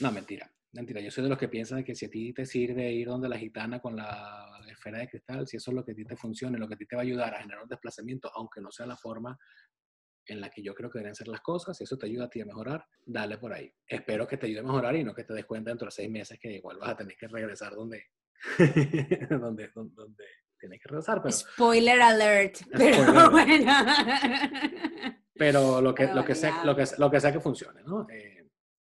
No, 0.00 0.10
mentira. 0.12 0.50
Mentira, 0.72 1.00
yo 1.00 1.10
soy 1.10 1.24
de 1.24 1.30
los 1.30 1.38
que 1.38 1.48
piensan 1.48 1.84
que 1.84 1.94
si 1.94 2.06
a 2.06 2.10
ti 2.10 2.32
te 2.32 2.46
sirve 2.46 2.90
ir 2.90 3.06
donde 3.06 3.28
la 3.28 3.38
gitana 3.38 3.80
con 3.80 3.96
la 3.96 4.53
esfera 4.74 4.98
de 4.98 5.08
cristal, 5.08 5.46
si 5.46 5.56
eso 5.56 5.70
es 5.70 5.74
lo 5.74 5.84
que 5.84 5.92
a 5.92 5.94
ti 5.94 6.04
te 6.04 6.16
funciona, 6.16 6.58
lo 6.58 6.68
que 6.68 6.74
a 6.74 6.76
ti 6.76 6.86
te 6.86 6.96
va 6.96 7.02
a 7.02 7.04
ayudar 7.04 7.34
a 7.34 7.40
generar 7.40 7.62
un 7.62 7.68
desplazamiento, 7.68 8.30
aunque 8.34 8.60
no 8.60 8.70
sea 8.70 8.86
la 8.86 8.96
forma 8.96 9.38
en 10.26 10.40
la 10.40 10.50
que 10.50 10.62
yo 10.62 10.74
creo 10.74 10.90
que 10.90 10.98
deben 10.98 11.14
ser 11.14 11.28
las 11.28 11.40
cosas, 11.40 11.76
si 11.76 11.84
eso 11.84 11.98
te 11.98 12.06
ayuda 12.06 12.24
a 12.24 12.30
ti 12.30 12.40
a 12.40 12.46
mejorar, 12.46 12.86
dale 13.04 13.38
por 13.38 13.52
ahí. 13.52 13.72
Espero 13.86 14.26
que 14.26 14.36
te 14.36 14.46
ayude 14.46 14.60
a 14.60 14.64
mejorar 14.64 14.96
y 14.96 15.04
no 15.04 15.14
que 15.14 15.24
te 15.24 15.34
des 15.34 15.44
cuenta 15.44 15.70
dentro 15.70 15.86
de 15.86 15.92
seis 15.92 16.10
meses 16.10 16.38
que 16.40 16.52
igual 16.52 16.78
vas 16.78 16.90
a 16.90 16.96
tener 16.96 17.16
que 17.16 17.28
regresar 17.28 17.74
donde, 17.74 18.06
donde, 18.58 19.28
donde, 19.40 19.70
donde 19.94 20.24
tienes 20.58 20.80
que 20.80 20.88
regresar, 20.88 21.20
pero, 21.22 21.32
Spoiler 21.32 22.00
alert, 22.00 22.56
pero 22.72 23.04
Spoiler 23.04 23.30
bueno. 23.30 23.72
pero 25.34 25.80
lo, 25.80 25.94
que, 25.94 26.04
Pero 26.04 26.14
lo, 26.14 26.24
que 26.24 26.34
sea, 26.34 26.64
lo, 26.64 26.74
que, 26.74 26.84
lo 26.98 27.10
que 27.10 27.20
sea 27.20 27.32
que 27.32 27.40
funcione, 27.40 27.82
¿no? 27.82 28.06
Eh, 28.08 28.33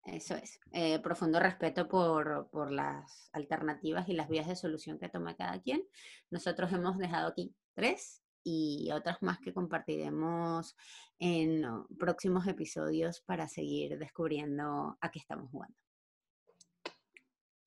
Eso 0.05 0.35
es. 0.35 0.59
Eh, 0.71 0.99
profundo 0.99 1.39
respeto 1.39 1.87
por, 1.87 2.49
por 2.49 2.71
las 2.71 3.29
alternativas 3.33 4.09
y 4.09 4.13
las 4.13 4.29
vías 4.29 4.47
de 4.47 4.55
solución 4.55 4.97
que 4.97 5.09
toma 5.09 5.35
cada 5.35 5.61
quien. 5.61 5.83
Nosotros 6.31 6.71
hemos 6.73 6.97
dejado 6.97 7.27
aquí 7.27 7.53
tres 7.75 8.23
y 8.43 8.89
otras 8.91 9.21
más 9.21 9.39
que 9.39 9.53
compartiremos 9.53 10.75
en 11.19 11.63
oh, 11.65 11.87
próximos 11.99 12.47
episodios 12.47 13.21
para 13.21 13.47
seguir 13.47 13.99
descubriendo 13.99 14.97
a 14.99 15.11
qué 15.11 15.19
estamos 15.19 15.51
jugando. 15.51 15.75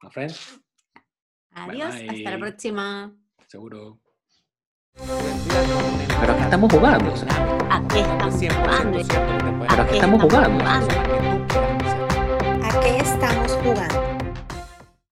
my 0.02 0.10
friend, 0.10 0.34
Adiós, 1.52 1.94
hasta 1.94 2.30
la 2.30 2.38
próxima. 2.38 3.16
seguro. 3.46 4.00
Pero 4.94 6.32
¿a 6.32 6.36
qué 6.36 6.42
estamos 6.42 6.72
jugando? 6.72 7.12
O 7.12 7.16
sea, 7.16 7.58
¿A 7.70 7.88
qué 7.88 8.00
estamos 8.00 8.34
jugando? 8.34 8.98
¿Pero 9.68 9.82
a 9.82 9.86
qué 9.86 9.94
estamos 9.94 10.22
jugando? 10.22 10.64
Qué 12.80 12.96
estamos 12.98 13.52
jugando? 13.62 14.13